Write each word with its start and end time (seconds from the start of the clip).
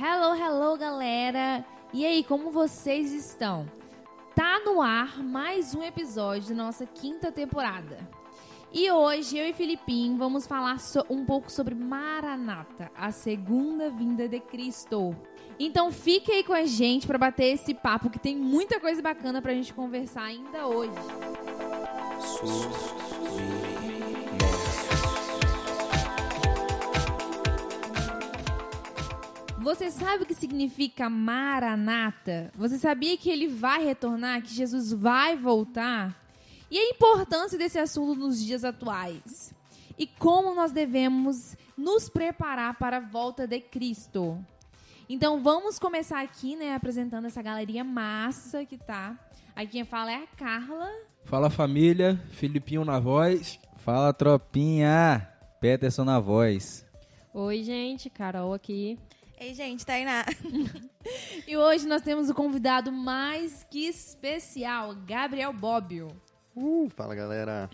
Hello, 0.00 0.32
hello, 0.32 0.78
galera! 0.78 1.64
E 1.92 2.06
aí, 2.06 2.22
como 2.22 2.52
vocês 2.52 3.10
estão? 3.10 3.66
Tá 4.32 4.60
no 4.60 4.80
ar 4.80 5.20
mais 5.24 5.74
um 5.74 5.82
episódio 5.82 6.50
da 6.50 6.62
nossa 6.62 6.86
quinta 6.86 7.32
temporada. 7.32 7.98
E 8.72 8.88
hoje 8.92 9.36
eu 9.36 9.44
e 9.48 9.52
Filipinho 9.52 10.16
vamos 10.16 10.46
falar 10.46 10.78
so 10.78 11.04
um 11.10 11.24
pouco 11.24 11.50
sobre 11.50 11.74
Maranata, 11.74 12.92
a 12.94 13.10
segunda 13.10 13.90
vinda 13.90 14.28
de 14.28 14.38
Cristo. 14.38 15.16
Então 15.58 15.90
fique 15.90 16.30
aí 16.30 16.44
com 16.44 16.52
a 16.52 16.64
gente 16.64 17.04
para 17.04 17.18
bater 17.18 17.46
esse 17.46 17.74
papo 17.74 18.08
que 18.08 18.20
tem 18.20 18.36
muita 18.36 18.78
coisa 18.78 19.02
bacana 19.02 19.42
pra 19.42 19.52
gente 19.52 19.74
conversar 19.74 20.22
ainda 20.22 20.68
hoje. 20.68 20.94
Você 29.68 29.90
sabe 29.90 30.22
o 30.22 30.26
que 30.26 30.34
significa 30.34 31.10
Maranata? 31.10 32.50
Você 32.56 32.78
sabia 32.78 33.18
que 33.18 33.28
ele 33.28 33.46
vai 33.46 33.84
retornar, 33.84 34.40
que 34.40 34.48
Jesus 34.48 34.94
vai 34.94 35.36
voltar? 35.36 36.18
E 36.70 36.78
a 36.78 36.88
importância 36.88 37.58
desse 37.58 37.78
assunto 37.78 38.18
nos 38.18 38.42
dias 38.42 38.64
atuais? 38.64 39.52
E 39.98 40.06
como 40.06 40.54
nós 40.54 40.72
devemos 40.72 41.54
nos 41.76 42.08
preparar 42.08 42.78
para 42.78 42.96
a 42.96 43.00
volta 43.00 43.46
de 43.46 43.60
Cristo? 43.60 44.42
Então 45.06 45.42
vamos 45.42 45.78
começar 45.78 46.22
aqui, 46.22 46.56
né, 46.56 46.74
apresentando 46.74 47.26
essa 47.26 47.42
galeria 47.42 47.84
massa 47.84 48.64
que 48.64 48.78
tá. 48.78 49.18
Aqui 49.54 49.72
quem 49.72 49.84
fala 49.84 50.10
é 50.10 50.22
a 50.22 50.26
Carla. 50.28 50.90
Fala 51.26 51.50
família, 51.50 52.18
Filipinho 52.30 52.86
na 52.86 52.98
voz. 52.98 53.60
Fala 53.76 54.14
tropinha, 54.14 55.28
Peterson 55.60 56.04
na 56.04 56.18
voz. 56.18 56.86
Oi 57.34 57.62
gente, 57.62 58.08
Carol 58.08 58.54
aqui. 58.54 58.98
Ei, 59.40 59.54
gente, 59.54 59.86
Tainá. 59.86 60.24
e 61.46 61.56
hoje 61.56 61.86
nós 61.86 62.02
temos 62.02 62.28
o 62.28 62.34
convidado 62.34 62.90
mais 62.90 63.64
que 63.70 63.86
especial, 63.86 64.96
Gabriel 65.06 65.52
Bobbio. 65.52 66.08
Uh, 66.56 66.90
fala 66.96 67.14
galera. 67.14 67.70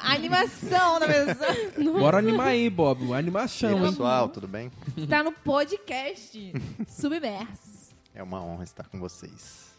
A 0.00 0.12
animação 0.14 1.00
da 1.00 1.06
pessoa. 1.08 1.92
Bora 1.98 2.18
animar 2.18 2.48
aí, 2.48 2.70
Bob. 2.70 3.12
Animação, 3.14 3.72
e 3.72 3.74
aí, 3.74 3.90
pessoal, 3.90 4.28
tudo 4.28 4.46
bem? 4.46 4.70
Está 4.96 5.24
no 5.24 5.32
podcast 5.32 6.52
Submersos. 6.86 7.90
É 8.14 8.22
uma 8.22 8.40
honra 8.40 8.62
estar 8.62 8.88
com 8.88 9.00
vocês. 9.00 9.72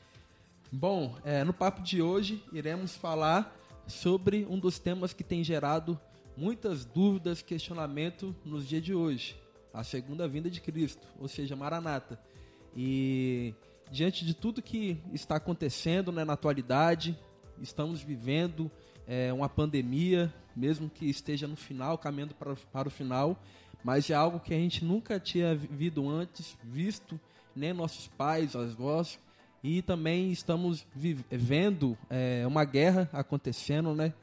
Bom, 0.69 1.15
é, 1.23 1.45
no 1.45 1.53
papo 1.53 1.81
de 1.81 2.01
hoje 2.01 2.43
iremos 2.51 2.97
falar 2.97 3.55
sobre 3.87 4.45
um 4.49 4.59
dos 4.59 4.77
temas 4.77 5.13
que 5.13 5.23
tem 5.23 5.41
gerado 5.41 5.97
muitas 6.35 6.83
dúvidas, 6.83 7.41
questionamento 7.41 8.35
nos 8.43 8.67
dias 8.67 8.83
de 8.83 8.93
hoje 8.93 9.41
a 9.73 9.83
segunda 9.83 10.27
vinda 10.27 10.49
de 10.49 10.61
Cristo, 10.61 11.07
ou 11.19 11.27
seja, 11.27 11.55
Maranata. 11.55 12.19
E 12.75 13.53
diante 13.91 14.23
de 14.23 14.33
tudo 14.33 14.61
que 14.61 15.01
está 15.11 15.37
acontecendo 15.37 16.11
né, 16.11 16.23
na 16.23 16.33
atualidade, 16.33 17.17
estamos 17.59 18.01
vivendo 18.01 18.71
é, 19.07 19.33
uma 19.33 19.49
pandemia, 19.49 20.33
mesmo 20.55 20.89
que 20.89 21.09
esteja 21.09 21.47
no 21.47 21.55
final, 21.55 21.97
caminhando 21.97 22.35
para, 22.35 22.55
para 22.71 22.87
o 22.87 22.91
final, 22.91 23.41
mas 23.83 24.09
é 24.09 24.13
algo 24.13 24.39
que 24.39 24.53
a 24.53 24.57
gente 24.57 24.85
nunca 24.85 25.19
tinha 25.19 25.55
vivido 25.55 26.07
antes, 26.07 26.57
visto, 26.63 27.19
nem 27.55 27.73
nossos 27.73 28.07
pais, 28.07 28.55
avós, 28.55 29.19
e 29.63 29.81
também 29.81 30.31
estamos 30.31 30.85
vivendo 30.95 31.97
é, 32.09 32.43
uma 32.45 32.65
guerra 32.65 33.09
acontecendo 33.11 33.93
né, 33.95 34.13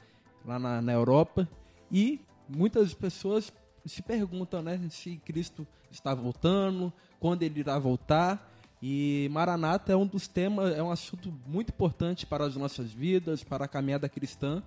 lá 0.45 0.57
na, 0.57 0.81
na 0.81 0.93
Europa, 0.93 1.47
e 1.91 2.21
muitas 2.47 2.93
pessoas 2.93 3.51
se 3.85 4.01
perguntam, 4.01 4.61
né, 4.61 4.79
se 4.89 5.17
Cristo 5.17 5.67
está 5.89 6.13
voltando, 6.13 6.91
quando 7.19 7.43
ele 7.43 7.59
irá 7.59 7.77
voltar. 7.77 8.49
E 8.81 9.29
Maranata 9.31 9.91
é 9.93 9.95
um 9.95 10.07
dos 10.07 10.27
temas, 10.27 10.75
é 10.75 10.81
um 10.81 10.89
assunto 10.89 11.31
muito 11.45 11.69
importante 11.69 12.25
para 12.25 12.45
as 12.45 12.55
nossas 12.55 12.91
vidas, 12.91 13.43
para 13.43 13.65
a 13.65 13.67
caminhada 13.67 14.09
cristã. 14.09 14.63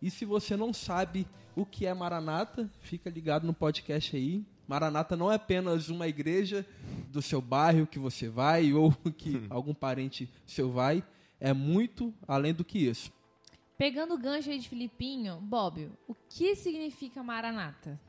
E 0.00 0.10
se 0.10 0.24
você 0.24 0.56
não 0.56 0.72
sabe 0.72 1.28
o 1.54 1.64
que 1.64 1.86
é 1.86 1.94
Maranata, 1.94 2.68
fica 2.80 3.08
ligado 3.08 3.46
no 3.46 3.54
podcast 3.54 4.16
aí. 4.16 4.44
Maranata 4.66 5.16
não 5.16 5.30
é 5.30 5.36
apenas 5.36 5.88
uma 5.90 6.08
igreja 6.08 6.66
do 7.10 7.22
seu 7.22 7.40
bairro 7.40 7.86
que 7.86 7.98
você 7.98 8.28
vai 8.28 8.72
ou 8.72 8.92
que 9.16 9.46
algum 9.48 9.74
parente 9.74 10.28
seu 10.46 10.72
vai, 10.72 11.04
é 11.38 11.52
muito 11.52 12.12
além 12.26 12.52
do 12.52 12.64
que 12.64 12.78
isso. 12.78 13.12
Pegando 13.78 14.14
o 14.14 14.18
gancho 14.18 14.50
aí 14.50 14.58
de 14.58 14.68
Filipinho, 14.68 15.40
Bob, 15.40 15.90
o 16.08 16.14
que 16.28 16.54
significa 16.54 17.22
Maranata? 17.22 18.00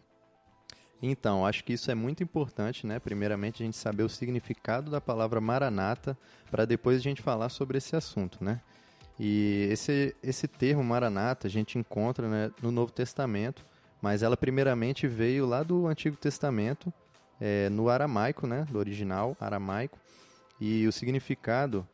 Então, 1.05 1.45
acho 1.45 1.65
que 1.65 1.73
isso 1.73 1.91
é 1.91 1.95
muito 1.95 2.23
importante, 2.23 2.87
né? 2.87 2.97
Primeiramente, 2.97 3.61
a 3.61 3.65
gente 3.65 3.75
saber 3.75 4.03
o 4.03 4.09
significado 4.09 4.89
da 4.89 5.01
palavra 5.01 5.41
maranata, 5.41 6.17
para 6.49 6.63
depois 6.63 6.97
a 6.97 7.01
gente 7.01 7.21
falar 7.21 7.49
sobre 7.49 7.77
esse 7.77 7.93
assunto, 7.93 8.41
né? 8.41 8.61
E 9.19 9.67
esse, 9.69 10.15
esse 10.23 10.47
termo 10.47 10.81
maranata 10.81 11.45
a 11.45 11.49
gente 11.49 11.77
encontra 11.77 12.29
né, 12.29 12.51
no 12.61 12.71
Novo 12.71 12.93
Testamento, 12.93 13.65
mas 14.01 14.23
ela 14.23 14.37
primeiramente 14.37 15.05
veio 15.05 15.45
lá 15.45 15.61
do 15.61 15.87
Antigo 15.87 16.15
Testamento, 16.15 16.91
é, 17.37 17.67
no 17.67 17.89
aramaico, 17.89 18.47
né? 18.47 18.65
Do 18.71 18.79
original 18.79 19.35
aramaico. 19.41 19.99
E 20.57 20.87
o 20.87 20.91
significado 20.93 21.85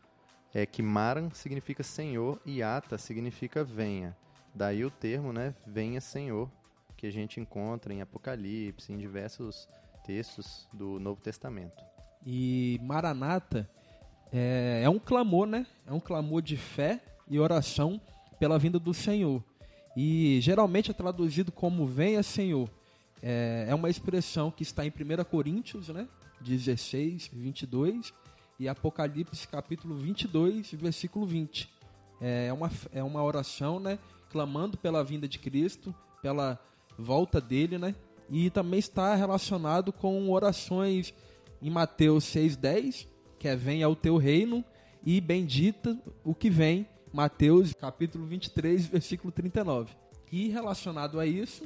é 0.54 0.68
que 0.68 0.84
maran 0.84 1.32
significa 1.34 1.82
senhor 1.82 2.40
e 2.46 2.62
ata 2.62 2.96
significa 3.00 3.64
venha. 3.64 4.16
Daí 4.54 4.86
o 4.86 4.92
termo, 4.92 5.34
né? 5.34 5.56
Venha 5.66 6.00
Senhor, 6.00 6.48
que 7.00 7.08
a 7.08 7.12
gente 7.12 7.40
encontra 7.40 7.94
em 7.94 8.02
Apocalipse, 8.02 8.92
em 8.92 8.98
diversos 8.98 9.70
textos 10.06 10.68
do 10.74 11.00
Novo 11.00 11.22
Testamento. 11.22 11.82
E 12.26 12.78
Maranata 12.84 13.70
é, 14.34 14.82
é 14.84 14.90
um 14.90 15.00
clamor, 15.00 15.48
né? 15.48 15.66
É 15.88 15.94
um 15.94 16.00
clamor 16.02 16.42
de 16.42 16.58
fé 16.58 17.02
e 17.30 17.40
oração 17.40 18.02
pela 18.38 18.60
vinda 18.60 18.78
do 18.78 18.94
Senhor. 18.94 19.42
E 19.96 20.40
geralmente 20.42 20.92
é 20.92 20.94
traduzido 20.94 21.54
como 21.54 21.86
venha 21.86 22.22
Senhor. 22.22 22.70
É, 23.24 23.68
é 23.70 23.74
uma 23.74 23.90
expressão 23.90 24.52
que 24.52 24.64
está 24.64 24.86
em 24.86 24.90
1 24.90 25.24
Coríntios, 25.24 25.88
né? 25.88 26.06
16, 26.42 27.30
22 27.32 28.14
e 28.60 28.68
Apocalipse 28.68 29.48
capítulo 29.48 29.96
22, 29.96 30.74
versículo 30.74 31.26
20. 31.26 31.70
É 32.20 32.52
uma, 32.52 32.70
é 32.92 33.02
uma 33.02 33.24
oração, 33.24 33.80
né? 33.80 33.98
Clamando 34.30 34.78
pela 34.78 35.02
vinda 35.02 35.30
de 35.30 35.40
Cristo, 35.40 35.96
pela 36.22 36.60
volta 37.00 37.40
dele, 37.40 37.78
né? 37.78 37.96
E 38.30 38.50
também 38.50 38.80
está 38.80 39.16
relacionado 39.16 39.92
com 39.92 40.30
orações 40.30 41.14
em 41.62 41.70
Mateus 41.70 42.26
6:10, 42.26 43.08
que 43.40 43.48
é 43.48 43.56
venha 43.56 43.86
ao 43.86 43.96
teu 43.96 44.18
reino 44.18 44.64
e 45.04 45.20
bendita 45.22 45.98
o 46.24 46.36
que 46.36 46.50
vem, 46.50 46.88
Mateus 47.12 47.74
capítulo 47.74 48.26
23, 48.26 48.86
versículo 48.88 49.32
39. 49.32 49.94
E 50.32 50.50
relacionado 50.50 51.20
a 51.20 51.26
isso, 51.26 51.64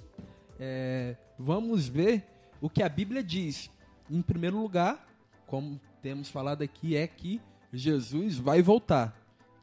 é, 0.60 1.18
vamos 1.38 1.88
ver 1.88 2.24
o 2.62 2.70
que 2.70 2.82
a 2.82 2.88
Bíblia 2.88 3.24
diz. 3.24 3.70
Em 4.10 4.22
primeiro 4.22 4.58
lugar, 4.58 5.06
como 5.48 5.80
temos 6.02 6.30
falado 6.30 6.62
aqui, 6.62 6.96
é 6.96 7.08
que 7.08 7.42
Jesus 7.74 8.38
vai 8.38 8.62
voltar. 8.62 9.20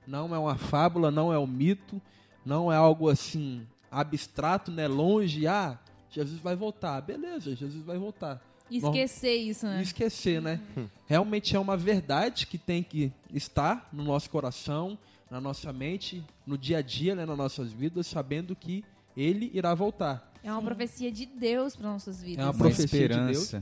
Não 0.07 0.35
é 0.35 0.39
uma 0.39 0.57
fábula, 0.57 1.11
não 1.11 1.33
é 1.33 1.39
um 1.39 1.47
mito, 1.47 2.03
não 2.45 2.71
é 2.71 2.77
algo 2.77 3.09
assim 3.09 3.67
abstrato, 3.91 4.71
né? 4.71 4.87
Longe, 4.87 5.47
ah, 5.47 5.79
Jesus 6.11 6.41
vai 6.41 6.57
voltar. 6.57 7.01
Beleza, 7.01 7.55
Jesus 7.55 7.85
vai 7.85 7.99
voltar. 7.99 8.41
Esquecer 8.71 9.35
isso, 9.35 9.67
né? 9.67 9.83
Esquecer, 9.83 10.41
né? 10.41 10.61
Realmente 11.07 11.57
é 11.57 11.59
uma 11.59 11.77
verdade 11.77 12.47
que 12.47 12.57
tem 12.57 12.83
que 12.83 13.13
estar 13.35 13.89
no 13.93 14.05
nosso 14.05 14.31
coração, 14.31 14.97
na 15.31 15.41
nossa 15.41 15.73
mente, 15.73 16.25
no 16.47 16.57
dia 16.57 16.79
a 16.79 16.83
dia, 16.83 17.15
né, 17.15 17.27
nas 17.27 17.37
nossas 17.37 17.73
vidas, 17.73 18.07
sabendo 18.07 18.55
que 18.55 18.85
ele 19.17 19.51
irá 19.53 19.75
voltar. 19.75 20.33
É 20.43 20.51
uma 20.51 20.61
Sim. 20.61 20.67
profecia 20.67 21.13
de 21.13 21.27
Deus 21.27 21.77
para 21.77 21.91
nossas 21.91 22.23
vidas. 22.23 22.45
É 22.45 22.49
uma 22.49 22.55
profecia 22.55 23.09
de 23.09 23.27
Deus. 23.27 23.53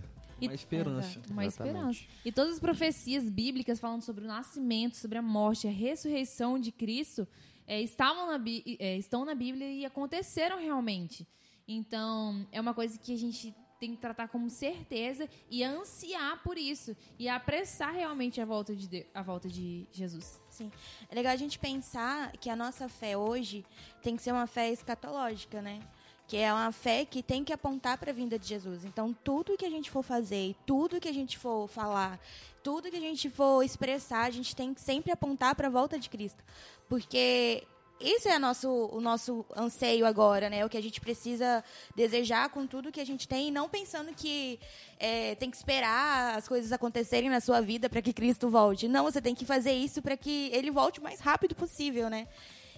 E, 0.40 0.46
uma 0.46 0.54
esperança. 0.54 1.20
uma 1.28 1.46
esperança. 1.46 2.00
E 2.24 2.30
todas 2.30 2.54
as 2.54 2.60
profecias 2.60 3.28
bíblicas 3.28 3.80
falando 3.80 4.02
sobre 4.02 4.24
o 4.24 4.28
nascimento, 4.28 4.96
sobre 4.96 5.18
a 5.18 5.22
morte, 5.22 5.66
a 5.66 5.70
ressurreição 5.70 6.60
de 6.60 6.70
Cristo, 6.70 7.26
é, 7.68 7.80
estavam 7.82 8.26
na, 8.26 8.42
é, 8.78 8.96
estão 8.96 9.26
na 9.26 9.34
Bíblia 9.34 9.70
e 9.70 9.84
aconteceram 9.84 10.58
realmente. 10.58 11.28
Então, 11.68 12.48
é 12.50 12.58
uma 12.58 12.72
coisa 12.72 12.98
que 12.98 13.12
a 13.12 13.18
gente 13.18 13.54
tem 13.78 13.94
que 13.94 13.98
tratar 13.98 14.26
como 14.28 14.50
certeza 14.50 15.28
e 15.50 15.62
ansiar 15.62 16.42
por 16.42 16.58
isso 16.58 16.96
e 17.18 17.28
apressar 17.28 17.92
realmente 17.92 18.40
a 18.40 18.44
volta 18.44 18.74
de, 18.74 19.06
a 19.14 19.22
volta 19.22 19.48
de 19.48 19.86
Jesus. 19.92 20.40
Sim. 20.48 20.72
É 21.08 21.14
legal 21.14 21.32
a 21.32 21.36
gente 21.36 21.58
pensar 21.58 22.32
que 22.38 22.50
a 22.50 22.56
nossa 22.56 22.88
fé 22.88 23.16
hoje 23.16 23.64
tem 24.02 24.16
que 24.16 24.22
ser 24.22 24.32
uma 24.32 24.46
fé 24.46 24.72
escatológica, 24.72 25.62
né? 25.62 25.80
Que 26.28 26.36
é 26.36 26.52
uma 26.52 26.70
fé 26.70 27.04
que 27.04 27.22
tem 27.22 27.42
que 27.42 27.52
apontar 27.52 27.98
para 27.98 28.10
a 28.10 28.14
vinda 28.14 28.38
de 28.38 28.46
Jesus. 28.46 28.84
Então, 28.84 29.12
tudo 29.24 29.56
que 29.56 29.66
a 29.66 29.70
gente 29.70 29.90
for 29.90 30.02
fazer, 30.02 30.54
tudo 30.64 31.00
que 31.00 31.08
a 31.08 31.12
gente 31.12 31.36
for 31.36 31.66
falar, 31.66 32.20
tudo 32.62 32.90
que 32.90 32.96
a 32.96 33.00
gente 33.00 33.28
for 33.30 33.64
expressar, 33.64 34.26
a 34.26 34.30
gente 34.30 34.54
tem 34.54 34.72
que 34.72 34.80
sempre 34.80 35.10
apontar 35.10 35.54
para 35.56 35.66
a 35.68 35.70
volta 35.70 35.98
de 35.98 36.08
Cristo. 36.08 36.44
Porque 36.88 37.66
esse 38.00 38.28
é 38.28 38.38
nosso, 38.38 38.68
o 38.92 39.00
nosso 39.00 39.44
anseio 39.56 40.06
agora, 40.06 40.48
né? 40.48 40.64
O 40.64 40.68
que 40.68 40.76
a 40.76 40.82
gente 40.82 41.00
precisa 41.00 41.64
desejar 41.96 42.48
com 42.50 42.66
tudo 42.66 42.92
que 42.92 43.00
a 43.00 43.06
gente 43.06 43.26
tem, 43.26 43.48
e 43.48 43.50
não 43.50 43.68
pensando 43.68 44.14
que 44.14 44.60
é, 45.00 45.34
tem 45.34 45.50
que 45.50 45.56
esperar 45.56 46.36
as 46.36 46.46
coisas 46.46 46.70
acontecerem 46.72 47.28
na 47.28 47.40
sua 47.40 47.60
vida 47.60 47.88
para 47.88 48.00
que 48.00 48.12
Cristo 48.12 48.48
volte. 48.48 48.86
Não, 48.86 49.04
você 49.04 49.20
tem 49.20 49.34
que 49.34 49.44
fazer 49.44 49.72
isso 49.72 50.00
para 50.00 50.16
que 50.16 50.50
ele 50.52 50.70
volte 50.70 51.00
o 51.00 51.02
mais 51.02 51.18
rápido 51.20 51.54
possível, 51.56 52.08
né? 52.08 52.28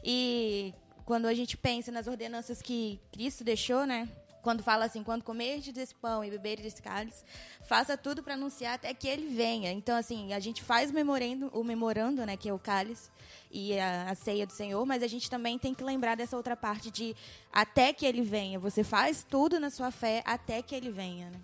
E 0.03 0.73
quando 1.11 1.27
a 1.27 1.35
gente 1.35 1.57
pensa 1.57 1.91
nas 1.91 2.07
ordenanças 2.07 2.63
que 2.63 3.01
Cristo 3.11 3.43
deixou, 3.43 3.85
né? 3.85 4.09
Quando 4.43 4.63
fala 4.63 4.85
assim, 4.85 5.03
quando 5.03 5.25
comerdes 5.25 5.75
desse 5.75 5.93
pão 5.93 6.25
e 6.25 6.31
beberes 6.31 6.63
desse 6.63 6.81
cálice, 6.81 7.25
faça 7.67 7.97
tudo 7.99 8.23
para 8.23 8.35
anunciar 8.35 8.75
até 8.75 8.95
que 8.95 9.09
ele 9.09 9.27
venha. 9.27 9.73
Então, 9.73 9.97
assim, 9.97 10.33
a 10.33 10.39
gente 10.39 10.63
faz 10.63 10.93
o 10.93 10.95
memorando, 10.95 11.49
o 11.53 11.65
memorando, 11.65 12.25
né, 12.25 12.37
que 12.37 12.49
é 12.49 12.55
o 12.55 12.61
cálice 12.61 13.11
e 13.51 13.77
a, 13.77 14.13
a 14.13 14.15
ceia 14.15 14.47
do 14.47 14.53
Senhor, 14.53 14.87
mas 14.87 15.03
a 15.03 15.09
gente 15.09 15.29
também 15.29 15.59
tem 15.59 15.75
que 15.75 15.83
lembrar 15.83 16.15
dessa 16.15 16.37
outra 16.37 16.55
parte 16.55 16.93
de 16.93 17.17
até 17.53 17.93
que 17.93 18.07
ele 18.07 18.23
venha. 18.23 18.61
Você 18.61 18.85
faz 18.85 19.27
tudo 19.29 19.59
na 19.59 19.69
sua 19.69 19.91
fé 19.91 20.23
até 20.25 20.63
que 20.63 20.77
ele 20.77 20.93
venha, 20.93 21.29
né? 21.29 21.41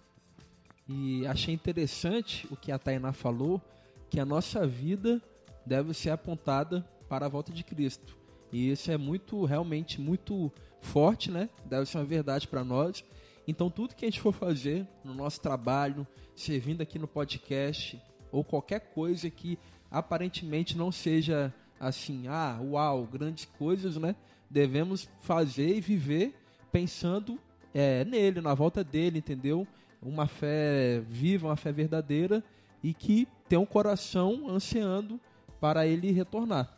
E 0.89 1.27
achei 1.27 1.53
interessante 1.53 2.47
o 2.53 2.57
que 2.57 2.71
a 2.71 2.79
Tainá 2.79 3.13
falou, 3.13 3.61
que 4.09 4.21
a 4.21 4.25
nossa 4.25 4.65
vida 4.65 5.21
deve 5.67 5.93
ser 5.93 6.11
apontada 6.11 6.89
para 7.09 7.27
a 7.27 7.29
volta 7.29 7.53
de 7.53 7.65
Cristo. 7.65 8.26
E 8.57 8.71
isso 8.71 8.91
é 8.91 8.97
muito, 8.97 9.45
realmente, 9.45 10.01
muito 10.01 10.51
forte, 10.81 11.31
né? 11.31 11.51
Deve 11.67 11.85
ser 11.85 11.99
uma 11.99 12.07
verdade 12.07 12.49
para 12.49 12.65
nós. 12.65 13.05
Então, 13.47 13.69
tudo 13.69 13.95
que 13.95 14.07
a 14.07 14.09
gente 14.09 14.19
for 14.19 14.33
fazer 14.33 14.89
no 15.05 15.13
nosso 15.13 15.43
trabalho, 15.43 16.07
servindo 16.35 16.81
aqui 16.81 16.99
no 16.99 17.07
podcast, 17.07 18.01
ou 18.33 18.43
qualquer 18.43 18.81
coisa 18.95 19.29
que 19.29 19.59
aparentemente 19.91 20.75
não 20.75 20.91
seja 20.91 21.53
assim, 21.79 22.29
ah, 22.29 22.59
uau, 22.63 23.05
grandes 23.05 23.45
coisas, 23.45 23.99
né? 23.99 24.17
Devemos 24.49 25.07
fazer 25.21 25.77
e 25.77 25.81
viver 25.83 26.35
pensando 26.73 27.39
é, 27.75 28.07
nele, 28.07 28.41
na 28.41 28.55
volta 28.55 28.83
dele, 28.83 29.19
entendeu? 29.19 29.69
Uma 30.01 30.27
fé 30.27 31.03
viva, 31.07 31.49
uma 31.49 31.57
fé 31.57 31.73
verdadeira 31.73 32.43
e 32.83 32.95
que 32.95 33.29
tem 33.51 33.59
um 33.59 33.67
coração 33.67 34.49
ansiando 34.49 35.21
para 35.61 35.87
ele 35.87 36.11
retornar. 36.11 36.76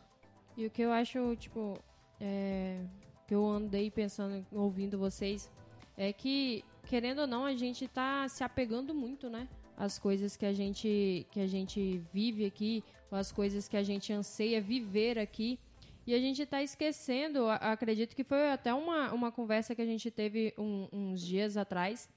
E 0.59 0.67
o 0.67 0.71
que 0.71 0.83
eu 0.83 0.91
acho, 0.91 1.37
tipo, 1.37 1.79
é, 2.21 2.81
que 3.29 3.33
eu 3.33 3.47
andei 3.47 3.93
pensando, 3.93 4.45
ouvindo 4.51 4.99
vocês, 4.99 5.49
é 5.97 6.13
que, 6.13 6.65
querendo 6.89 7.21
ou 7.21 7.27
não, 7.29 7.45
a 7.45 7.55
gente 7.55 7.87
tá 7.87 8.29
se 8.29 8.43
apegando 8.43 8.93
muito, 8.93 9.31
né? 9.31 9.47
As 9.77 10.01
coisas 10.01 10.37
que 10.37 10.45
a 10.45 10.53
gente, 10.53 11.25
que 11.31 11.39
a 11.39 11.47
gente 11.47 12.03
vive 12.13 12.45
aqui, 12.45 12.83
ou 13.09 13.17
as 13.17 13.31
coisas 13.31 13.69
que 13.69 13.77
a 13.77 13.85
gente 13.85 14.13
anseia 14.13 14.61
viver 14.61 15.17
aqui. 15.17 15.61
E 16.05 16.13
a 16.13 16.19
gente 16.19 16.43
está 16.43 16.61
esquecendo, 16.61 17.49
acredito 17.49 18.17
que 18.17 18.25
foi 18.25 18.51
até 18.51 18.75
uma, 18.75 19.13
uma 19.13 19.31
conversa 19.31 19.77
que 19.77 19.83
a 19.83 19.87
gente 19.87 20.11
teve 20.11 20.53
um, 20.59 20.89
uns 20.93 21.21
dias 21.25 21.57
atrás, 21.57 22.09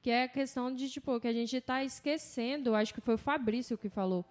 que 0.00 0.08
é 0.08 0.22
a 0.22 0.28
questão 0.28 0.74
de, 0.74 0.88
tipo, 0.88 1.20
que 1.20 1.28
a 1.28 1.34
gente 1.34 1.54
está 1.54 1.84
esquecendo, 1.84 2.74
acho 2.74 2.94
que 2.94 3.00
foi 3.02 3.16
o 3.16 3.18
Fabrício 3.18 3.76
que 3.76 3.90
falou. 3.90 4.24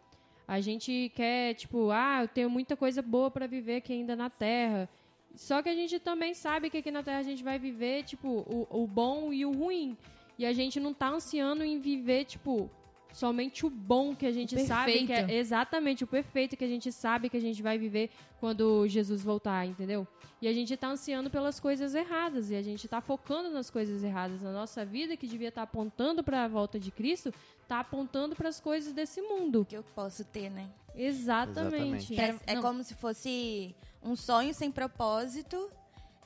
A 0.49 0.59
gente 0.61 1.11
quer, 1.13 1.53
tipo, 1.53 1.91
ah, 1.91 2.23
eu 2.23 2.27
tenho 2.27 2.49
muita 2.49 2.75
coisa 2.75 3.03
boa 3.03 3.29
para 3.29 3.45
viver 3.45 3.75
aqui 3.75 3.93
ainda 3.93 4.15
na 4.15 4.31
Terra. 4.31 4.89
Só 5.35 5.61
que 5.61 5.69
a 5.69 5.75
gente 5.75 5.99
também 5.99 6.33
sabe 6.33 6.71
que 6.71 6.77
aqui 6.79 6.89
na 6.89 7.03
Terra 7.03 7.19
a 7.19 7.23
gente 7.23 7.43
vai 7.43 7.59
viver, 7.59 8.01
tipo, 8.01 8.27
o, 8.27 8.67
o 8.71 8.87
bom 8.87 9.31
e 9.31 9.45
o 9.45 9.51
ruim. 9.51 9.95
E 10.39 10.47
a 10.47 10.51
gente 10.51 10.79
não 10.79 10.91
tá 10.91 11.09
ansiando 11.09 11.63
em 11.63 11.79
viver, 11.79 12.25
tipo, 12.25 12.67
somente 13.13 13.63
o 13.63 13.69
bom 13.69 14.15
que 14.15 14.25
a 14.25 14.31
gente 14.31 14.57
sabe 14.65 15.05
que 15.05 15.13
é 15.13 15.35
exatamente 15.35 16.03
o 16.03 16.07
perfeito 16.07 16.57
que 16.57 16.65
a 16.65 16.67
gente 16.67 16.91
sabe 16.91 17.29
que 17.29 17.37
a 17.37 17.41
gente 17.41 17.61
vai 17.61 17.77
viver 17.77 18.09
quando 18.39 18.87
Jesus 18.87 19.23
voltar, 19.23 19.67
entendeu? 19.67 20.07
E 20.41 20.47
a 20.47 20.53
gente 20.53 20.75
tá 20.77 20.89
ansiando 20.89 21.29
pelas 21.29 21.59
coisas 21.59 21.93
erradas 21.93 22.49
e 22.49 22.55
a 22.55 22.61
gente 22.61 22.87
tá 22.87 23.01
focando 23.01 23.49
nas 23.49 23.69
coisas 23.69 24.03
erradas 24.03 24.41
na 24.41 24.51
nossa 24.51 24.85
vida 24.85 25.17
que 25.17 25.27
devia 25.27 25.49
estar 25.49 25.61
tá 25.61 25.63
apontando 25.63 26.23
para 26.23 26.45
a 26.45 26.47
volta 26.47 26.79
de 26.79 26.91
Cristo, 26.91 27.33
tá 27.67 27.81
apontando 27.81 28.35
para 28.35 28.47
as 28.47 28.59
coisas 28.59 28.93
desse 28.93 29.21
mundo. 29.21 29.65
Que 29.67 29.75
eu 29.75 29.83
posso 29.95 30.23
ter, 30.23 30.49
né? 30.49 30.69
Exatamente. 30.95 32.13
Exatamente. 32.13 32.19
É, 32.47 32.53
é 32.53 32.61
como 32.61 32.83
se 32.83 32.95
fosse 32.95 33.75
um 34.01 34.15
sonho 34.15 34.53
sem 34.53 34.71
propósito 34.71 35.69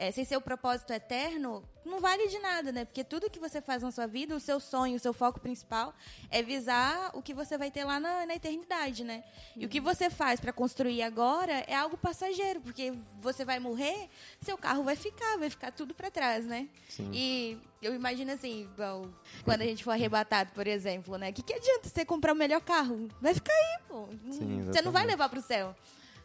é, 0.03 0.11
sem 0.11 0.25
ser 0.25 0.35
o 0.35 0.41
propósito 0.41 0.91
eterno, 0.91 1.63
não 1.85 2.01
vale 2.01 2.27
de 2.27 2.37
nada, 2.39 2.73
né? 2.73 2.83
Porque 2.83 3.05
tudo 3.05 3.29
que 3.29 3.39
você 3.39 3.61
faz 3.61 3.81
na 3.81 3.89
sua 3.89 4.05
vida, 4.05 4.35
o 4.35 4.39
seu 4.39 4.59
sonho, 4.59 4.97
o 4.97 4.99
seu 4.99 5.13
foco 5.13 5.39
principal 5.39 5.93
é 6.29 6.43
visar 6.43 7.11
o 7.13 7.21
que 7.21 7.33
você 7.33 7.57
vai 7.57 7.71
ter 7.71 7.85
lá 7.85 8.01
na, 8.01 8.25
na 8.25 8.35
eternidade, 8.35 9.03
né? 9.05 9.23
E 9.55 9.65
o 9.65 9.69
que 9.69 9.79
você 9.79 10.09
faz 10.09 10.41
para 10.41 10.51
construir 10.51 11.01
agora 11.01 11.63
é 11.67 11.73
algo 11.73 11.95
passageiro, 11.95 12.59
porque 12.59 12.93
você 13.21 13.45
vai 13.45 13.59
morrer, 13.59 14.09
seu 14.41 14.57
carro 14.57 14.83
vai 14.83 14.97
ficar, 14.97 15.37
vai 15.37 15.49
ficar 15.49 15.71
tudo 15.71 15.93
para 15.93 16.11
trás, 16.11 16.45
né? 16.45 16.67
Sim. 16.89 17.09
E 17.13 17.57
eu 17.81 17.95
imagino 17.95 18.33
assim, 18.33 18.63
igual 18.73 19.07
quando 19.45 19.61
a 19.61 19.65
gente 19.65 19.85
for 19.85 19.91
arrebatado, 19.91 20.51
por 20.51 20.67
exemplo, 20.67 21.17
né? 21.17 21.29
O 21.29 21.33
que, 21.33 21.43
que 21.43 21.53
adianta 21.53 21.87
você 21.87 22.03
comprar 22.03 22.33
o 22.33 22.35
melhor 22.35 22.59
carro? 22.59 23.07
Vai 23.21 23.33
ficar 23.33 23.53
aí, 23.53 23.79
pô. 23.87 24.09
Sim, 24.31 24.65
você 24.65 24.81
não 24.81 24.91
vai 24.91 25.05
levar 25.05 25.29
para 25.29 25.39
o 25.39 25.41
céu. 25.41 25.73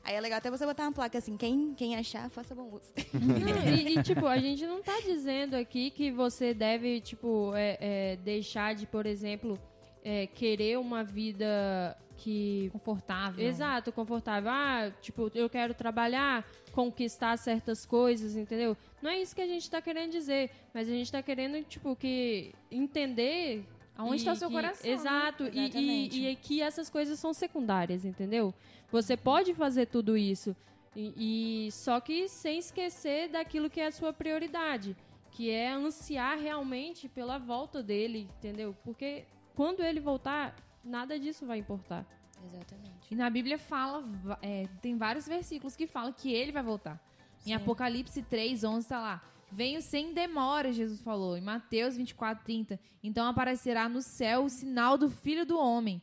Aí 0.08 0.14
é 0.14 0.20
legal 0.22 0.38
até 0.38 0.50
você 0.50 0.64
botar 0.64 0.84
uma 0.84 0.92
placa 0.92 1.18
assim, 1.18 1.36
quem, 1.36 1.74
quem 1.74 1.94
achar, 1.94 2.30
faça 2.30 2.54
bom 2.54 2.70
uso. 2.72 2.90
Não, 3.12 3.70
e, 3.70 3.98
e, 3.98 4.02
tipo, 4.02 4.26
a 4.26 4.38
gente 4.38 4.66
não 4.66 4.82
tá 4.82 4.98
dizendo 5.04 5.54
aqui 5.54 5.90
que 5.90 6.10
você 6.10 6.54
deve, 6.54 7.02
tipo, 7.02 7.52
é, 7.54 7.76
é, 7.78 8.16
deixar 8.16 8.74
de, 8.74 8.86
por 8.86 9.04
exemplo, 9.04 9.58
é, 10.02 10.26
querer 10.26 10.78
uma 10.78 11.04
vida 11.04 11.94
que... 12.16 12.70
Confortável. 12.72 13.46
Exato, 13.46 13.92
confortável. 13.92 14.50
Ah, 14.50 14.90
tipo, 15.02 15.30
eu 15.34 15.50
quero 15.50 15.74
trabalhar, 15.74 16.42
conquistar 16.72 17.36
certas 17.36 17.84
coisas, 17.84 18.34
entendeu? 18.34 18.74
Não 19.02 19.10
é 19.10 19.20
isso 19.20 19.34
que 19.34 19.42
a 19.42 19.46
gente 19.46 19.70
tá 19.70 19.82
querendo 19.82 20.12
dizer, 20.12 20.50
mas 20.72 20.88
a 20.88 20.92
gente 20.92 21.12
tá 21.12 21.22
querendo, 21.22 21.62
tipo, 21.64 21.94
que 21.94 22.54
entender 22.70 23.62
Aonde 23.98 24.18
está 24.18 24.32
o 24.32 24.36
seu 24.36 24.48
que, 24.48 24.54
coração? 24.54 24.88
Né? 24.88 24.94
Exato. 24.94 25.44
Né? 25.44 25.50
E, 25.54 25.76
e, 25.76 26.28
e, 26.28 26.36
que 26.36 26.62
essas 26.62 26.88
coisas 26.88 27.18
são 27.18 27.34
secundárias, 27.34 28.04
entendeu? 28.04 28.54
Você 28.90 29.16
pode 29.16 29.54
fazer 29.54 29.86
tudo 29.86 30.16
isso. 30.16 30.56
E, 30.96 31.66
e, 31.66 31.72
só 31.72 32.00
que 32.00 32.28
sem 32.28 32.58
esquecer 32.58 33.28
daquilo 33.28 33.70
que 33.70 33.80
é 33.80 33.86
a 33.86 33.92
sua 33.92 34.12
prioridade, 34.12 34.96
que 35.30 35.50
é 35.50 35.70
ansiar 35.70 36.38
realmente 36.38 37.08
pela 37.08 37.38
volta 37.38 37.82
dele, 37.82 38.28
entendeu? 38.38 38.74
Porque 38.82 39.24
quando 39.54 39.82
ele 39.82 40.00
voltar, 40.00 40.56
nada 40.82 41.18
disso 41.18 41.46
vai 41.46 41.58
importar. 41.58 42.06
Exatamente. 42.44 43.12
E 43.12 43.14
na 43.14 43.28
Bíblia 43.28 43.58
fala, 43.58 44.04
é, 44.42 44.66
tem 44.80 44.96
vários 44.96 45.26
versículos 45.26 45.76
que 45.76 45.86
falam 45.86 46.12
que 46.12 46.32
ele 46.32 46.52
vai 46.52 46.62
voltar. 46.62 47.00
Sim. 47.38 47.50
Em 47.50 47.54
Apocalipse 47.54 48.22
3, 48.22 48.64
11 48.64 48.78
está 48.78 49.00
lá. 49.00 49.22
Venho 49.50 49.80
sem 49.80 50.12
demora, 50.12 50.72
Jesus 50.72 51.00
falou, 51.00 51.36
em 51.36 51.40
Mateus 51.40 51.96
24, 51.96 52.44
30. 52.44 52.78
Então 53.02 53.26
aparecerá 53.26 53.88
no 53.88 54.02
céu 54.02 54.44
o 54.44 54.48
sinal 54.48 54.98
do 54.98 55.08
Filho 55.08 55.46
do 55.46 55.58
Homem. 55.58 56.02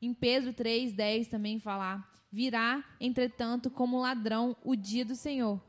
Em 0.00 0.14
Pedro 0.14 0.52
3, 0.52 0.92
10 0.92 1.28
também 1.28 1.58
falar. 1.58 2.09
Virá, 2.32 2.84
entretanto, 3.00 3.70
como 3.70 4.00
ladrão 4.00 4.56
o 4.64 4.76
dia 4.76 5.04
do 5.04 5.16
Senhor. 5.16 5.60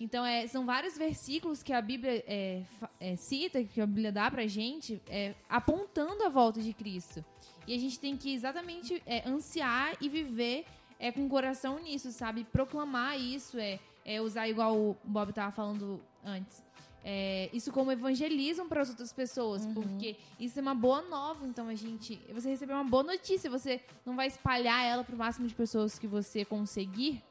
Então, 0.00 0.26
é, 0.26 0.46
são 0.48 0.66
vários 0.66 0.98
versículos 0.98 1.62
que 1.62 1.72
a 1.72 1.80
Bíblia 1.80 2.24
é, 2.26 2.62
é, 2.98 3.14
cita, 3.14 3.62
que 3.62 3.80
a 3.80 3.86
Bíblia 3.86 4.10
dá 4.10 4.30
pra 4.30 4.46
gente, 4.46 5.00
é, 5.08 5.34
apontando 5.48 6.24
a 6.24 6.28
volta 6.28 6.60
de 6.60 6.72
Cristo. 6.72 7.24
E 7.66 7.74
a 7.74 7.78
gente 7.78 8.00
tem 8.00 8.16
que 8.16 8.34
exatamente 8.34 9.00
é, 9.06 9.28
ansiar 9.28 9.96
e 10.00 10.08
viver 10.08 10.64
é, 10.98 11.12
com 11.12 11.26
o 11.26 11.28
coração 11.28 11.78
nisso, 11.78 12.10
sabe? 12.10 12.42
Proclamar 12.42 13.16
isso, 13.20 13.56
é, 13.58 14.20
usar 14.20 14.48
igual 14.48 14.76
o 14.76 14.96
Bob 15.04 15.30
estava 15.30 15.52
falando 15.52 16.00
antes. 16.24 16.62
É, 17.04 17.50
isso 17.52 17.72
como 17.72 17.90
evangelismo 17.90 18.66
para 18.66 18.82
as 18.82 18.90
outras 18.90 19.12
pessoas, 19.12 19.64
uhum. 19.64 19.74
porque 19.74 20.16
isso 20.38 20.58
é 20.58 20.62
uma 20.62 20.74
boa 20.74 21.02
nova, 21.02 21.46
então 21.46 21.66
a 21.66 21.74
gente, 21.74 22.20
você 22.32 22.50
recebeu 22.50 22.76
uma 22.76 22.88
boa 22.88 23.02
notícia, 23.02 23.50
você 23.50 23.80
não 24.06 24.14
vai 24.14 24.28
espalhar 24.28 24.84
ela 24.84 25.02
para 25.02 25.14
o 25.14 25.18
máximo 25.18 25.48
de 25.48 25.54
pessoas 25.54 25.98
que 25.98 26.06
você 26.06 26.44
conseguir. 26.44 27.22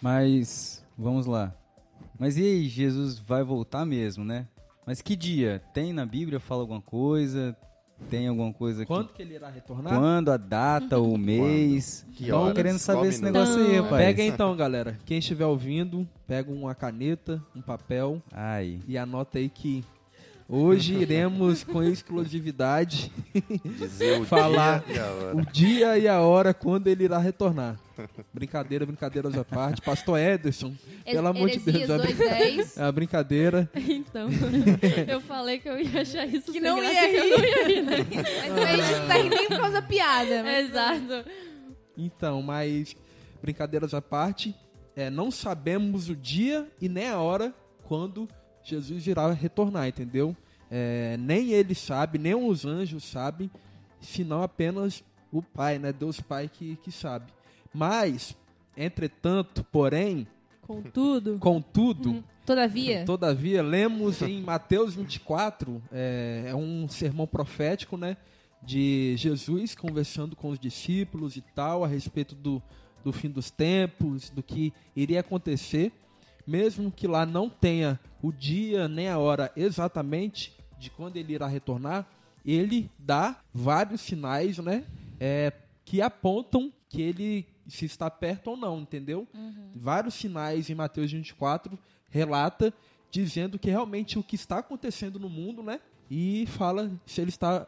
Mas 0.00 0.82
vamos 0.96 1.26
lá. 1.26 1.54
Mas 2.18 2.38
e 2.38 2.42
aí, 2.42 2.68
Jesus 2.68 3.18
vai 3.18 3.42
voltar 3.42 3.84
mesmo, 3.84 4.24
né? 4.24 4.48
Mas 4.86 5.02
que 5.02 5.16
dia? 5.16 5.62
Tem 5.74 5.92
na 5.92 6.06
Bíblia 6.06 6.40
fala 6.40 6.62
alguma 6.62 6.80
coisa? 6.80 7.56
Tem 8.10 8.28
alguma 8.28 8.52
coisa 8.52 8.82
aqui? 8.82 8.88
Quando 8.88 9.08
que 9.12 9.22
ele 9.22 9.34
irá 9.34 9.48
retornar? 9.48 9.98
Quando, 9.98 10.30
a 10.30 10.36
data, 10.36 10.98
o 11.00 11.16
mês. 11.16 12.06
Que 12.14 12.28
Tô 12.28 12.52
querendo 12.52 12.78
saber 12.78 13.08
esse 13.08 13.22
negócio 13.22 13.56
aí, 13.56 13.78
rapaz. 13.78 14.04
Pega 14.04 14.22
então, 14.22 14.54
galera. 14.56 14.98
Quem 15.04 15.18
estiver 15.18 15.46
ouvindo, 15.46 16.06
pega 16.26 16.50
uma 16.52 16.74
caneta, 16.74 17.42
um 17.54 17.60
papel 17.60 18.22
Ai. 18.32 18.80
e 18.86 18.96
anota 18.96 19.38
aí 19.38 19.48
que 19.48 19.84
Hoje 20.48 20.94
iremos 20.94 21.64
com 21.64 21.82
exclusividade 21.82 23.10
Dizer 23.64 24.20
o 24.20 24.24
falar 24.24 24.84
dia 24.84 25.04
o 25.34 25.52
dia 25.52 25.98
e 25.98 26.06
a 26.06 26.20
hora 26.20 26.54
quando 26.54 26.86
ele 26.86 27.02
irá 27.02 27.18
retornar. 27.18 27.80
Brincadeira, 28.32 28.86
brincadeiras 28.86 29.36
à 29.36 29.44
parte. 29.44 29.82
Pastor 29.82 30.20
Ederson, 30.20 30.72
pelo 31.04 31.26
amor 31.26 31.50
de 31.50 31.58
Deus. 31.58 31.88
210. 31.88 32.76
É 32.76 32.82
uma 32.82 32.92
brincadeira. 32.92 33.68
Então, 33.74 34.28
eu 35.08 35.20
falei 35.20 35.58
que 35.58 35.68
eu 35.68 35.80
ia 35.80 36.02
achar 36.02 36.26
isso 36.26 36.52
que 36.52 36.60
não 36.60 36.80
ia, 36.82 37.08
rir. 37.08 37.30
não 37.30 37.44
ia 37.44 37.66
rir. 37.66 37.82
Né? 37.82 37.96
Mas 38.50 38.64
a 38.64 38.76
gente 38.76 39.00
não 39.00 39.08
tá 39.08 39.14
rindo 39.14 39.36
nem 39.36 39.48
por 39.48 39.56
causa 39.56 39.72
da 39.72 39.82
piada. 39.82 40.58
Exato. 40.60 41.30
Então, 41.96 42.42
mas 42.42 42.94
brincadeiras 43.42 43.94
à 43.94 44.02
parte, 44.02 44.54
é, 44.94 45.10
não 45.10 45.30
sabemos 45.30 46.08
o 46.08 46.14
dia 46.14 46.68
e 46.80 46.88
nem 46.88 47.08
a 47.08 47.18
hora 47.18 47.52
quando 47.82 48.28
Jesus 48.66 49.06
irá 49.06 49.30
retornar, 49.32 49.86
entendeu? 49.88 50.36
É, 50.70 51.16
nem 51.18 51.52
ele 51.52 51.74
sabe, 51.74 52.18
nem 52.18 52.34
os 52.34 52.64
anjos 52.64 53.04
sabem, 53.04 53.50
senão 54.00 54.42
apenas 54.42 55.04
o 55.30 55.40
Pai, 55.40 55.78
né? 55.78 55.92
Deus 55.92 56.20
Pai 56.20 56.50
que, 56.52 56.76
que 56.82 56.90
sabe. 56.90 57.32
Mas, 57.72 58.36
entretanto, 58.76 59.64
porém, 59.64 60.26
Contudo, 60.66 61.38
contudo, 61.38 62.24
Todavia, 62.44 63.04
Todavia, 63.04 63.62
lemos 63.62 64.20
em 64.20 64.42
Mateus 64.42 64.94
24, 64.96 65.80
é, 65.92 66.46
é 66.48 66.54
um 66.56 66.88
sermão 66.88 67.24
profético, 67.24 67.96
né? 67.96 68.16
De 68.60 69.16
Jesus 69.16 69.76
conversando 69.76 70.34
com 70.34 70.50
os 70.50 70.58
discípulos 70.58 71.36
e 71.36 71.40
tal, 71.40 71.84
a 71.84 71.86
respeito 71.86 72.34
do, 72.34 72.60
do 73.04 73.12
fim 73.12 73.30
dos 73.30 73.48
tempos, 73.48 74.28
do 74.30 74.42
que 74.42 74.72
iria 74.94 75.20
acontecer. 75.20 75.92
Mesmo 76.46 76.92
que 76.92 77.06
lá 77.06 77.26
não 77.26 77.48
tenha 77.48 77.98
o 78.22 78.32
dia 78.32 78.88
nem 78.88 79.08
a 79.08 79.18
hora 79.18 79.52
exatamente 79.56 80.54
de 80.78 80.90
quando 80.90 81.16
ele 81.16 81.34
irá 81.34 81.46
retornar, 81.46 82.06
ele 82.44 82.90
dá 82.98 83.40
vários 83.52 84.00
sinais, 84.00 84.58
né? 84.58 84.84
É, 85.18 85.52
que 85.84 86.00
apontam 86.00 86.72
que 86.88 87.02
ele 87.02 87.46
se 87.66 87.84
está 87.84 88.10
perto 88.10 88.50
ou 88.50 88.56
não, 88.56 88.80
entendeu? 88.80 89.26
Vários 89.74 90.14
sinais 90.14 90.70
em 90.70 90.74
Mateus 90.74 91.10
24 91.10 91.78
relata 92.08 92.72
dizendo 93.10 93.58
que 93.58 93.70
realmente 93.70 94.18
o 94.18 94.22
que 94.22 94.36
está 94.36 94.58
acontecendo 94.58 95.18
no 95.18 95.28
mundo, 95.28 95.62
né? 95.62 95.80
E 96.10 96.46
fala 96.46 96.90
se 97.04 97.20
ele 97.20 97.30
está 97.30 97.66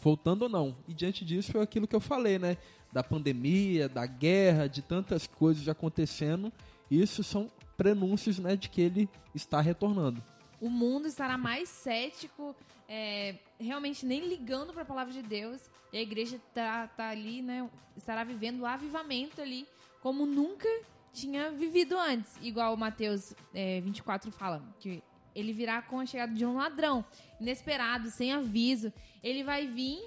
voltando 0.00 0.42
ou 0.42 0.48
não. 0.48 0.76
E 0.86 0.94
diante 0.94 1.24
disso 1.24 1.52
foi 1.52 1.62
aquilo 1.62 1.86
que 1.86 1.96
eu 1.96 2.00
falei, 2.00 2.38
né? 2.38 2.56
Da 2.92 3.02
pandemia, 3.02 3.88
da 3.88 4.06
guerra, 4.06 4.68
de 4.68 4.82
tantas 4.82 5.26
coisas 5.26 5.68
acontecendo. 5.68 6.52
Isso 6.90 7.24
são 7.24 7.50
prenúncios, 7.82 8.38
né, 8.38 8.54
de 8.54 8.68
que 8.68 8.80
ele 8.80 9.08
está 9.34 9.60
retornando. 9.60 10.22
o 10.60 10.70
mundo 10.70 11.08
estará 11.08 11.36
mais 11.36 11.68
cético, 11.68 12.54
é, 12.88 13.34
realmente 13.58 14.06
nem 14.06 14.28
ligando 14.28 14.72
para 14.72 14.82
a 14.82 14.84
palavra 14.84 15.12
de 15.12 15.20
Deus. 15.20 15.60
E 15.92 15.98
a 15.98 16.00
igreja 16.00 16.40
tá, 16.54 16.86
tá 16.86 17.08
ali, 17.08 17.42
né? 17.42 17.68
Estará 17.96 18.22
vivendo 18.22 18.60
o 18.60 18.66
avivamento 18.66 19.42
ali, 19.42 19.66
como 20.00 20.24
nunca 20.24 20.68
tinha 21.12 21.50
vivido 21.50 21.98
antes. 21.98 22.32
Igual 22.40 22.74
o 22.74 22.76
Mateus 22.76 23.34
é, 23.52 23.80
24 23.80 24.30
fala, 24.30 24.62
que 24.78 25.02
ele 25.34 25.52
virá 25.52 25.82
com 25.82 25.98
a 25.98 26.06
chegada 26.06 26.32
de 26.32 26.46
um 26.46 26.54
ladrão, 26.54 27.04
inesperado, 27.40 28.08
sem 28.08 28.32
aviso. 28.32 28.92
Ele 29.20 29.42
vai 29.42 29.66
vir 29.66 29.98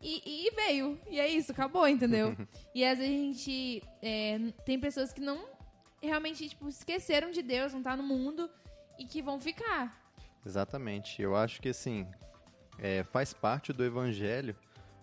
e, 0.00 0.46
e 0.46 0.50
veio. 0.54 0.96
E 1.10 1.18
é 1.18 1.28
isso, 1.28 1.50
acabou, 1.50 1.88
entendeu? 1.88 2.36
e 2.72 2.84
às 2.84 2.98
vezes 2.98 3.12
a 3.12 3.24
gente 3.24 3.82
é, 4.00 4.38
tem 4.64 4.78
pessoas 4.78 5.12
que 5.12 5.20
não 5.20 5.53
realmente 6.04 6.48
tipo, 6.48 6.68
esqueceram 6.68 7.30
de 7.30 7.42
Deus, 7.42 7.72
não 7.72 7.82
tá 7.82 7.96
no 7.96 8.02
mundo 8.02 8.48
e 8.98 9.04
que 9.04 9.22
vão 9.22 9.40
ficar. 9.40 10.00
Exatamente. 10.44 11.20
Eu 11.22 11.34
acho 11.34 11.60
que 11.60 11.68
assim 11.70 12.06
é, 12.78 13.02
faz 13.04 13.32
parte 13.32 13.72
do 13.72 13.84
evangelho, 13.84 14.54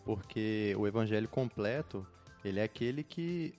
porque 0.06 0.76
o 0.78 0.88
evangelho 0.88 1.28
completo 1.28 2.06
ele 2.44 2.60
é 2.60 2.64
aquele 2.64 3.04
que 3.04 3.54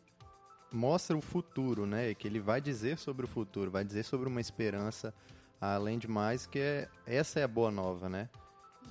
mostra 0.73 1.17
o 1.17 1.21
futuro, 1.21 1.87
né? 1.87 2.15
Que 2.15 2.27
ele 2.27 2.41
vai 2.41 2.61
dizer 2.61 2.99
sobre 2.99 3.25
o 3.27 3.29
futuro, 3.29 3.71
vai 3.71 3.85
dizer 3.85 4.05
sobre 4.05 4.29
uma 4.29 4.41
esperança, 4.41 5.15
além 5.61 5.99
de 5.99 6.09
mais 6.09 6.47
que 6.47 6.59
é 6.59 6.89
essa 7.07 7.41
é 7.41 7.43
a 7.45 7.49
boa 7.49 7.71
nova, 7.71 8.09
né? 8.09 8.29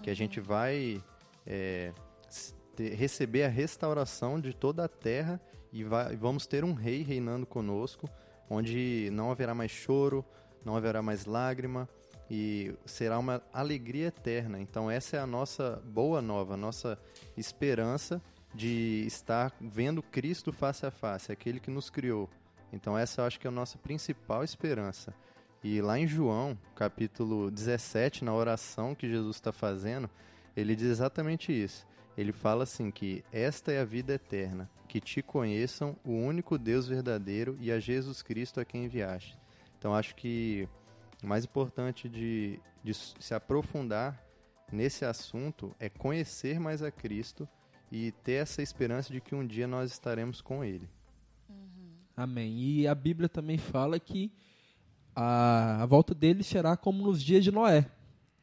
Que 0.04 0.10
a 0.10 0.16
gente 0.16 0.40
vai 0.40 1.04
é, 1.46 1.92
ter- 2.76 2.94
receber 2.94 3.44
a 3.44 3.48
restauração 3.50 4.40
de 4.40 4.54
toda 4.54 4.86
a 4.86 4.88
terra 4.88 5.42
e 5.74 5.84
vai- 5.84 6.16
vamos 6.16 6.46
ter 6.46 6.64
um 6.64 6.74
rei 6.74 7.02
reinando 7.02 7.46
conosco, 7.46 8.08
onde 8.52 9.10
não 9.14 9.32
haverá 9.32 9.56
mais 9.56 9.72
choro, 9.72 10.26
não 10.66 10.76
haverá 10.76 11.02
mais 11.02 11.26
lágrima 11.26 11.88
e 12.30 12.76
será 12.86 13.18
uma 13.18 13.42
alegria 13.54 14.08
eterna. 14.08 14.60
Então 14.60 14.92
essa 14.92 15.16
é 15.16 15.20
a 15.22 15.26
nossa 15.26 15.82
boa 15.86 16.22
nova, 16.22 16.58
nossa 16.58 17.00
esperança 17.38 18.22
de 18.54 19.06
estar 19.08 19.54
vendo 19.62 20.04
Cristo 20.04 20.52
face 20.52 20.86
a 20.86 20.92
face, 20.92 21.32
aquele 21.32 21.62
que 21.62 21.72
nos 21.72 21.90
criou. 21.90 22.30
Então 22.74 22.98
essa 22.98 23.22
eu 23.22 23.26
acho 23.26 23.40
que 23.40 23.48
é 23.48 23.50
a 23.50 23.52
nossa 23.52 23.78
principal 23.78 24.44
esperança. 24.44 25.14
E 25.64 25.82
lá 25.82 25.98
em 25.98 26.06
João, 26.06 26.58
capítulo 26.76 27.50
17, 27.50 28.26
na 28.26 28.34
oração 28.34 28.94
que 28.94 29.08
Jesus 29.08 29.38
está 29.38 29.54
fazendo, 29.54 30.10
ele 30.58 30.76
diz 30.76 30.88
exatamente 30.88 31.54
isso. 31.54 31.88
Ele 32.18 32.34
fala 32.34 32.64
assim 32.64 32.92
que 32.92 33.24
esta 33.32 33.72
é 33.72 33.80
a 33.80 33.86
vida 33.86 34.14
eterna, 34.14 34.70
que 34.92 35.00
te 35.00 35.22
conheçam 35.22 35.96
o 36.04 36.12
único 36.12 36.58
Deus 36.58 36.86
verdadeiro 36.86 37.58
e 37.62 37.72
a 37.72 37.80
Jesus 37.80 38.22
Cristo 38.22 38.60
a 38.60 38.66
quem 38.66 38.84
enviaste. 38.84 39.40
Então 39.78 39.96
acho 39.96 40.14
que 40.14 40.68
o 41.24 41.28
mais 41.28 41.46
importante 41.46 42.10
de, 42.10 42.60
de 42.84 42.94
se 42.94 43.34
aprofundar 43.34 44.22
nesse 44.70 45.06
assunto 45.06 45.74
é 45.80 45.88
conhecer 45.88 46.60
mais 46.60 46.84
a 46.84 46.92
Cristo 46.92 47.48
e 47.90 48.12
ter 48.12 48.34
essa 48.34 48.62
esperança 48.62 49.14
de 49.14 49.22
que 49.22 49.34
um 49.34 49.48
dia 49.48 49.66
nós 49.66 49.94
estaremos 49.94 50.42
com 50.42 50.62
Ele. 50.62 50.90
Amém. 52.14 52.60
E 52.60 52.86
a 52.86 52.94
Bíblia 52.94 53.30
também 53.30 53.58
fala 53.58 53.98
que 53.98 54.30
a, 55.16 55.84
a 55.84 55.86
volta 55.86 56.14
dele 56.14 56.44
será 56.44 56.76
como 56.76 57.02
nos 57.02 57.24
dias 57.24 57.46
de 57.46 57.52
Noé. 57.52 57.90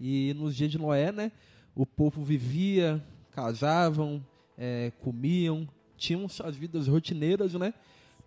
E 0.01 0.33
nos 0.33 0.57
dias 0.57 0.71
de 0.71 0.79
Noé, 0.79 1.13
né, 1.13 1.31
o 1.75 1.85
povo 1.85 2.25
vivia, 2.25 3.05
casavam, 3.33 4.27
eh, 4.57 4.93
comiam, 5.03 5.69
tinham 5.99 6.29
suas 6.29 6.57
vidas 6.57 6.87
rotineiras, 6.87 7.55
né? 7.55 7.75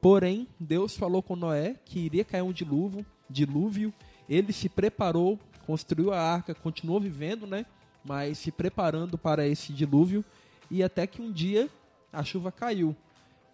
Porém, 0.02 0.48
Deus 0.60 0.98
falou 0.98 1.22
com 1.22 1.36
Noé 1.36 1.76
que 1.86 2.00
iria 2.00 2.26
cair 2.26 2.42
um 2.42 2.52
dilúvio, 2.52 3.06
dilúvio. 3.30 3.94
Ele 4.28 4.52
se 4.52 4.68
preparou, 4.68 5.40
construiu 5.66 6.12
a 6.12 6.20
arca, 6.20 6.54
continuou 6.54 7.00
vivendo, 7.00 7.48
né? 7.48 7.66
Mas 8.04 8.40
se 8.40 8.52
preparando 8.52 9.18
para 9.18 9.48
esse 9.48 9.72
dilúvio 9.72 10.26
e 10.70 10.84
até 10.84 11.06
que 11.06 11.22
um 11.22 11.32
dia 11.32 11.70
a 12.12 12.24
chuva 12.24 12.52
caiu. 12.52 12.96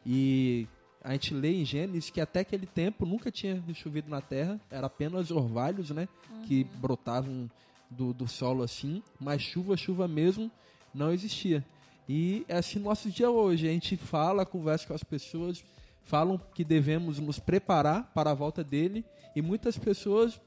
E 0.06 0.68
a 1.04 1.12
gente 1.14 1.34
lê 1.34 1.54
em 1.54 1.66
Gênesis 1.66 2.10
que 2.10 2.22
até 2.22 2.42
aquele 2.42 2.66
tempo 2.66 3.06
nunca 3.06 3.30
tinha 3.30 3.62
chovido 3.74 4.10
na 4.10 4.22
terra, 4.22 4.60
era 4.70 4.88
apenas 4.88 5.32
orvalhos, 5.32 5.90
né? 5.90 6.08
Que 6.46 6.64
brotavam 6.64 7.50
do, 7.90 8.14
do 8.14 8.28
solo 8.28 8.64
assim, 8.64 9.02
mas 9.20 9.42
chuva, 9.42 9.76
chuva 9.76 10.08
mesmo, 10.08 10.52
não 10.94 11.12
existia. 11.12 11.66
E 12.08 12.46
é 12.48 12.58
assim 12.58 12.80
nossos 12.80 13.14
dias 13.14 13.30
hoje. 13.30 13.68
A 13.68 13.72
gente 13.72 13.98
fala, 13.98 14.46
conversa 14.46 14.88
com 14.88 14.94
as 14.94 15.04
pessoas, 15.04 15.64
falam 16.04 16.40
que 16.54 16.64
devemos 16.64 17.20
nos 17.20 17.40
preparar 17.40 18.12
para 18.14 18.32
a 18.32 18.34
volta 18.34 18.64
dele, 18.64 19.04
e 19.36 19.42
muitas 19.42 19.78
pessoas 19.78 20.40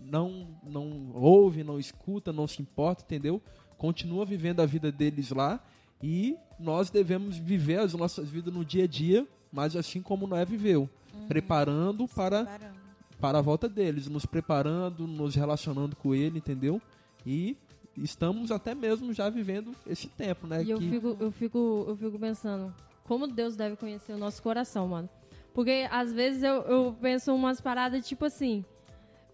não, 0.00 0.46
não 0.62 1.12
ouvem, 1.14 1.64
não 1.64 1.78
escutam, 1.78 2.32
não 2.32 2.46
se 2.46 2.62
importam, 2.62 3.04
entendeu? 3.04 3.40
Continua 3.76 4.24
vivendo 4.24 4.60
a 4.60 4.66
vida 4.66 4.90
deles 4.90 5.30
lá 5.30 5.60
e 6.02 6.36
nós 6.58 6.90
devemos 6.90 7.36
viver 7.36 7.78
as 7.80 7.92
nossas 7.94 8.28
vidas 8.28 8.52
no 8.52 8.64
dia 8.64 8.84
a 8.84 8.86
dia, 8.86 9.26
mas 9.52 9.76
assim 9.76 10.00
como 10.00 10.26
Noé 10.26 10.44
viveu, 10.44 10.88
preparando 11.28 12.08
para, 12.08 12.44
Parando. 12.44 12.74
para 13.20 13.38
a 13.38 13.42
volta 13.42 13.68
deles, 13.68 14.06
nos 14.08 14.24
preparando, 14.24 15.06
nos 15.06 15.34
relacionando 15.34 15.94
com 15.96 16.14
ele, 16.14 16.38
entendeu? 16.38 16.80
E 17.26 17.56
estamos 18.02 18.50
até 18.50 18.74
mesmo 18.74 19.12
já 19.12 19.28
vivendo 19.28 19.74
esse 19.86 20.08
tempo, 20.08 20.46
né? 20.46 20.62
E 20.64 20.70
eu 20.70 20.78
que- 20.78 20.88
fico, 20.90 21.16
eu 21.20 21.30
fico, 21.30 21.84
eu 21.88 21.96
fico 21.96 22.18
pensando, 22.18 22.74
como 23.04 23.26
Deus 23.26 23.56
deve 23.56 23.76
conhecer 23.76 24.12
o 24.12 24.18
nosso 24.18 24.42
coração, 24.42 24.88
mano. 24.88 25.08
Porque 25.52 25.86
às 25.90 26.12
vezes 26.12 26.42
eu, 26.42 26.62
eu 26.62 26.96
penso 27.00 27.34
umas 27.34 27.60
paradas 27.60 28.06
tipo 28.06 28.24
assim, 28.24 28.64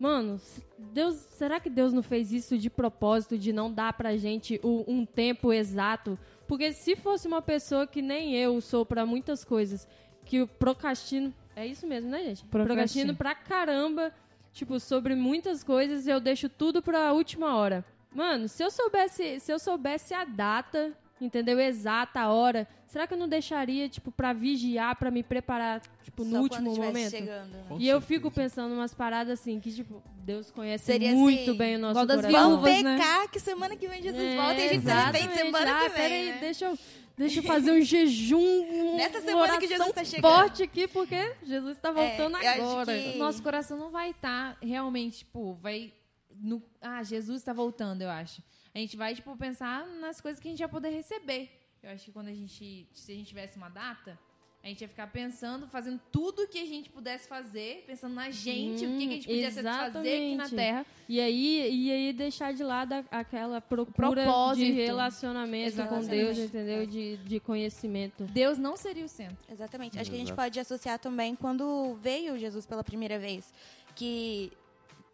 mano, 0.01 0.41
Deus, 0.79 1.15
será 1.31 1.61
que 1.61 1.69
Deus 1.71 1.93
não 1.93 2.03
fez 2.03 2.33
isso 2.33 2.57
de 2.59 2.71
propósito, 2.71 3.37
de 3.39 3.53
não 3.53 3.73
dar 3.73 3.93
pra 3.93 4.17
gente 4.17 4.59
o- 4.63 4.85
um 4.89 5.05
tempo 5.05 5.53
exato? 5.53 6.19
Porque 6.49 6.73
se 6.73 6.97
fosse 6.97 7.27
uma 7.29 7.43
pessoa 7.43 7.87
que 7.87 8.01
nem 8.01 8.35
eu 8.35 8.61
sou 8.61 8.85
pra 8.87 9.05
muitas 9.05 9.45
coisas, 9.45 9.87
que 10.25 10.37
eu 10.37 10.47
procrastino, 10.49 11.33
é 11.55 11.67
isso 11.67 11.87
mesmo, 11.87 12.09
né, 12.11 12.19
gente? 12.25 12.45
Procrastino. 12.45 12.67
Procrastino 12.67 13.15
pra 13.17 13.35
caramba, 13.35 14.13
tipo, 14.53 14.79
sobre 14.81 15.15
muitas 15.15 15.63
coisas, 15.63 16.07
eu 16.07 16.19
deixo 16.21 16.49
tudo 16.49 16.81
pra 16.83 17.13
última 17.13 17.55
hora. 17.57 17.85
Mano, 18.17 18.49
se 18.49 18.63
eu 18.63 18.71
soubesse, 18.71 19.39
se 19.41 19.53
eu 19.53 19.59
soubesse 19.59 20.15
a 20.15 20.25
data, 20.25 20.93
entendeu? 21.21 21.61
Exata 21.61 22.21
a 22.21 22.33
hora, 22.33 22.67
será 22.87 23.07
que 23.07 23.13
eu 23.15 23.19
não 23.19 23.29
deixaria, 23.29 23.89
tipo, 23.89 24.11
pra 24.11 24.33
vigiar, 24.33 24.97
pra 24.97 25.11
me 25.11 25.23
preparar, 25.23 25.81
tipo, 26.03 26.25
no 26.25 26.31
Só 26.31 26.41
último 26.41 26.75
quando 26.75 26.85
estivesse 26.87 26.93
momento? 26.95 27.11
chegando. 27.11 27.51
né? 27.53 27.77
E 27.79 27.89
eu 27.89 28.01
fico 28.01 28.31
pensando 28.31 28.75
umas 28.75 28.95
paradas 28.95 29.39
assim, 29.41 29.61
que, 29.61 29.71
tipo, 29.73 30.03
Deus 30.25 30.51
conhece 30.51 30.85
Seria 30.87 31.13
muito 31.13 31.51
assim, 31.51 31.59
bem 31.59 31.77
o 31.77 31.79
nosso 31.79 31.93
igual 31.93 32.07
das 32.07 32.17
coração. 32.25 32.41
Vamos 32.51 32.65
viúvas, 32.65 32.83
né? 32.83 32.97
pecar 32.99 33.31
que 33.31 33.39
semana 33.39 33.77
que 33.77 33.87
vem 33.87 34.03
Jesus 34.03 34.23
É, 34.23 34.37
volta 34.37 34.55
e 34.61 34.65
a 34.69 34.73
gente 34.73 34.83
se 34.83 35.39
semana 35.39 35.71
ah, 35.71 35.83
que 35.83 35.89
vem. 35.91 35.97
Peraí, 36.03 36.27
né? 36.33 36.39
deixa 36.41 36.65
eu, 36.65 36.79
deixa 37.17 37.39
eu 37.41 37.43
fazer 37.45 37.71
um 37.73 37.81
jejum, 37.83 38.39
um, 38.39 38.97
Nessa 38.97 39.21
semana 39.21 39.59
que 39.59 39.67
Jesus 39.69 39.81
oração 39.81 39.93
tá 39.93 40.05
chegando. 40.05 40.33
forte 40.33 40.63
aqui, 40.63 40.89
porque 40.89 41.35
Jesus 41.45 41.77
tá 41.79 41.91
voltando 41.93 42.37
eu 42.39 42.49
acho 42.49 42.61
agora. 42.63 42.93
que- 42.99 43.19
Nosso 43.19 43.43
coração 43.43 43.79
não 43.79 43.91
vai 43.91 44.11
estar 44.11 44.57
realmente, 44.63 45.19
tipo, 45.19 45.55
vai. 45.63 45.93
No, 46.41 46.63
ah, 46.81 47.03
Jesus 47.03 47.39
está 47.39 47.53
voltando, 47.53 48.03
eu 48.03 48.11
acho. 48.11 48.43
A 48.75 48.79
gente 48.79 48.97
vai, 48.97 49.15
tipo, 49.15 49.35
pensar 49.37 49.87
nas 50.01 50.21
coisas 50.21 50.41
que 50.41 50.49
a 50.49 50.51
gente 50.51 50.61
vai 50.61 50.69
poder 50.69 50.91
receber. 50.91 51.51
Eu 51.83 51.91
acho 51.91 52.05
que 52.07 52.13
quando 52.13 52.29
a 52.29 52.35
gente. 52.35 52.87
Se 52.93 53.13
a 53.13 53.15
gente 53.15 53.29
tivesse 53.29 53.57
uma 53.57 53.69
data, 53.69 54.19
A 54.65 54.69
gente 54.69 54.81
ia 54.81 54.89
ficar 54.89 55.07
pensando, 55.07 55.69
fazendo 55.69 56.01
tudo 56.11 56.49
que 56.49 56.59
a 56.59 56.67
gente 56.67 56.91
pudesse 56.91 57.29
fazer, 57.29 57.85
pensando 57.87 58.15
na 58.17 58.31
gente, 58.31 58.85
o 58.85 58.99
que, 58.99 59.07
que 59.07 59.13
a 59.13 59.15
gente 59.15 59.27
podia 59.29 59.53
fazer 59.53 60.09
aqui 60.17 60.35
na. 60.35 60.49
Terra. 60.51 60.87
E 61.09 61.21
aí, 61.21 61.71
e 61.73 61.93
aí 61.93 62.13
deixar 62.13 62.53
de 62.53 62.65
lado 62.65 62.93
a- 62.95 63.05
aquela 63.13 63.61
procura 63.61 64.25
propósito. 64.25 64.65
de 64.67 64.73
relacionamento 64.73 65.77
com 65.77 65.83
Exatamente. 65.83 66.11
Deus, 66.11 66.39
entendeu? 66.39 66.85
De, 66.85 67.17
de 67.19 67.39
conhecimento. 67.39 68.25
Deus 68.25 68.59
não 68.59 68.77
seria 68.77 69.05
o 69.05 69.09
centro. 69.09 69.37
Exatamente. 69.49 70.01
Acho 70.01 70.11
que 70.11 70.17
a 70.17 70.19
gente 70.19 70.35
pode 70.35 70.59
associar 70.59 70.99
também 70.99 71.37
quando 71.37 71.95
veio 72.03 72.37
Jesus 72.37 72.67
pela 72.67 72.83
primeira 72.83 73.21
vez, 73.21 73.55
que 73.95 74.51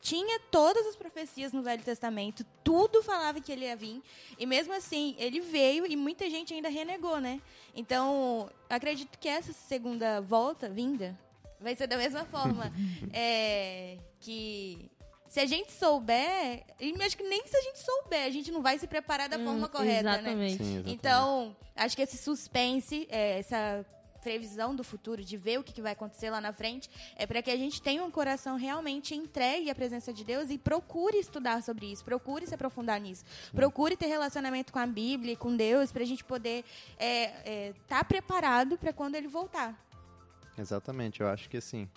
tinha 0.03 0.41
todas 0.51 0.85
as 0.89 0.97
profecias 0.97 1.53
no 1.53 1.63
Velho 1.63 1.83
Testamento, 1.83 2.45
tudo 2.65 3.05
falava 3.05 3.41
que 3.41 3.53
ele 3.53 3.65
ia 3.65 3.77
vir, 3.77 4.03
e 4.37 4.45
mesmo 4.45 4.75
assim, 4.75 5.15
ele 5.17 5.41
veio 5.41 5.87
e 5.87 5.95
muita 5.95 6.29
gente 6.29 6.53
ainda 6.53 6.69
renegou, 6.69 7.21
né? 7.21 7.41
Então, 7.73 8.51
acredito 8.69 9.17
que 9.17 9.29
essa 9.29 9.53
segunda 9.53 10.21
volta, 10.21 10.69
vinda, 10.69 11.17
vai 11.61 11.77
ser 11.77 11.87
da 11.87 11.97
mesma 11.97 12.25
forma. 12.25 12.73
é, 13.15 13.97
que 14.19 14.91
se 15.29 15.39
a 15.39 15.47
gente 15.47 15.71
souber, 15.73 16.65
e 16.81 16.93
acho 17.01 17.17
que 17.17 17.23
nem 17.23 17.47
se 17.47 17.57
a 17.57 17.63
gente 17.63 17.79
souber, 17.79 18.25
a 18.25 18.31
gente 18.31 18.51
não 18.51 18.61
vai 18.61 18.81
se 18.81 18.89
preparar 18.89 19.29
da 19.29 19.39
forma 19.39 19.67
Hum, 19.67 19.71
correta, 19.71 20.03
né? 20.03 20.19
Exatamente. 20.19 20.57
Sim, 20.57 20.65
exatamente. 20.65 20.91
Então, 20.95 21.57
acho 21.77 21.95
que 21.95 22.03
esse 22.03 22.19
suspense, 22.19 23.07
é, 23.09 23.39
essa 23.39 23.87
previsão 24.23 24.75
do 24.75 24.85
futuro, 24.85 25.25
de 25.25 25.37
ver 25.37 25.59
o 25.59 25.63
que, 25.63 25.83
vai 25.83 25.93
acontecer 25.93 26.31
lá 26.31 26.41
na 26.41 26.53
frente, 26.53 26.89
é 27.17 27.27
para 27.27 27.43
que 27.43 27.51
a 27.51 27.57
gente 27.57 27.83
tenha 27.83 28.05
um 28.05 28.11
coração 28.11 28.57
realmente 28.57 29.15
entregue 29.15 29.69
à 29.69 29.75
presença 29.75 30.13
de 30.13 30.25
Deus 30.25 30.49
e 30.49 30.57
procure 30.57 31.19
estudar 31.19 31.63
sobre 31.63 31.91
isso, 31.91 32.05
procure 32.05 32.47
se 32.47 32.55
aprofundar 32.55 33.01
nisso, 33.01 33.25
procure 33.53 33.97
ter 33.97 34.07
relacionamento 34.07 34.73
com 34.73 34.79
a 34.79 34.87
Bíblia 34.87 35.33
e 35.33 35.37
com 35.37 35.57
Deus, 35.57 35.91
para 35.91 36.03
a 36.03 36.07
gente 36.07 36.25
poder 36.25 36.65
estar 37.75 38.05
preparado 38.05 38.79
para 38.79 38.93
quando 38.93 39.17
ele 39.17 39.29
voltar. 39.29 39.77
Exatamente, 40.57 41.21
eu 41.21 41.29
acho 41.29 41.49
que 41.49 41.57
assim, 41.57 41.89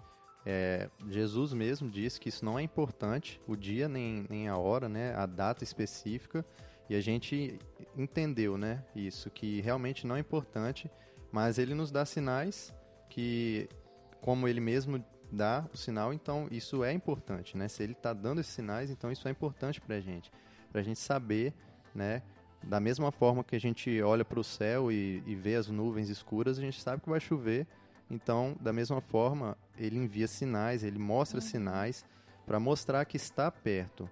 é, 0.46 0.90
Jesus 1.10 1.54
mesmo 1.54 1.90
disse 1.90 2.20
que 2.20 2.30
isso 2.30 2.46
não 2.46 2.58
é 2.58 2.62
importante, 2.62 3.42
o 3.48 3.56
dia 3.56 3.90
nem, 3.90 4.26
nem 4.30 4.48
a 4.48 4.58
hora, 4.58 4.88
né, 4.88 5.14
a 5.16 5.26
data 5.26 5.64
específica, 5.64 6.46
e 6.90 6.96
a 6.96 7.02
gente 7.02 7.60
entendeu, 7.98 8.58
né, 8.58 8.84
isso, 8.96 9.30
que 9.32 9.60
realmente 9.62 10.06
não 10.06 10.16
é 10.16 10.20
importante, 10.20 10.90
mas 11.36 11.60
ele 11.60 11.76
nos 11.76 11.92
dá 11.92 12.06
sinais 12.06 12.74
que, 13.10 13.68
como 14.22 14.48
ele 14.48 14.62
mesmo 14.62 15.04
dá 15.30 15.68
o 15.74 15.76
sinal, 15.76 16.14
então 16.14 16.48
isso 16.50 16.82
é 16.82 16.94
importante, 16.94 17.58
né, 17.58 17.68
se 17.68 17.84
ele 17.84 17.92
está 17.92 18.14
dando 18.14 18.40
esses 18.40 18.54
sinais, 18.54 18.90
então 18.90 19.12
isso 19.12 19.28
é 19.28 19.32
importante 19.32 19.82
pra 19.82 20.00
gente, 20.00 20.32
pra 20.72 20.82
gente 20.82 20.98
saber, 20.98 21.54
né, 21.94 22.22
da 22.64 22.80
mesma 22.80 23.12
forma 23.12 23.44
que 23.44 23.54
a 23.54 23.60
gente 23.60 24.02
olha 24.02 24.24
para 24.24 24.40
o 24.40 24.46
céu 24.46 24.90
e, 24.90 25.22
e 25.28 25.36
vê 25.36 25.56
as 25.56 25.68
nuvens 25.68 26.08
escuras, 26.08 26.58
a 26.58 26.62
gente 26.62 26.82
sabe 26.82 27.02
que 27.02 27.10
vai 27.10 27.20
chover, 27.20 27.68
então, 28.10 28.56
da 28.62 28.72
mesma 28.72 29.02
forma, 29.02 29.58
ele 29.78 29.98
envia 29.98 30.30
sinais, 30.30 30.86
ele 30.86 31.00
mostra 31.00 31.42
sinais 31.42 32.06
para 32.46 32.62
mostrar 32.62 33.04
que 33.04 33.18
está 33.18 33.52
perto. 33.52 34.10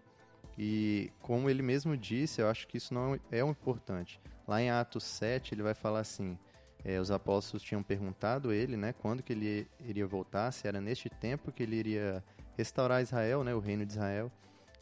E 0.57 1.09
como 1.21 1.49
ele 1.49 1.61
mesmo 1.61 1.95
disse, 1.95 2.41
eu 2.41 2.49
acho 2.49 2.67
que 2.67 2.75
isso 2.75 2.93
não 2.93 3.17
é 3.31 3.41
o 3.43 3.49
importante. 3.49 4.19
Lá 4.45 4.61
em 4.61 4.69
Atos 4.69 5.03
7, 5.03 5.53
ele 5.53 5.63
vai 5.63 5.73
falar 5.73 5.99
assim: 5.99 6.37
eh, 6.83 6.99
os 6.99 7.11
apóstolos 7.11 7.63
tinham 7.63 7.81
perguntado 7.81 8.49
a 8.49 8.55
ele, 8.55 8.75
né, 8.75 8.93
quando 8.93 9.23
que 9.23 9.33
ele 9.33 9.67
iria 9.79 10.05
voltar, 10.05 10.51
se 10.51 10.67
era 10.67 10.81
neste 10.81 11.09
tempo 11.09 11.51
que 11.51 11.63
ele 11.63 11.75
iria 11.75 12.23
restaurar 12.57 13.01
Israel, 13.01 13.43
né, 13.43 13.53
o 13.53 13.59
reino 13.59 13.85
de 13.85 13.93
Israel. 13.93 14.31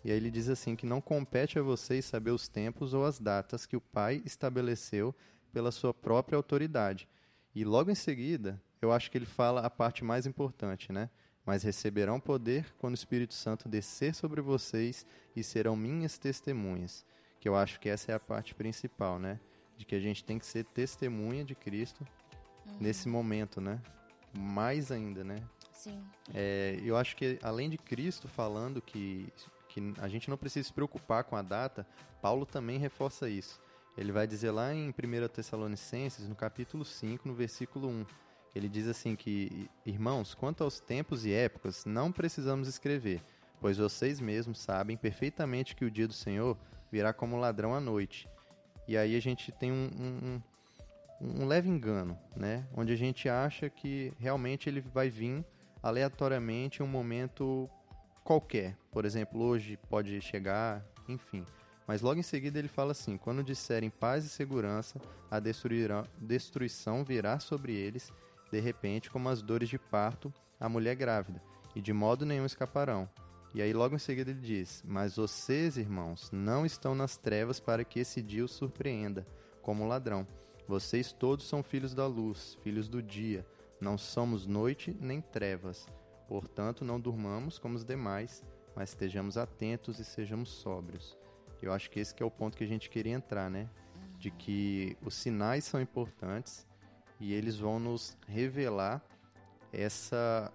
E 0.04 0.12
aí 0.12 0.18
ele 0.18 0.32
diz 0.32 0.50
assim 0.50 0.76
que 0.76 0.86
não 0.86 1.00
compete 1.00 1.60
a 1.60 1.62
vocês 1.62 2.06
saber 2.06 2.32
os 2.32 2.48
tempos 2.48 2.94
ou 2.94 3.06
as 3.06 3.20
datas 3.20 3.66
que 3.66 3.78
o 3.78 3.82
Pai 3.82 4.22
estabeleceu 4.26 5.14
pela 5.54 5.72
sua 5.72 5.94
própria 5.94 6.36
autoridade. 6.36 7.08
E 7.54 7.64
logo 7.64 7.92
em 7.92 7.96
seguida, 7.96 8.60
eu 8.82 8.92
acho 8.92 9.12
que 9.12 9.18
ele 9.18 9.26
fala 9.26 9.62
a 9.62 9.70
parte 9.70 10.04
mais 10.04 10.26
importante, 10.26 10.92
né? 10.92 11.10
Mas 11.46 11.64
receberão 11.64 12.20
poder 12.20 12.66
quando 12.80 12.94
o 12.94 12.96
Espírito 12.96 13.34
Santo 13.34 13.70
descer 13.70 14.16
sobre 14.16 14.42
vocês 14.42 15.06
e 15.36 15.44
serão 15.44 15.76
minhas 15.76 16.18
testemunhas. 16.18 17.06
Que 17.40 17.50
eu 17.50 17.56
acho 17.56 17.80
que 17.80 17.90
essa 17.90 18.12
é 18.12 18.16
a 18.16 18.20
parte 18.20 18.56
principal, 18.56 19.20
né? 19.20 19.40
De 19.78 19.86
que 19.86 19.96
a 19.96 20.00
gente 20.00 20.24
tem 20.24 20.38
que 20.38 20.46
ser 20.46 20.64
testemunha 20.66 21.44
de 21.44 21.56
Cristo 21.56 22.06
nesse 22.80 23.08
momento, 23.08 23.60
né? 23.60 23.80
Mais 24.38 24.92
ainda, 24.92 25.24
né? 25.24 25.38
Sim. 25.74 26.04
É, 26.34 26.80
eu 26.84 26.96
acho 26.96 27.16
que 27.16 27.40
além 27.42 27.70
de 27.70 27.78
Cristo 27.78 28.28
falando 28.28 28.82
que, 28.82 29.28
que 29.68 29.94
a 30.00 30.08
gente 30.08 30.30
não 30.30 30.38
precisa 30.38 30.68
se 30.68 30.74
preocupar 30.74 31.24
com 31.24 31.36
a 31.36 31.42
data, 31.42 31.86
Paulo 32.22 32.46
também 32.46 32.78
reforça 32.78 33.28
isso. 33.28 33.60
Ele 33.98 34.12
vai 34.12 34.28
dizer 34.28 34.52
lá 34.52 34.74
em 34.74 34.90
1 34.90 34.94
Tessalonicenses, 35.28 36.28
no 36.28 36.36
capítulo 36.36 36.86
5, 36.86 37.28
no 37.28 37.34
versículo 37.34 37.90
1, 37.90 38.06
ele 38.54 38.68
diz 38.68 38.88
assim 38.88 39.16
que, 39.16 39.70
irmãos, 39.86 40.34
quanto 40.34 40.64
aos 40.64 40.80
tempos 40.80 41.26
e 41.26 41.32
épocas, 41.32 41.86
não 41.86 42.12
precisamos 42.12 42.68
escrever, 42.68 43.22
pois 43.60 43.78
vocês 43.78 44.20
mesmos 44.20 44.60
sabem 44.60 44.98
perfeitamente 44.98 45.76
que 45.76 45.86
o 45.86 45.92
dia 45.92 46.08
do 46.08 46.14
Senhor 46.14 46.58
virá 46.92 47.14
como 47.14 47.40
ladrão 47.40 47.74
à 47.74 47.80
noite. 47.80 48.28
E 48.88 48.98
aí 48.98 49.16
a 49.16 49.20
gente 49.20 49.52
tem 49.52 49.72
um, 49.72 49.90
um, 50.00 50.42
um, 51.22 51.46
leve 51.48 51.70
engano, 51.70 52.18
né? 52.36 52.66
Onde 52.76 52.92
a 52.94 52.96
gente 52.96 53.30
acha 53.30 53.70
que 53.70 54.12
realmente 54.20 54.68
ele 54.70 54.82
vai 54.82 55.10
vir 55.10 55.46
aleatoriamente 55.82 56.82
em 56.82 56.86
um 56.86 56.88
momento 56.88 57.70
qualquer. 58.24 58.76
Por 58.92 59.06
exemplo, 59.06 59.42
hoje 59.42 59.78
pode 59.90 60.20
chegar, 60.22 60.86
enfim. 61.08 61.46
Mas 61.88 62.02
logo 62.02 62.20
em 62.20 62.24
seguida 62.24 62.60
ele 62.60 62.68
fala 62.68 62.92
assim: 62.92 63.18
quando 63.18 63.44
disserem 63.44 63.90
paz 63.90 64.26
e 64.26 64.30
segurança, 64.30 65.00
a 65.30 65.40
destruição 65.40 67.04
virá 67.04 67.40
sobre 67.40 67.74
eles, 67.74 68.12
de 68.52 68.60
repente, 68.60 69.10
como 69.10 69.30
as 69.30 69.42
dores 69.42 69.70
de 69.70 69.78
parto, 69.78 70.34
a 70.60 70.68
mulher 70.68 70.96
grávida, 70.96 71.42
e 71.76 71.82
de 71.82 71.94
modo 71.94 72.26
nenhum 72.26 72.46
escaparão. 72.46 73.10
E 73.54 73.62
aí 73.62 73.74
logo 73.74 73.96
em 73.96 74.00
seguida 74.00 74.32
ele 74.32 74.40
diz: 74.40 74.84
Mas 74.86 75.16
vocês, 75.16 75.78
irmãos, 75.78 76.30
não 76.32 76.66
estão 76.66 76.96
nas 76.96 77.18
trevas 77.18 77.60
para 77.60 77.84
que 77.84 78.00
esse 78.00 78.22
dia 78.22 78.46
os 78.46 78.52
surpreenda, 78.52 79.28
como 79.62 79.88
ladrão. 79.88 80.26
Vocês 80.68 81.12
todos 81.12 81.48
são 81.48 81.62
filhos 81.62 81.94
da 81.94 82.08
luz, 82.08 82.58
filhos 82.64 82.88
do 82.88 83.02
dia. 83.02 83.46
Não 83.80 83.98
somos 83.98 84.46
noite 84.46 84.96
nem 85.02 85.20
trevas. 85.20 85.88
Portanto, 86.28 86.86
não 86.86 87.00
durmamos 87.00 87.60
como 87.60 87.76
os 87.76 87.84
demais, 87.84 88.42
mas 88.76 88.92
estejamos 88.92 89.38
atentos 89.38 90.00
e 90.00 90.06
sejamos 90.06 90.50
sóbrios. 90.50 91.18
Eu 91.62 91.74
acho 91.74 91.90
que 91.90 92.00
esse 92.00 92.16
que 92.16 92.24
é 92.24 92.26
o 92.26 92.32
ponto 92.32 92.56
que 92.58 92.64
a 92.64 92.68
gente 92.68 92.90
queria 92.90 93.14
entrar, 93.14 93.50
né? 93.50 93.70
De 94.18 94.32
que 94.32 94.98
os 95.02 95.14
sinais 95.16 95.66
são 95.66 95.82
importantes 95.82 96.66
e 97.20 97.34
eles 97.34 97.58
vão 97.58 97.80
nos 97.80 98.18
revelar 98.28 99.04
essa 99.74 100.52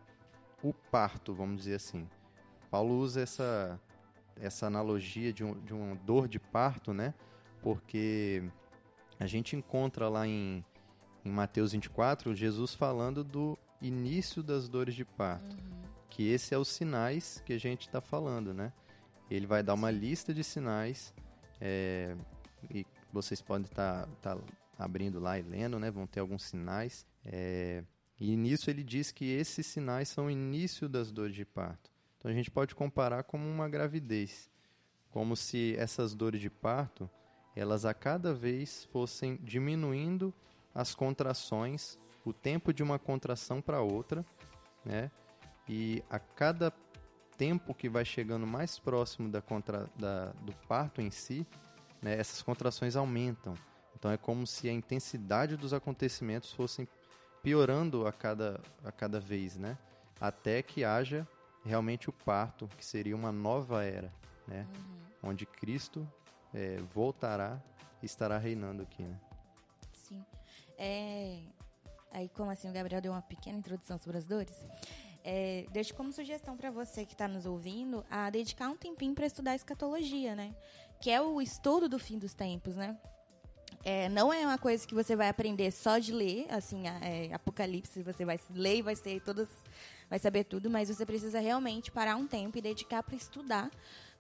o 0.63 0.73
parto, 0.73 1.35
vamos 1.35 1.59
dizer 1.59 1.75
assim. 1.75 2.09
Paulo 2.71 2.99
usa 2.99 3.21
essa 3.21 3.81
essa 4.39 4.67
analogia 4.67 5.33
de, 5.33 5.43
um, 5.43 5.59
de 5.65 5.73
uma 5.73 5.97
dor 5.97 6.29
de 6.29 6.39
parto, 6.39 6.93
né? 6.93 7.15
Porque 7.63 8.45
a 9.19 9.27
gente 9.27 9.57
encontra 9.57 10.09
lá 10.09 10.27
em, 10.27 10.65
em 11.25 11.31
Mateus 11.31 11.73
24 11.73 12.35
Jesus 12.35 12.75
falando 12.75 13.25
do 13.25 13.59
início 13.81 14.43
das 14.43 14.69
dores 14.69 14.95
de 14.95 15.05
parto. 15.05 15.57
Que 16.11 16.29
esse 16.29 16.55
é 16.55 16.59
os 16.59 16.69
sinais 16.69 17.43
que 17.45 17.53
a 17.53 17.59
gente 17.59 17.87
está 17.87 18.01
falando, 18.01 18.53
né? 18.53 18.73
Ele 19.31 19.47
vai 19.47 19.63
dar 19.63 19.75
uma 19.75 19.91
lista 19.91 20.33
de 20.33 20.45
sinais 20.45 21.15
é, 21.61 22.15
e 22.71 22.87
vocês 23.13 23.41
podem 23.41 23.65
estar 23.65 24.07
abrindo 24.79 25.19
lá 25.19 25.39
e 25.39 25.43
lendo, 25.43 25.79
né? 25.79 25.91
Vão 25.91 26.07
ter 26.07 26.21
alguns 26.21 26.43
sinais. 26.45 27.07
é, 27.25 27.83
e 28.19 28.35
nisso 28.35 28.71
ele 28.71 28.83
diz 28.83 29.13
que 29.13 29.27
esses 29.27 29.67
sinais 29.67 30.09
são 30.09 30.27
o 30.27 30.31
início 30.31 30.89
das 30.89 31.13
dores 31.13 31.35
de 31.35 31.45
parto. 31.45 31.91
Então 32.19 32.31
a 32.31 32.35
gente 32.35 32.51
pode 32.51 32.75
comparar 32.75 33.23
como 33.25 33.49
uma 33.49 33.69
gravidez, 33.69 34.51
como 35.11 35.37
se 35.37 35.75
essas 35.79 36.15
dores 36.15 36.41
de 36.41 36.51
parto, 36.51 37.09
elas 37.55 37.85
a 37.85 37.95
cada 37.95 38.35
vez 38.35 38.85
fossem 38.93 39.37
diminuindo 39.43 40.33
as 40.75 40.95
contrações, 40.95 41.99
o 42.25 42.33
tempo 42.33 42.73
de 42.73 42.83
uma 42.83 42.99
contração 42.99 43.63
para 43.63 43.81
outra, 43.81 44.25
né? 44.85 45.11
E 45.69 46.03
a 46.11 46.19
cada 46.19 46.73
tempo 47.37 47.75
que 47.75 47.89
vai 47.89 48.05
chegando 48.05 48.47
mais 48.47 48.79
próximo 48.79 49.29
da 49.29 49.41
contra, 49.41 49.89
da, 49.97 50.27
do 50.43 50.53
parto 50.69 51.01
em 51.01 51.11
si, 51.11 51.47
né, 52.01 52.19
essas 52.19 52.43
contrações 52.43 52.97
aumentam. 52.97 53.55
Então 53.99 54.11
é 54.11 54.17
como 54.17 54.47
se 54.47 54.69
a 54.69 54.73
intensidade 54.73 55.57
dos 55.57 55.73
acontecimentos 55.73 56.53
fossem 56.53 56.87
piorando 57.43 58.07
a 58.07 58.13
cada, 58.13 58.61
a 58.85 58.93
cada 58.93 59.19
vez, 59.19 59.57
né? 59.57 59.79
Até 60.21 60.63
que 60.63 60.85
haja 60.85 61.27
realmente 61.67 62.09
o 62.09 62.13
parto, 62.13 62.69
que 62.77 62.85
seria 62.85 63.15
uma 63.15 63.33
nova 63.33 63.85
era, 63.85 64.13
né? 64.47 64.67
Onde 65.23 65.45
Cristo 65.45 66.07
é, 66.55 66.77
voltará 66.95 67.61
e 68.03 68.07
estará 68.07 68.39
reinando 68.39 68.83
aqui, 68.83 69.03
né? 69.03 69.19
Sim. 69.93 70.25
É, 70.79 71.41
Aí, 72.17 72.31
como 72.31 72.51
assim 72.51 72.71
o 72.71 72.73
Gabriel 72.73 73.03
deu 73.03 73.13
uma 73.13 73.21
pequena 73.21 73.59
introdução 73.59 73.99
sobre 73.99 74.17
as 74.17 74.25
dores, 74.25 74.55
é, 75.23 75.67
deixo 75.71 75.95
como 75.95 76.11
sugestão 76.11 76.57
para 76.57 76.71
você 76.71 77.05
que 77.05 77.13
está 77.13 77.29
nos 77.29 77.45
ouvindo 77.45 78.03
a 78.11 78.31
dedicar 78.31 78.71
um 78.71 78.77
tempinho 78.77 79.15
para 79.15 79.27
estudar 79.27 79.55
escatologia, 79.55 80.35
né? 80.35 80.57
Que 80.99 81.11
é 81.11 81.21
o 81.21 81.43
estudo 81.43 81.91
do 81.91 81.99
fim 81.99 82.19
dos 82.19 82.33
tempos, 82.33 82.75
né? 82.75 82.97
É, 83.85 84.09
não 84.09 84.33
é 84.33 84.47
uma 84.47 84.57
coisa 84.57 84.87
que 84.87 84.95
você 84.95 85.15
vai 85.15 85.29
aprender 85.29 85.71
só 85.71 85.99
de 85.99 86.11
ler, 86.11 86.47
assim, 86.49 86.85
é, 86.89 87.35
Apocalipse, 87.35 88.03
você 88.03 88.25
vai 88.25 88.41
ler 88.51 88.79
e 88.79 88.83
vai 88.83 88.97
ser 88.97 89.21
todas, 89.21 89.49
vai 90.09 90.19
saber 90.19 90.45
tudo, 90.45 90.71
mas 90.71 90.89
você 90.89 91.05
precisa 91.05 91.41
realmente 91.41 91.91
parar 91.91 92.17
um 92.17 92.27
tempo 92.27 92.57
e 92.59 92.61
dedicar 92.61 93.03
para 93.03 93.17
estudar, 93.17 93.71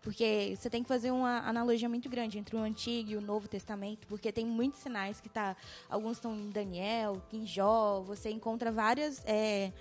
porque 0.02 0.54
você 0.56 0.70
tem 0.70 0.82
que 0.82 0.88
fazer 0.88 1.10
uma 1.10 1.40
analogia 1.40 1.88
muito 1.88 2.08
grande 2.08 2.38
entre 2.38 2.54
o 2.54 2.58
Antigo 2.60 3.10
e 3.10 3.16
o 3.16 3.20
Novo 3.20 3.48
Testamento, 3.48 4.06
porque 4.06 4.30
tem 4.30 4.46
muitos 4.46 4.80
sinais 4.80 5.20
que 5.20 5.28
tá, 5.28 5.56
alguns 5.88 6.18
estão 6.18 6.34
em 6.34 6.50
Daniel, 6.50 7.20
em 7.32 7.46
Jó, 7.46 8.00
você 8.00 8.30
encontra 8.30 8.70
várias 8.70 9.22
é, 9.26 9.72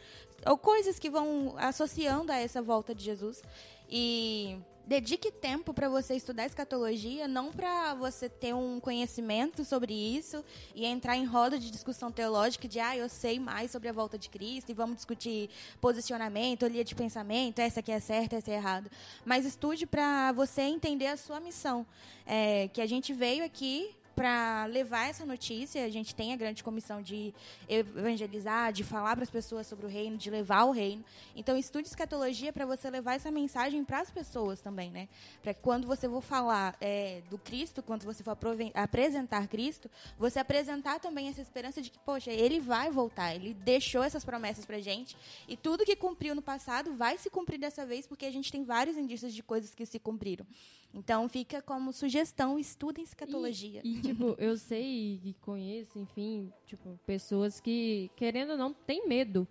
ou 0.45 0.57
coisas 0.57 0.97
que 0.99 1.09
vão 1.09 1.55
associando 1.57 2.31
a 2.31 2.37
essa 2.37 2.61
volta 2.61 2.93
de 2.93 3.03
Jesus. 3.03 3.43
E 3.89 4.57
dedique 4.87 5.31
tempo 5.31 5.73
para 5.73 5.89
você 5.89 6.15
estudar 6.15 6.45
escatologia, 6.45 7.27
não 7.27 7.51
para 7.51 7.93
você 7.95 8.29
ter 8.29 8.53
um 8.53 8.79
conhecimento 8.79 9.65
sobre 9.65 9.93
isso 9.93 10.43
e 10.75 10.85
entrar 10.85 11.17
em 11.17 11.25
roda 11.25 11.57
de 11.57 11.71
discussão 11.71 12.11
teológica 12.11 12.67
de 12.67 12.79
ah, 12.79 12.95
eu 12.95 13.09
sei 13.09 13.39
mais 13.39 13.71
sobre 13.71 13.89
a 13.89 13.93
volta 13.93 14.17
de 14.17 14.29
Cristo 14.29 14.69
e 14.69 14.73
vamos 14.73 14.97
discutir 14.97 15.49
posicionamento, 15.81 16.67
linha 16.67 16.83
de 16.83 16.93
pensamento, 16.93 17.59
essa 17.59 17.79
aqui 17.79 17.91
é 17.91 17.99
certa, 17.99 18.35
essa 18.35 18.51
é 18.51 18.55
errada. 18.55 18.89
Mas 19.23 19.45
estude 19.45 19.85
para 19.85 20.31
você 20.31 20.61
entender 20.61 21.07
a 21.07 21.17
sua 21.17 21.39
missão. 21.39 21.85
É, 22.27 22.69
que 22.69 22.81
a 22.81 22.87
gente 22.87 23.13
veio 23.13 23.45
aqui 23.45 23.95
para 24.15 24.65
levar 24.65 25.09
essa 25.09 25.25
notícia, 25.25 25.83
a 25.83 25.89
gente 25.89 26.15
tem 26.15 26.33
a 26.33 26.37
grande 26.37 26.63
comissão 26.63 27.01
de 27.01 27.33
evangelizar, 27.67 28.71
de 28.71 28.83
falar 28.83 29.15
para 29.15 29.23
as 29.23 29.29
pessoas 29.29 29.67
sobre 29.67 29.85
o 29.85 29.89
reino, 29.89 30.17
de 30.17 30.29
levar 30.29 30.63
o 30.63 30.71
reino. 30.71 31.03
Então, 31.35 31.57
estude 31.57 31.87
escatologia 31.87 32.53
para 32.53 32.65
você 32.65 32.89
levar 32.89 33.15
essa 33.15 33.29
mensagem 33.29 33.83
para 33.83 33.99
as 33.99 34.09
pessoas 34.09 34.61
também, 34.61 34.89
né? 34.89 35.09
Para 35.43 35.53
que 35.53 35.61
quando 35.61 35.85
você 35.85 36.07
for 36.07 36.21
falar 36.21 36.75
é, 36.79 37.21
do 37.29 37.37
Cristo, 37.37 37.83
quando 37.83 38.03
você 38.03 38.23
for 38.23 38.37
apresentar 38.73 39.47
Cristo, 39.47 39.91
você 40.17 40.39
apresentar 40.39 40.99
também 40.99 41.27
essa 41.27 41.41
esperança 41.41 41.81
de 41.81 41.89
que, 41.89 41.99
poxa, 41.99 42.31
ele 42.31 42.59
vai 42.59 42.89
voltar, 42.89 43.35
ele 43.35 43.53
deixou 43.53 44.03
essas 44.03 44.23
promessas 44.23 44.65
para 44.65 44.79
gente 44.79 45.17
e 45.47 45.57
tudo 45.57 45.85
que 45.85 45.95
cumpriu 45.95 46.33
no 46.33 46.41
passado 46.41 46.93
vai 46.95 47.17
se 47.17 47.29
cumprir 47.29 47.59
dessa 47.59 47.85
vez, 47.85 48.07
porque 48.07 48.25
a 48.25 48.31
gente 48.31 48.51
tem 48.51 48.63
vários 48.63 48.97
indícios 48.97 49.33
de 49.33 49.43
coisas 49.43 49.75
que 49.75 49.85
se 49.85 49.99
cumpriram. 49.99 50.45
Então, 50.95 51.27
fica 51.27 51.61
como 51.61 51.91
sugestão, 51.91 52.57
estudem 52.57 53.03
escatologia. 53.03 53.81
E, 53.83 53.99
tipo, 54.01 54.33
eu 54.37 54.55
sei 54.57 55.19
e 55.23 55.35
conheço, 55.41 55.99
enfim, 55.99 56.51
tipo, 56.65 56.97
pessoas 57.05 57.59
que, 57.59 58.09
querendo 58.15 58.51
ou 58.51 58.57
não, 58.57 58.73
têm 58.73 59.05
medo 59.07 59.45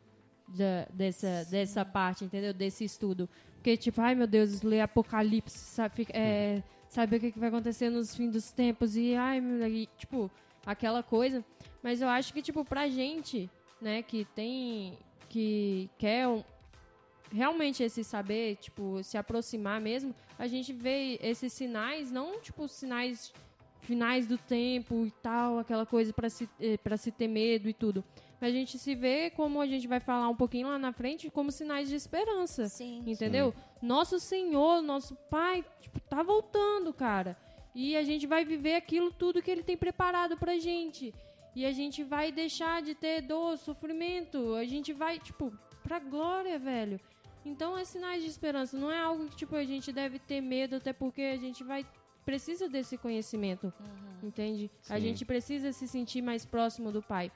da- 0.48 0.87
dessa, 0.92 1.44
dessa 1.50 1.85
parte, 1.85 2.24
entendeu? 2.24 2.54
Desse 2.54 2.83
estudo. 2.85 3.28
Porque, 3.57 3.76
tipo, 3.76 4.00
ai 4.00 4.14
meu 4.14 4.26
Deus, 4.26 4.62
ler 4.62 4.80
Apocalipse, 4.80 5.57
sabe, 5.59 5.94
fica- 5.96 6.12
é, 6.16 6.62
saber 6.88 7.16
o 7.16 7.20
que, 7.20 7.33
que 7.33 7.38
vai 7.38 7.48
acontecer 7.50 7.90
nos 7.90 8.16
fins 8.16 8.30
dos 8.33 8.50
tempos 8.50 8.96
e, 8.96 9.14
ai, 9.14 9.40
meu, 9.40 9.66
e, 9.68 9.87
tipo, 9.98 10.30
aquela 10.64 11.02
coisa. 11.02 11.44
Mas 11.83 12.00
eu 12.00 12.09
acho 12.09 12.33
que, 12.33 12.40
tipo, 12.40 12.64
pra 12.64 12.88
gente, 12.88 13.50
né, 13.83 14.02
que 14.02 14.24
tem, 14.35 14.96
que 15.28 15.90
quer 15.98 16.26
um, 16.26 16.42
realmente 17.35 17.83
esse 17.83 18.05
saber, 18.05 18.57
tipo, 18.57 19.03
se 19.03 19.18
aproximar 19.18 19.81
mesmo, 19.81 20.14
a 20.38 20.47
gente 20.47 20.73
vê 20.73 21.18
esses 21.20 21.53
sinais, 21.53 22.11
não, 22.11 22.40
tipo, 22.40 22.68
sinais 22.68 23.33
finais 23.81 24.27
do 24.27 24.38
tempo 24.38 25.05
e 25.05 25.11
tal, 25.11 25.59
aquela 25.59 25.85
coisa 25.85 26.11
pra 26.12 26.31
se, 26.31 26.49
eh, 26.59 26.79
pra 26.79 26.97
se 26.97 27.11
ter 27.11 27.29
medo 27.29 27.68
e 27.68 27.75
tudo. 27.75 28.03
Mas 28.40 28.51
a 28.51 28.53
gente 28.57 28.79
se 28.79 28.94
vê, 28.94 29.31
como 29.31 29.61
a 29.61 29.66
gente 29.66 29.87
vai 29.87 30.01
falar 30.01 30.29
um 30.29 30.37
pouquinho 30.37 30.68
lá 30.68 30.79
na 30.79 30.92
frente, 30.92 31.29
como 31.29 31.51
sinais 31.53 31.88
de 31.88 31.94
esperança. 31.94 32.68
Sim. 32.68 33.03
Entendeu? 33.07 33.53
Nosso 33.83 34.18
Senhor, 34.18 34.81
nosso 34.81 35.14
Pai, 35.31 35.64
tipo, 35.81 36.01
tá 36.01 36.23
voltando, 36.23 36.94
cara. 36.94 37.37
E 37.75 37.97
a 37.97 38.03
gente 38.03 38.27
vai 38.27 38.44
viver 38.44 38.77
aquilo 38.77 39.12
tudo 39.12 39.42
que 39.42 39.51
ele 39.51 39.62
tem 39.62 39.77
preparado 39.77 40.37
pra 40.37 40.59
gente. 40.59 41.12
E 41.55 41.66
a 41.66 41.73
gente 41.73 42.03
vai 42.03 42.33
deixar 42.33 42.81
de 42.81 42.94
ter 42.94 43.20
dor, 43.20 43.59
sofrimento. 43.59 44.55
A 44.55 44.64
gente 44.64 44.92
vai, 44.92 45.18
tipo, 45.18 45.53
pra 45.83 45.99
glória, 45.99 46.59
velho. 46.59 47.01
Então 47.44 47.76
é 47.76 47.85
sinais 47.85 48.22
de 48.22 48.28
esperança. 48.28 48.76
Não 48.76 48.90
é 48.90 48.98
algo 48.98 49.28
que, 49.28 49.37
tipo, 49.37 49.54
a 49.54 49.64
gente 49.64 49.92
deve 49.92 50.18
ter 50.18 50.40
medo, 50.40 50.76
até 50.76 50.92
porque 50.92 51.22
a 51.22 51.37
gente 51.37 51.62
vai. 51.62 51.87
Precisa 52.24 52.68
desse 52.68 52.96
conhecimento. 52.96 53.72
Entende? 54.22 54.70
A 54.88 54.96
Sim. 54.96 55.00
gente 55.00 55.24
precisa 55.24 55.72
se 55.72 55.87
sentir 55.87 56.22
mais 56.22 56.46
próximo 56.46 56.90
do 56.90 57.02
Pai. 57.02 57.30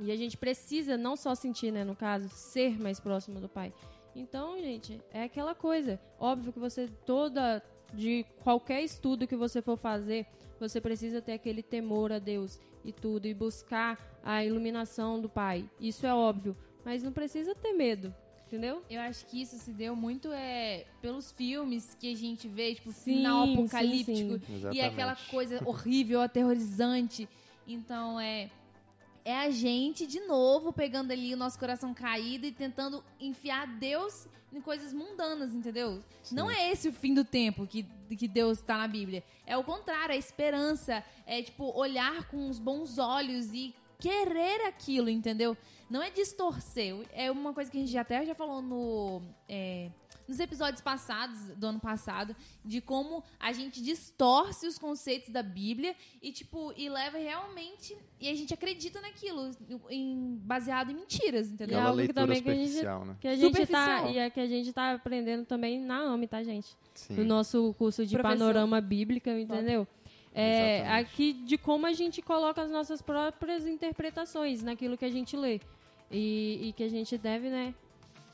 E 0.00 0.10
a 0.10 0.16
gente 0.16 0.36
precisa 0.36 0.96
não 0.96 1.16
só 1.16 1.34
sentir, 1.34 1.72
né, 1.72 1.84
no 1.84 1.94
caso, 1.94 2.28
ser 2.28 2.80
mais 2.80 2.98
próximo 3.00 3.40
do 3.40 3.48
Pai. 3.48 3.74
Então, 4.14 4.58
gente, 4.58 5.00
é 5.12 5.24
aquela 5.24 5.54
coisa. 5.54 6.00
Óbvio 6.18 6.52
que 6.52 6.58
você 6.58 6.88
toda 7.04 7.62
de 7.92 8.24
qualquer 8.42 8.82
estudo 8.82 9.26
que 9.26 9.36
você 9.36 9.60
for 9.62 9.76
fazer, 9.76 10.26
você 10.58 10.80
precisa 10.80 11.20
ter 11.20 11.32
aquele 11.32 11.62
temor 11.62 12.12
a 12.12 12.18
Deus 12.18 12.60
e 12.84 12.92
tudo 12.92 13.26
e 13.26 13.34
buscar 13.34 13.98
a 14.22 14.44
iluminação 14.44 15.20
do 15.20 15.28
Pai. 15.28 15.68
Isso 15.80 16.06
é 16.06 16.14
óbvio, 16.14 16.56
mas 16.84 17.02
não 17.02 17.12
precisa 17.12 17.54
ter 17.54 17.72
medo, 17.72 18.14
entendeu? 18.48 18.82
Eu 18.88 19.00
acho 19.02 19.26
que 19.26 19.40
isso 19.42 19.56
se 19.58 19.70
deu 19.72 19.94
muito 19.94 20.32
é, 20.32 20.86
pelos 21.02 21.30
filmes 21.32 21.94
que 22.00 22.10
a 22.10 22.16
gente 22.16 22.48
vê, 22.48 22.74
tipo, 22.74 22.90
Sim, 22.90 23.16
final 23.16 23.46
sim, 23.46 23.52
apocalíptico. 23.54 24.38
sim. 24.46 24.70
E 24.72 24.80
aquela 24.80 25.14
coisa 25.30 25.62
horrível, 25.64 26.20
aterrorizante. 26.20 27.28
Então, 27.66 28.18
é. 28.18 28.50
É 29.24 29.40
a 29.40 29.50
gente, 29.50 30.06
de 30.06 30.20
novo, 30.20 30.72
pegando 30.72 31.12
ali 31.12 31.34
o 31.34 31.36
nosso 31.36 31.58
coração 31.58 31.92
caído 31.92 32.46
e 32.46 32.52
tentando 32.52 33.04
enfiar 33.20 33.66
Deus 33.66 34.26
em 34.50 34.58
coisas 34.58 34.90
mundanas, 34.94 35.54
entendeu? 35.54 36.02
Não 36.32 36.50
é 36.50 36.70
esse 36.72 36.88
o 36.88 36.92
fim 36.94 37.12
do 37.12 37.22
tempo 37.22 37.66
que, 37.66 37.84
que 38.16 38.26
Deus 38.26 38.62
tá 38.62 38.78
na 38.78 38.88
Bíblia. 38.88 39.22
É 39.46 39.54
o 39.54 39.62
contrário, 39.62 40.14
a 40.14 40.16
esperança. 40.16 41.04
É, 41.26 41.42
tipo, 41.42 41.70
olhar 41.78 42.26
com 42.28 42.48
os 42.48 42.58
bons 42.58 42.96
olhos 42.96 43.52
e 43.52 43.74
querer 43.98 44.62
aquilo, 44.62 45.10
entendeu? 45.10 45.54
Não 45.90 46.02
é 46.02 46.10
distorcer. 46.10 46.94
É 47.12 47.30
uma 47.30 47.52
coisa 47.54 47.70
que 47.70 47.76
a 47.76 47.80
gente 47.80 47.92
já 47.92 48.02
até 48.02 48.24
já 48.26 48.34
falou 48.34 48.60
no, 48.60 49.22
é, 49.48 49.90
nos 50.28 50.38
episódios 50.38 50.82
passados, 50.82 51.38
do 51.56 51.66
ano 51.66 51.80
passado, 51.80 52.36
de 52.62 52.80
como 52.82 53.24
a 53.40 53.52
gente 53.52 53.82
distorce 53.82 54.66
os 54.66 54.78
conceitos 54.78 55.30
da 55.30 55.42
Bíblia 55.42 55.96
e, 56.22 56.30
tipo, 56.30 56.74
e 56.76 56.88
leva 56.90 57.16
realmente. 57.16 57.96
E 58.20 58.28
a 58.28 58.34
gente 58.34 58.52
acredita 58.52 59.00
naquilo, 59.00 59.50
em, 59.88 60.38
baseado 60.42 60.90
em 60.90 60.94
mentiras, 60.94 61.50
entendeu? 61.50 61.78
É 61.78 61.80
Aquela 61.80 61.90
algo 61.90 62.06
que 62.06 62.12
também 62.12 62.42
que 62.42 62.50
a 62.50 62.54
gente- 62.54 62.82
né? 62.82 63.16
Que 63.20 63.28
a 63.28 63.34
gente 63.36 63.52
tá, 63.66 63.84
Superficial. 63.86 64.10
e 64.10 64.18
é 64.18 64.28
que 64.30 64.40
a 64.40 64.46
gente 64.46 64.72
tá 64.72 64.92
aprendendo 64.92 65.46
também 65.46 65.80
na 65.80 66.00
AME, 66.00 66.26
tá, 66.26 66.42
gente? 66.42 66.76
Sim. 66.94 67.14
no 67.14 67.24
nosso 67.24 67.72
curso 67.78 68.04
de 68.04 68.14
Professor. 68.16 68.38
panorama 68.38 68.80
bíblica, 68.80 69.30
entendeu? 69.38 69.86
É, 70.34 70.80
Exatamente. 70.80 71.06
aqui 71.06 71.32
de 71.32 71.56
como 71.56 71.86
a 71.86 71.92
gente 71.92 72.20
coloca 72.20 72.60
as 72.60 72.70
nossas 72.70 73.00
próprias 73.00 73.66
interpretações 73.66 74.62
naquilo 74.62 74.96
que 74.98 75.04
a 75.04 75.10
gente 75.10 75.36
lê. 75.36 75.60
E, 76.10 76.68
e 76.68 76.72
que 76.72 76.82
a 76.82 76.88
gente 76.88 77.16
deve, 77.18 77.50
né, 77.50 77.74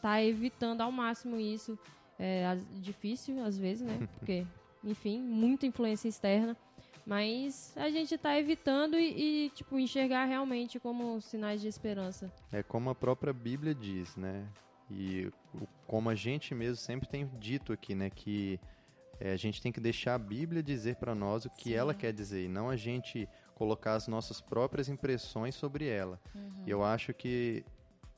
tá 0.00 0.22
evitando 0.22 0.80
ao 0.80 0.92
máximo 0.92 1.38
isso. 1.38 1.78
É 2.18 2.56
difícil, 2.74 3.42
às 3.44 3.58
vezes, 3.58 3.86
né? 3.86 4.08
Porque, 4.18 4.46
enfim, 4.82 5.20
muita 5.20 5.66
influência 5.66 6.08
externa. 6.08 6.56
Mas 7.06 7.72
a 7.76 7.90
gente 7.90 8.16
tá 8.16 8.38
evitando 8.38 8.98
e, 8.98 9.46
e, 9.46 9.50
tipo, 9.50 9.78
enxergar 9.78 10.24
realmente 10.24 10.80
como 10.80 11.20
sinais 11.20 11.60
de 11.60 11.68
esperança. 11.68 12.32
É 12.50 12.62
como 12.62 12.88
a 12.88 12.94
própria 12.94 13.32
Bíblia 13.32 13.74
diz, 13.74 14.16
né? 14.16 14.46
E 14.90 15.30
como 15.86 16.08
a 16.08 16.14
gente 16.14 16.54
mesmo 16.54 16.76
sempre 16.76 17.08
tem 17.08 17.28
dito 17.38 17.72
aqui, 17.72 17.94
né? 17.94 18.08
Que 18.08 18.58
é, 19.20 19.32
a 19.32 19.36
gente 19.36 19.60
tem 19.60 19.72
que 19.72 19.80
deixar 19.80 20.14
a 20.14 20.18
Bíblia 20.18 20.62
dizer 20.62 20.96
para 20.96 21.14
nós 21.14 21.44
o 21.44 21.50
que 21.50 21.74
ela 21.74 21.94
quer 21.94 22.12
dizer 22.12 22.44
e 22.44 22.48
não 22.48 22.68
a 22.68 22.76
gente 22.76 23.28
colocar 23.54 23.94
as 23.94 24.08
nossas 24.08 24.40
próprias 24.40 24.88
impressões 24.88 25.54
sobre 25.54 25.86
ela. 25.86 26.20
E 26.66 26.70
eu 26.70 26.82
acho 26.82 27.14
que 27.14 27.64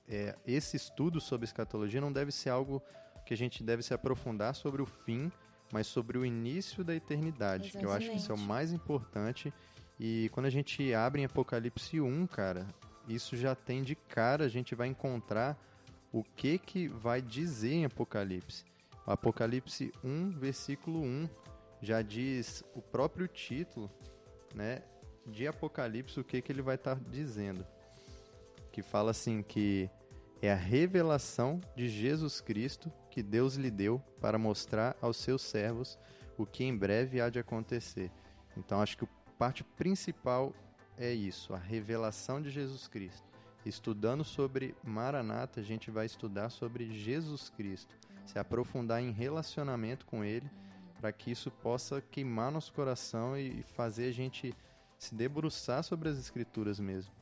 é, 0.09 0.35
esse 0.46 0.77
estudo 0.77 1.20
sobre 1.20 1.44
escatologia 1.44 2.01
não 2.01 2.12
deve 2.12 2.33
ser 2.33 2.51
algo 2.51 2.83
que 3.25 3.35
a 3.35 3.37
gente 3.37 3.62
deve 3.62 3.83
se 3.83 3.92
aprofundar 3.92 4.55
sobre 4.55 4.81
o 4.81 4.87
fim, 4.87 5.31
mas 5.72 5.87
sobre 5.87 6.16
o 6.16 6.25
início 6.25 6.85
da 6.85 6.94
eternidade. 6.94 7.72
Que 7.72 7.85
eu 7.85 7.92
acho 7.92 8.11
que 8.11 8.16
isso 8.16 8.31
é 8.31 8.35
o 8.35 8.37
Exatamente. 8.37 8.49
mais 8.49 8.72
importante. 8.72 9.53
E 9.99 10.29
quando 10.33 10.46
a 10.46 10.51
gente 10.51 10.94
abre 10.94 11.22
em 11.22 11.25
Apocalipse 11.25 12.01
1, 12.01 12.27
cara, 12.29 12.66
isso 13.09 13.37
já 13.37 13.55
tem 13.55 13.83
de 13.83 13.94
cara, 13.94 14.44
a 14.44 14.49
gente 14.49 14.75
vai 14.75 14.88
encontrar 14.88 15.59
o 16.12 16.22
que 16.22 16.59
que 16.59 16.88
vai 16.88 17.20
dizer 17.20 17.72
em 17.72 17.85
Apocalipse. 17.85 18.64
Apocalipse 19.07 19.92
1, 20.03 20.31
versículo 20.31 21.01
1, 21.01 21.29
já 21.83 22.03
diz 22.03 22.64
o 22.75 22.83
próprio 22.83 23.29
título, 23.29 23.90
né, 24.55 24.83
de 25.26 25.46
Apocalipse, 25.46 26.20
o 26.20 26.24
que 26.24 26.40
que 26.40 26.52
ele 26.52 26.62
vai 26.62 26.76
estar 26.76 26.98
dizendo. 26.98 27.66
Que 28.72 28.82
fala 28.82 29.10
assim 29.10 29.42
que 29.42 29.90
é 30.40 30.52
a 30.52 30.56
revelação 30.56 31.60
de 31.74 31.88
Jesus 31.88 32.40
Cristo 32.40 32.92
que 33.10 33.22
Deus 33.22 33.54
lhe 33.54 33.70
deu 33.70 33.98
para 34.20 34.38
mostrar 34.38 34.96
aos 35.00 35.16
seus 35.16 35.42
servos 35.42 35.98
o 36.36 36.44
que 36.44 36.64
em 36.64 36.76
breve 36.76 37.20
há 37.20 37.30
de 37.30 37.38
acontecer. 37.38 38.10
Então 38.56 38.80
acho 38.80 38.98
que 38.98 39.04
a 39.04 39.30
parte 39.38 39.64
principal 39.64 40.52
é 40.98 41.12
isso, 41.12 41.54
a 41.54 41.58
revelação 41.58 42.40
de 42.40 42.50
Jesus 42.50 42.86
Cristo. 42.86 43.26
Estudando 43.64 44.22
sobre 44.22 44.74
Maranata, 44.84 45.60
a 45.60 45.62
gente 45.62 45.90
vai 45.90 46.06
estudar 46.06 46.50
sobre 46.50 46.92
Jesus 46.92 47.50
Cristo, 47.50 47.96
se 48.24 48.38
aprofundar 48.38 49.02
em 49.02 49.10
relacionamento 49.10 50.06
com 50.06 50.22
Ele, 50.22 50.48
para 51.00 51.12
que 51.12 51.30
isso 51.30 51.50
possa 51.50 52.00
queimar 52.00 52.52
nosso 52.52 52.72
coração 52.72 53.36
e 53.36 53.62
fazer 53.62 54.08
a 54.08 54.12
gente 54.12 54.54
se 54.98 55.14
debruçar 55.14 55.82
sobre 55.82 56.09
as 56.09 56.18
escrituras 56.18 56.80
mesmo. 56.80 57.12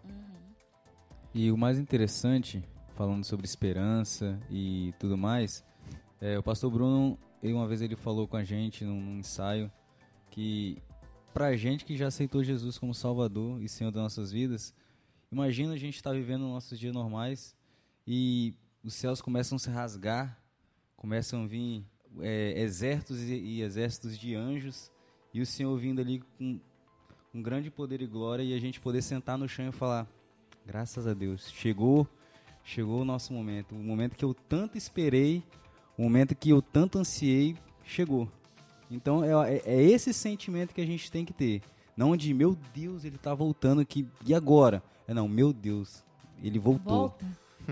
E 1.33 1.51
o 1.51 1.57
mais 1.57 1.79
interessante, 1.79 2.63
falando 2.95 3.25
sobre 3.25 3.45
esperança 3.45 4.39
e 4.51 4.95
tudo 4.99 5.19
mais, 5.19 5.65
é, 6.21 6.39
o 6.39 6.43
pastor 6.43 6.71
Bruno, 6.71 7.19
uma 7.43 7.67
vez 7.67 7.83
ele 7.83 7.97
falou 7.97 8.27
com 8.29 8.37
a 8.37 8.45
gente 8.45 8.85
num, 8.85 9.19
ensaio 9.19 9.71
que 10.31 10.79
pra 11.33 11.57
gente 11.57 11.85
que 11.85 11.97
já 11.97 12.07
aceitou 12.07 12.45
Jesus 12.45 12.79
como 12.79 12.95
Salvador 12.95 13.61
e 13.61 13.69
Senhor 13.69 13.91
das 13.91 14.03
nossas 14.03 14.31
vidas, 14.31 14.73
imagina 15.31 15.75
a 15.75 15.77
gente 15.77 15.97
estar 15.97 16.13
vivendo 16.13 16.43
nossos 16.43 16.79
dias 16.79 16.95
normais 16.95 17.57
e 18.07 18.55
os 18.83 18.95
céus 18.95 19.21
começam 19.21 19.57
a 19.57 19.59
se 19.59 19.71
rasgar, 19.71 20.41
começam 20.97 21.43
a 21.43 21.47
vir 21.47 21.85
é, 22.21 22.61
exércitos 22.63 23.21
e, 23.21 23.35
e 23.35 23.63
exércitos 23.63 24.17
de 24.17 24.35
anjos 24.35 24.91
e 25.33 25.41
o 25.41 25.47
Senhor 25.47 25.77
vindo 25.77 26.01
ali 26.01 26.21
com 26.39 26.61
um 27.35 27.43
grande 27.43 27.71
poder 27.71 28.01
e 28.01 28.07
glória 28.07 28.43
e 28.43 28.55
a 28.55 28.59
gente 28.61 28.81
poder 28.81 29.03
sentar 29.03 29.37
no 29.37 29.49
chão 29.49 29.69
e 29.69 29.73
falar 29.73 30.07
Graças 30.67 31.07
a 31.07 31.13
Deus. 31.13 31.51
Chegou, 31.51 32.09
chegou 32.65 33.03
o 33.03 33.05
nosso 33.05 33.35
momento. 33.35 33.75
O 33.75 33.79
momento 33.79 34.17
que 34.17 34.25
eu 34.25 34.33
tanto 34.33 34.79
esperei, 34.79 35.43
o 35.99 36.03
momento 36.03 36.35
que 36.35 36.49
eu 36.49 36.63
tanto 36.63 36.99
ansiei, 36.99 37.55
chegou. 37.85 38.27
Então 38.91 39.23
é, 39.23 39.57
é- 39.57 39.63
é 39.67 39.83
esse 39.83 40.13
sentimento 40.15 40.73
que 40.75 40.81
a 40.81 40.87
gente 40.87 41.11
tem 41.13 41.23
que 41.25 41.35
ter. 41.35 41.61
Não 41.95 42.17
de, 42.17 42.33
meu 42.33 42.57
Deus, 42.75 43.05
ele 43.05 43.19
tá 43.19 43.35
voltando 43.35 43.83
aqui. 43.83 44.07
E 44.27 44.35
agora? 44.35 44.83
É 45.07 45.13
não, 45.13 45.29
meu 45.29 45.53
Deus, 45.53 46.03
ele 46.43 46.59
voltou. 46.59 47.09
Volta. 47.11 47.27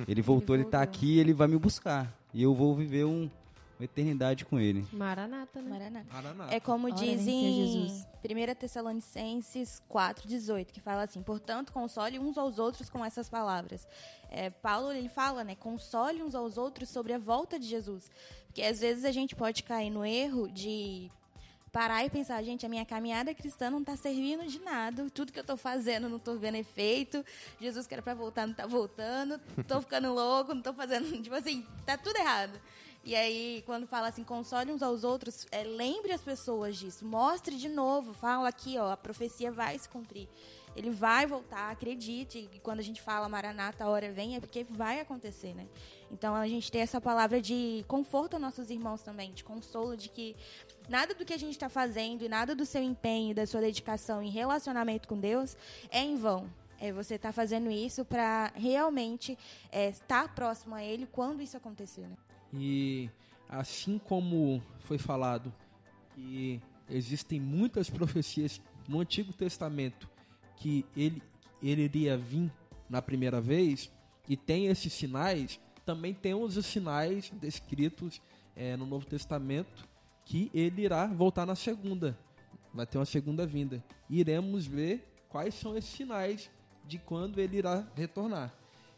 Ele 0.07 0.21
voltou, 0.23 0.55
ele, 0.55 0.65
tá 0.65 0.79
voltou. 0.79 0.95
aqui, 0.95 1.19
ele 1.19 1.33
vai 1.33 1.49
me 1.49 1.57
buscar. 1.57 2.15
E 2.35 2.43
eu 2.43 2.55
vou 2.55 2.75
viver 2.75 3.05
um- 3.07 3.31
uma 3.79 3.85
eternidade 3.85 4.45
com 4.45 4.59
ele. 4.59 4.87
Maranata, 4.93 5.61
né? 5.61 5.71
Maranata. 5.71 6.07
Maranata. 6.13 6.55
É 6.55 6.61
como 6.61 6.87
Ora, 6.87 6.97
diz 6.97 7.27
em 7.27 7.43
ser 7.43 7.53
Jesus. 7.53 8.07
1 8.25 8.55
Tessalonicenses 8.55 9.83
4,18, 9.91 10.67
que 10.67 10.81
fala 10.81 11.03
assim, 11.03 11.23
portanto, 11.23 11.73
console 11.73 12.19
uns 12.19 12.39
aos 12.39 12.59
outros 12.59 12.89
com 12.89 13.05
essas 13.05 13.29
palavras. 13.29 13.87
É, 14.31 14.51
Paulo, 14.51 14.93
ele 14.93 15.09
fala, 15.09 15.43
né, 15.45 15.55
console 15.55 16.23
uns 16.23 16.35
aos 16.35 16.57
outros 16.57 16.89
sobre 16.89 17.13
a 17.13 17.19
volta 17.19 17.59
de 17.59 17.67
Jesus. 17.67 18.11
Porque 18.47 18.63
às 18.63 18.81
vezes 18.81 19.05
a 19.05 19.11
gente 19.11 19.35
pode 19.35 19.63
cair 19.63 19.91
no 19.91 20.05
erro 20.05 20.49
de 20.49 21.11
parar 21.73 22.05
e 22.05 22.11
pensar, 22.11 22.43
gente, 22.43 22.67
a 22.67 22.69
minha 22.69 22.85
caminhada 22.85 23.35
cristã 23.35 23.71
não 23.71 23.81
está 23.81 23.97
servindo 23.97 24.47
de 24.47 24.61
nada, 24.61 25.09
tudo 25.09 25.33
que 25.33 25.39
eu 25.39 25.43
estou 25.43 25.57
fazendo 25.57 26.07
não 26.07 26.19
estou 26.19 26.39
vendo 26.39 26.57
efeito, 26.57 27.25
Jesus 27.59 27.87
que 27.87 27.95
era 27.95 28.03
para 28.03 28.13
voltar 28.13 28.47
não 28.47 28.53
está 28.53 28.67
voltando, 28.67 29.41
estou 29.57 29.81
ficando 29.81 30.13
louco, 30.13 30.51
não 30.51 30.59
estou 30.59 30.75
fazendo, 30.75 31.11
tipo 31.23 31.35
assim, 31.35 31.67
tá 31.87 31.97
tudo 31.97 32.15
errado. 32.19 32.61
E 33.05 33.17
aí, 33.17 33.65
quando 33.67 33.85
fala 33.87 34.09
assim, 34.09 34.23
console 34.23 34.71
uns 34.71 34.81
aos 34.81 35.03
outros, 35.03 35.45
é, 35.51 35.65
lembre 35.65 36.13
as 36.13 36.21
pessoas 36.21 36.77
disso, 36.77 37.05
mostre 37.05 37.57
de 37.57 37.69
novo, 37.69 38.13
fala 38.13 38.49
aqui, 38.49 38.79
ó, 38.79 38.93
a 38.93 38.97
profecia 38.97 39.51
vai 39.51 39.77
se 39.77 39.89
cumprir. 39.89 40.29
Ele 40.75 40.91
vai 40.91 41.27
voltar, 41.27 41.71
acredite. 41.71 42.49
E 42.53 42.59
quando 42.61 42.79
a 42.79 42.83
gente 42.83 43.03
fala 43.03 43.29
Maranata, 43.29 43.85
a 43.85 43.89
hora 43.89 44.11
vem, 44.11 44.37
é 44.37 44.41
porque 44.41 44.65
vai 44.65 45.01
acontecer, 45.01 45.55
né? 45.55 45.67
Então 46.11 46.35
a 46.35 46.47
gente 46.47 46.71
tem 46.71 46.81
essa 46.81 47.01
palavra 47.01 47.43
de 47.43 47.85
conforto 47.89 48.35
aos 48.35 48.43
nossos 48.43 48.71
irmãos 48.71 49.03
também, 49.03 49.33
de 49.33 49.45
consolo, 49.45 49.97
de 49.97 50.09
que 50.09 50.37
nada 50.89 51.15
do 51.15 51.25
que 51.25 51.35
a 51.35 51.39
gente 51.39 51.53
está 51.53 51.69
fazendo 51.69 52.23
e 52.25 52.29
nada 52.29 52.55
do 52.55 52.65
seu 52.65 52.83
empenho, 52.83 53.35
da 53.35 53.47
sua 53.47 53.61
dedicação 53.61 54.23
em 54.23 54.31
relacionamento 54.31 55.09
com 55.09 55.19
Deus 55.19 55.57
é 55.91 56.01
em 56.01 56.17
vão. 56.17 56.49
É, 56.81 56.93
você 56.93 57.15
está 57.15 57.33
fazendo 57.33 57.71
isso 57.71 58.05
para 58.05 58.53
realmente 58.55 59.39
é, 59.71 59.89
estar 59.91 60.35
próximo 60.35 60.75
a 60.75 60.83
Ele 60.83 61.07
quando 61.07 61.43
isso 61.43 61.57
acontecer, 61.57 62.03
né? 62.03 62.17
E 62.53 63.11
assim 63.49 63.99
como 63.99 64.63
foi 64.81 64.99
falado 64.99 65.53
que 66.15 66.61
existem 66.89 67.41
muitas 67.41 67.89
profecias 67.89 68.61
no 68.89 69.01
Antigo 69.01 69.33
Testamento 69.33 70.09
que 70.57 70.85
ele, 70.97 71.23
ele 71.63 71.83
iria 71.83 72.17
vir 72.17 72.51
na 72.89 73.01
primeira 73.01 73.41
vez 73.41 73.91
e 74.29 74.37
tem 74.37 74.67
esses 74.67 74.93
sinais, 74.93 75.59
também 75.85 76.15
temos 76.15 76.57
os 76.57 76.67
sinais 76.67 77.31
descritos 77.41 78.21
eh, 78.55 78.77
no 78.77 78.87
Novo 78.87 79.07
Testamento 79.07 79.89
que 80.25 80.51
ele 80.55 80.83
irá 80.83 81.07
voltar 81.07 81.45
na 81.45 81.57
segunda. 81.57 82.17
Vai 82.73 82.87
ter 82.87 82.99
uma 82.99 83.05
segunda 83.05 83.47
vinda. 83.47 83.83
Iremos 84.09 84.67
ver 84.67 85.07
quais 85.29 85.55
são 85.55 85.77
esses 85.77 85.91
sinais 85.91 86.51
de 86.87 86.99
quando 86.99 87.39
ele 87.41 87.57
irá 87.57 87.87
retornar. 87.95 88.55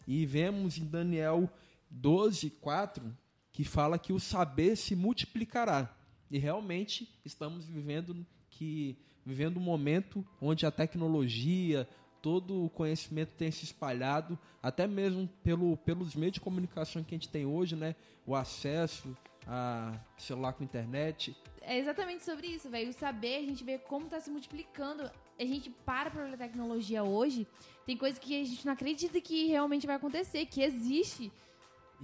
E 0.07 0.27
vemos 0.27 0.79
em 0.79 0.85
Daniel 0.85 1.49
12, 1.91 2.51
4, 2.51 3.17
que 3.55 3.63
fala 3.63 3.99
que 4.01 4.13
o 4.13 4.19
saber 4.19 4.77
se 4.77 4.97
multiplicará. 4.97 5.97
E 6.29 6.39
realmente 6.39 7.09
estamos 7.25 7.65
vivendo 7.65 8.27
que 8.51 8.99
vivendo 9.25 9.57
um 9.59 9.61
momento 9.61 10.27
onde 10.41 10.67
a 10.67 10.73
tecnologia, 10.73 11.89
todo 12.21 12.65
o 12.65 12.69
conhecimento 12.69 13.31
tem 13.37 13.51
se 13.53 13.65
espalhado, 13.65 14.37
até 14.61 14.89
mesmo 14.89 15.29
pelo, 15.43 15.77
pelos 15.79 16.17
meios 16.17 16.35
de 16.35 16.41
comunicação 16.41 17.03
que 17.05 17.15
a 17.15 17.17
gente 17.17 17.29
tem 17.29 17.47
hoje, 17.47 17.77
né? 17.77 17.95
O 18.27 18.35
acesso 18.35 19.17
a 19.47 19.95
celular 20.17 20.53
com 20.53 20.65
internet. 20.65 21.37
É 21.61 21.79
exatamente 21.79 22.25
sobre 22.25 22.49
isso, 22.49 22.69
velho. 22.69 22.91
O 22.91 22.93
saber, 22.93 23.37
a 23.37 23.43
gente 23.43 23.63
vê 23.63 23.79
como 23.79 24.07
tá 24.07 24.21
se 24.21 24.31
multiplicando. 24.31 25.09
A 25.39 25.45
gente 25.45 25.71
para 25.71 26.11
pra 26.11 26.25
olhar 26.25 26.37
tecnologia 26.37 27.05
hoje, 27.05 27.47
tem 27.87 27.97
coisa 27.97 28.19
que 28.19 28.41
a 28.41 28.45
gente 28.45 28.67
não 28.67 28.73
acredita 28.73 29.21
que 29.21 29.47
realmente 29.47 29.87
vai 29.87 29.95
acontecer, 29.95 30.45
que 30.47 30.61
existe. 30.61 31.31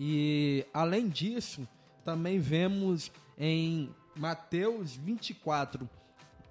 E 0.03 0.65
além 0.73 1.11
disso, 1.11 1.69
também 2.03 2.39
vemos 2.39 3.13
em 3.37 3.95
Mateus 4.17 4.97
24, 4.97 5.87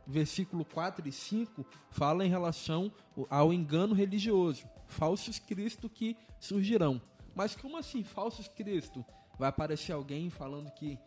versículo 0.05 0.63
4 0.63 1.09
e 1.09 1.11
5, 1.11 1.65
fala 1.89 2.23
em 2.23 2.29
relação 2.29 2.91
ao 3.27 3.51
engano 3.51 3.95
religioso, 3.95 4.69
falsos 4.85 5.39
cristo 5.39 5.89
que 5.89 6.15
surgirão. 6.39 7.01
Mas 7.33 7.55
como 7.55 7.75
assim, 7.75 8.03
falsos 8.03 8.47
cristo? 8.47 9.03
Vai 9.39 9.49
aparecer 9.49 9.93
alguém 9.93 10.29
falando 10.29 10.69
que 10.69 10.99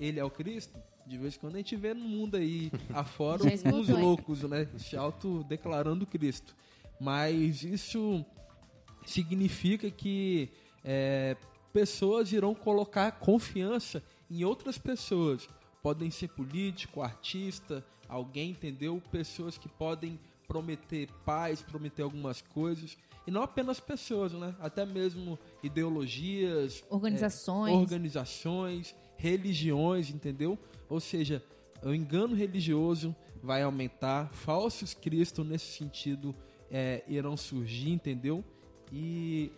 ele 0.00 0.18
é 0.18 0.24
o 0.24 0.30
Cristo? 0.30 0.78
De 1.06 1.18
vez 1.18 1.36
em 1.36 1.38
quando 1.38 1.56
a 1.56 1.58
gente 1.58 1.76
vê 1.76 1.92
no 1.92 2.08
mundo 2.08 2.38
aí 2.38 2.72
afora 2.94 3.42
uns 3.44 3.90
hein? 3.90 3.96
loucos, 4.00 4.42
né? 4.44 4.66
Se 4.78 4.96
autodeclarando 4.96 6.06
Cristo. 6.06 6.56
Mas 6.98 7.62
isso 7.62 8.24
significa 9.04 9.90
que 9.90 10.50
é, 10.82 11.36
pessoas 11.74 12.32
irão 12.32 12.54
colocar 12.54 13.10
confiança 13.10 14.00
em 14.30 14.44
outras 14.44 14.78
pessoas. 14.78 15.48
Podem 15.82 16.08
ser 16.08 16.28
político, 16.28 17.02
artista, 17.02 17.84
alguém, 18.08 18.50
entendeu? 18.50 19.02
Pessoas 19.10 19.58
que 19.58 19.68
podem 19.68 20.18
prometer 20.46 21.08
paz, 21.24 21.62
prometer 21.62 22.02
algumas 22.02 22.40
coisas. 22.40 22.96
E 23.26 23.30
não 23.30 23.42
apenas 23.42 23.80
pessoas, 23.80 24.32
né? 24.32 24.54
Até 24.60 24.86
mesmo 24.86 25.36
ideologias, 25.64 26.84
Organizações. 26.88 27.72
é, 27.72 27.76
organizações, 27.76 28.94
religiões, 29.16 30.10
entendeu? 30.10 30.56
Ou 30.88 31.00
seja, 31.00 31.42
o 31.82 31.92
engano 31.92 32.36
religioso 32.36 33.16
vai 33.42 33.62
aumentar, 33.62 34.28
falsos 34.32 34.94
cristos 34.94 35.44
nesse 35.44 35.76
sentido 35.76 36.34
é, 36.70 37.02
irão 37.08 37.36
surgir, 37.36 37.90
entendeu? 37.90 38.44
E 38.92 39.50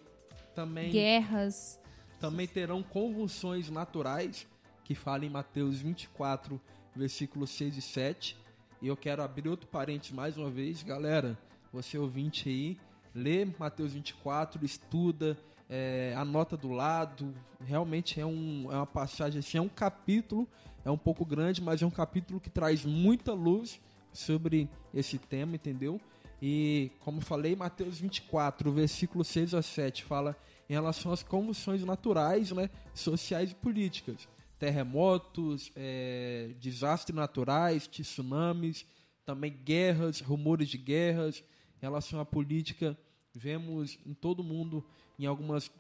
também 0.55 0.91
Guerras. 0.91 1.79
Também 2.21 2.47
terão 2.47 2.83
convulsões 2.83 3.71
naturais, 3.71 4.47
que 4.85 4.95
fala 4.95 5.25
em 5.25 5.31
Mateus 5.31 5.81
24, 5.81 6.61
versículos 6.95 7.51
6 7.51 7.77
e 7.77 7.83
7. 7.83 8.37
E 8.81 8.89
eu 8.89 8.97
quero 8.97 9.23
abrir 9.23 9.49
outro 9.49 9.67
parênteses 9.67 10.13
mais 10.13 10.37
uma 10.37 10.51
vez. 10.51 10.83
Galera, 10.83 11.39
você 11.73 11.99
ouvinte 11.99 12.49
aí, 12.49 12.79
lê 13.15 13.45
Mateus 13.59 13.93
24, 13.93 14.65
estuda, 14.65 15.37
é, 15.69 16.15
anota 16.17 16.57
do 16.57 16.71
lado. 16.71 17.35
Realmente 17.65 18.21
é, 18.21 18.27
um, 18.27 18.69
é 18.71 18.77
uma 18.77 18.87
passagem, 18.87 19.41
assim, 19.41 19.59
é 19.59 19.61
um 19.61 19.69
capítulo, 19.69 20.49
é 20.85 20.91
um 20.91 20.99
pouco 20.99 21.25
grande, 21.25 21.61
mas 21.61 21.83
é 21.83 21.87
um 21.87 21.91
capítulo 21.91 22.41
que 22.41 22.51
traz 22.51 22.85
muita 22.85 23.33
luz 23.33 23.81
sobre 24.13 24.69
esse 24.95 25.19
tema, 25.19 25.57
entendeu? 25.57 26.01
E, 26.41 26.91
como 27.01 27.21
falei, 27.21 27.57
Mateus 27.57 27.99
24, 27.99 28.71
versículo 28.71 29.25
6 29.25 29.55
a 29.55 29.63
7, 29.63 30.05
fala 30.05 30.37
em 30.69 30.73
relação 30.73 31.13
às 31.13 31.23
convulsões 31.23 31.85
naturais, 31.85 32.51
né, 32.53 32.69
sociais 32.95 33.53
e 33.53 33.55
políticas. 33.55 34.29
Terremotos, 34.59 35.71
é, 35.77 36.51
desastres 36.61 37.15
naturais, 37.15 37.87
tsunamis, 37.87 38.87
também 39.25 39.53
guerras, 39.53 40.21
rumores 40.21 40.69
de 40.69 40.79
guerras. 40.79 41.43
Em 41.79 41.83
relação 41.83 42.19
à 42.21 42.25
política, 42.25 42.97
vemos 43.35 43.99
em 44.07 44.15
todo 44.15 44.43
mundo, 44.43 44.85
em 45.19 45.27
algumas, 45.27 45.71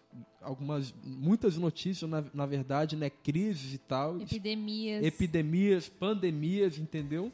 algumas 0.43 0.95
muitas 1.03 1.57
notícias, 1.57 2.09
na, 2.09 2.25
na 2.35 2.45
verdade, 2.45 2.97
né, 2.97 3.09
crises 3.09 3.73
e 3.73 3.79
tal 3.79 4.21
Epidemias. 4.21 5.05
epidemias, 5.05 5.89
pandemias, 5.89 6.79
entendeu? 6.79 7.33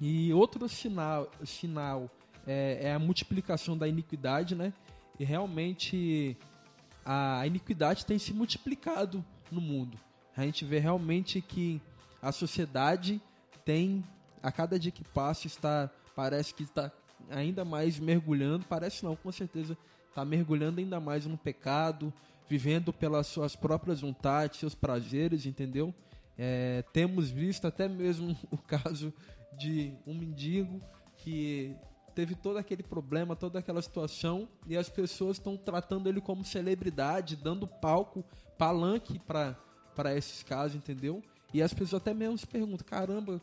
E 0.00 0.32
outro 0.32 0.68
sinal, 0.68 1.30
sinal 1.44 2.10
é, 2.46 2.78
é 2.82 2.92
a 2.92 2.98
multiplicação 2.98 3.76
da 3.76 3.88
iniquidade, 3.88 4.54
né? 4.54 4.72
E 5.18 5.24
realmente 5.24 6.36
a 7.06 7.46
iniquidade 7.46 8.04
tem 8.04 8.18
se 8.18 8.34
multiplicado 8.34 9.24
no 9.50 9.60
mundo. 9.60 9.96
A 10.36 10.42
gente 10.42 10.64
vê 10.64 10.80
realmente 10.80 11.40
que 11.40 11.80
a 12.20 12.32
sociedade 12.32 13.22
tem, 13.64 14.04
a 14.42 14.50
cada 14.50 14.78
dia 14.78 14.90
que 14.90 15.04
passa, 15.04 15.46
está 15.46 15.88
parece 16.16 16.54
que 16.54 16.64
está 16.64 16.90
ainda 17.30 17.64
mais 17.64 17.98
mergulhando, 17.98 18.64
parece 18.66 19.04
não, 19.04 19.14
com 19.14 19.30
certeza 19.30 19.76
está 20.08 20.24
mergulhando 20.24 20.80
ainda 20.80 20.98
mais 20.98 21.26
no 21.26 21.36
pecado, 21.36 22.12
vivendo 22.48 22.92
pelas 22.92 23.26
suas 23.26 23.54
próprias 23.54 24.00
vontades, 24.00 24.58
seus 24.58 24.74
prazeres, 24.74 25.46
entendeu? 25.46 25.94
É, 26.38 26.82
temos 26.92 27.30
visto 27.30 27.66
até 27.66 27.86
mesmo 27.88 28.36
o 28.50 28.56
caso 28.56 29.12
de 29.58 29.92
um 30.06 30.14
mendigo 30.14 30.80
que 31.18 31.76
teve 32.16 32.34
todo 32.34 32.56
aquele 32.56 32.82
problema, 32.82 33.36
toda 33.36 33.58
aquela 33.58 33.82
situação 33.82 34.48
e 34.66 34.76
as 34.76 34.88
pessoas 34.88 35.36
estão 35.36 35.56
tratando 35.56 36.08
ele 36.08 36.20
como 36.20 36.42
celebridade, 36.42 37.36
dando 37.36 37.68
palco, 37.68 38.24
palanque 38.56 39.18
para 39.18 40.16
esses 40.16 40.42
casos, 40.42 40.76
entendeu? 40.76 41.22
E 41.52 41.62
as 41.62 41.74
pessoas 41.74 42.00
até 42.00 42.14
mesmo 42.14 42.38
se 42.38 42.46
perguntam: 42.46 42.86
caramba, 42.86 43.40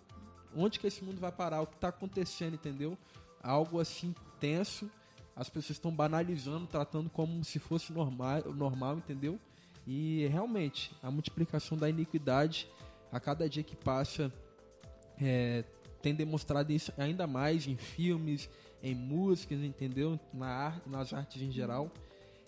onde 0.56 0.80
que 0.80 0.88
esse 0.88 1.04
mundo 1.04 1.20
vai 1.20 1.32
parar? 1.32 1.62
O 1.62 1.68
que 1.68 1.76
está 1.76 1.90
acontecendo, 1.90 2.56
entendeu? 2.56 2.98
Algo 3.42 3.80
assim 3.80 4.16
tenso 4.40 4.90
as 5.36 5.50
pessoas 5.50 5.78
estão 5.78 5.92
banalizando, 5.92 6.68
tratando 6.68 7.10
como 7.10 7.44
se 7.44 7.58
fosse 7.58 7.92
normal, 7.92 8.44
normal, 8.54 8.98
entendeu? 8.98 9.40
E 9.86 10.28
realmente, 10.28 10.96
a 11.02 11.10
multiplicação 11.10 11.78
da 11.78 11.90
iniquidade, 11.90 12.70
a 13.12 13.20
cada 13.20 13.50
dia 13.50 13.64
que 13.64 13.76
passa, 13.76 14.32
é, 15.20 15.64
tem 16.04 16.14
demonstrado 16.14 16.72
isso 16.74 16.92
ainda 16.98 17.26
mais 17.26 17.66
em 17.66 17.78
filmes, 17.78 18.50
em 18.84 18.94
músicas, 18.94 19.60
entendeu? 19.62 20.20
Na 20.34 20.48
arte, 20.48 20.90
nas 20.90 21.14
artes 21.14 21.42
em 21.42 21.50
geral. 21.50 21.90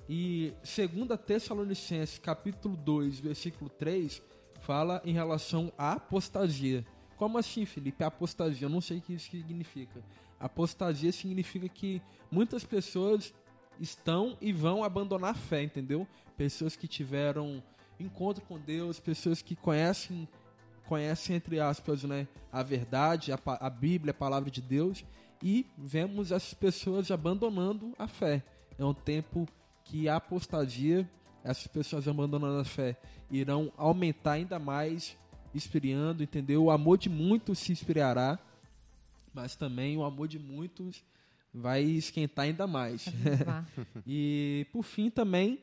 E 0.09 0.53
segundo 0.61 1.17
Tessalonicenses, 1.17 2.19
capítulo 2.19 2.75
2, 2.75 3.21
versículo 3.21 3.69
3, 3.69 4.21
fala 4.59 5.01
em 5.05 5.13
relação 5.13 5.71
à 5.77 5.93
apostasia. 5.93 6.85
Como 7.15 7.37
assim, 7.37 7.65
Felipe? 7.65 8.03
Apostasia, 8.03 8.65
eu 8.65 8.69
não 8.69 8.81
sei 8.81 8.97
o 8.97 9.01
que 9.01 9.13
isso 9.13 9.31
significa. 9.31 10.03
Apostasia 10.37 11.13
significa 11.13 11.69
que 11.69 12.01
muitas 12.29 12.65
pessoas 12.65 13.33
estão 13.79 14.37
e 14.41 14.51
vão 14.51 14.83
abandonar 14.83 15.31
a 15.31 15.33
fé, 15.33 15.63
entendeu? 15.63 16.05
Pessoas 16.35 16.75
que 16.75 16.89
tiveram 16.89 17.63
encontro 17.97 18.43
com 18.43 18.59
Deus, 18.59 18.99
pessoas 18.99 19.41
que 19.41 19.55
conhecem, 19.55 20.27
conhecem 20.85 21.35
entre 21.35 21.59
aspas, 21.59 22.03
né, 22.03 22.27
a 22.51 22.63
verdade, 22.63 23.31
a, 23.31 23.39
a 23.45 23.69
Bíblia, 23.69 24.11
a 24.11 24.13
palavra 24.13 24.49
de 24.49 24.61
Deus, 24.61 25.03
e 25.41 25.65
vemos 25.77 26.31
essas 26.31 26.53
pessoas 26.53 27.11
abandonando 27.11 27.93
a 27.99 28.07
fé. 28.07 28.43
É 28.77 28.85
um 28.85 28.93
tempo 28.93 29.47
que 29.83 30.07
a 30.07 30.15
apostasia, 30.15 31.09
essas 31.43 31.67
pessoas 31.67 32.07
abandonando 32.07 32.59
a 32.59 32.65
fé, 32.65 32.97
irão 33.29 33.71
aumentar 33.77 34.33
ainda 34.33 34.57
mais, 34.57 35.17
esfriando, 35.53 36.23
entendeu? 36.23 36.63
O 36.63 36.71
amor 36.71 36.97
de 36.97 37.09
muitos 37.09 37.59
se 37.59 37.71
esfriará 37.71 38.39
mas 39.35 39.55
também 39.55 39.97
o 39.97 40.03
amor 40.03 40.29
de 40.29 40.39
muitos 40.39 41.03
vai 41.53 41.83
esquentar 41.83 42.45
ainda 42.45 42.65
mais. 42.65 43.05
e 44.07 44.65
por 44.71 44.83
fim 44.83 45.09
também, 45.09 45.59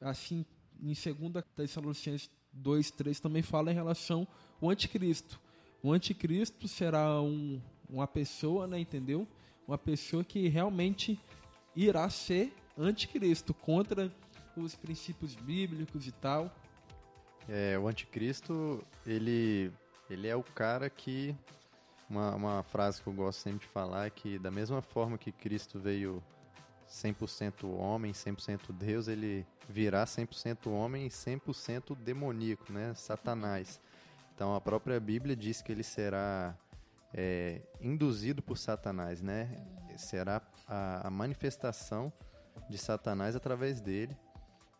assim, 0.00 0.46
em 0.80 0.94
2 0.94 1.44
Tessalonicenses 1.54 2.30
2, 2.54 2.90
3 2.90 3.20
também 3.20 3.42
fala 3.42 3.70
em 3.70 3.74
relação 3.74 4.26
ao 4.62 4.70
anticristo. 4.70 5.40
O 5.82 5.92
anticristo 5.92 6.68
será 6.68 7.20
um, 7.20 7.60
uma 7.88 8.06
pessoa, 8.06 8.66
né, 8.66 8.78
entendeu? 8.78 9.26
Uma 9.66 9.76
pessoa 9.76 10.22
que 10.22 10.48
realmente 10.48 11.18
irá 11.74 12.08
ser 12.08 12.54
anticristo 12.78 13.52
contra 13.52 14.12
os 14.56 14.74
princípios 14.74 15.34
bíblicos 15.34 16.06
e 16.06 16.12
tal. 16.12 16.54
É, 17.48 17.78
o 17.78 17.88
anticristo, 17.88 18.84
ele, 19.04 19.72
ele 20.08 20.28
é 20.28 20.36
o 20.36 20.42
cara 20.42 20.88
que 20.88 21.34
uma, 22.08 22.34
uma 22.34 22.62
frase 22.62 23.02
que 23.02 23.08
eu 23.08 23.12
gosto 23.12 23.40
sempre 23.40 23.66
de 23.66 23.72
falar 23.72 24.06
é 24.06 24.10
que, 24.10 24.38
da 24.38 24.50
mesma 24.50 24.80
forma 24.80 25.18
que 25.18 25.32
Cristo 25.32 25.80
veio 25.80 26.22
100% 26.88 27.64
homem, 27.64 28.12
100% 28.12 28.70
Deus, 28.72 29.08
ele 29.08 29.46
virá 29.68 30.04
100% 30.04 30.70
homem 30.70 31.06
e 31.06 31.08
100% 31.08 31.96
demoníaco, 31.96 32.72
né? 32.72 32.94
Satanás. 32.94 33.80
Então 34.34 34.54
a 34.54 34.60
própria 34.60 34.98
Bíblia 34.98 35.36
diz 35.36 35.62
que 35.62 35.72
ele 35.72 35.82
será 35.82 36.56
é, 37.14 37.60
induzido 37.80 38.42
por 38.42 38.56
Satanás, 38.56 39.20
né? 39.20 39.64
Será 39.96 40.40
a, 40.66 41.06
a, 41.06 41.10
manifestação 41.10 42.12
de 42.68 42.78
Satanás 42.78 43.36
através 43.36 43.80
dele. 43.80 44.16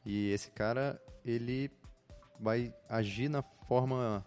E 0.05 0.31
esse 0.31 0.51
cara, 0.51 1.01
ele 1.25 1.71
vai 2.41 2.75
agir 2.88 3.29
na 3.29 3.43
forma 3.43 4.25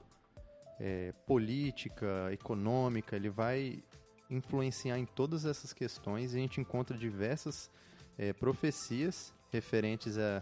é, 0.79 1.11
política, 1.25 2.29
econômica, 2.31 3.15
ele 3.15 3.29
vai 3.29 3.83
influenciar 4.29 4.97
em 4.97 5.05
todas 5.05 5.45
essas 5.45 5.73
questões 5.73 6.33
e 6.33 6.37
a 6.37 6.39
gente 6.39 6.61
encontra 6.61 6.97
diversas 6.97 7.69
é, 8.17 8.33
profecias 8.33 9.33
referentes 9.51 10.17
a, 10.17 10.41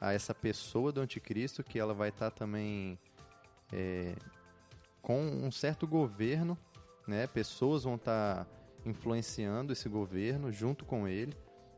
a 0.00 0.12
essa 0.12 0.34
pessoa 0.34 0.92
do 0.92 1.00
anticristo 1.00 1.64
que 1.64 1.78
ela 1.78 1.94
vai 1.94 2.10
estar 2.10 2.30
tá 2.30 2.36
também 2.36 2.98
é, 3.72 4.14
com 5.02 5.20
um 5.20 5.50
certo 5.50 5.86
governo, 5.86 6.56
né? 7.06 7.26
Pessoas 7.26 7.84
vão 7.84 7.96
estar 7.96 8.44
tá 8.44 8.50
influenciando 8.84 9.72
esse 9.72 9.88
governo 9.88 10.52
junto 10.52 10.84
com 10.84 11.06
ele, 11.08 11.34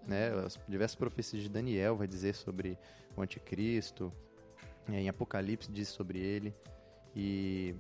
né? 0.07 0.29
As 0.44 0.59
diversas 0.68 0.96
profecias 0.96 1.42
de 1.42 1.49
Daniel 1.49 1.96
vai 1.96 2.07
dizer 2.07 2.35
sobre 2.35 2.79
o 3.16 3.22
anticristo, 3.22 4.12
é, 4.88 5.01
em 5.01 5.09
Apocalipse 5.09 5.70
diz 5.70 5.88
sobre 5.88 6.20
ele 6.20 6.55
e 7.14 7.75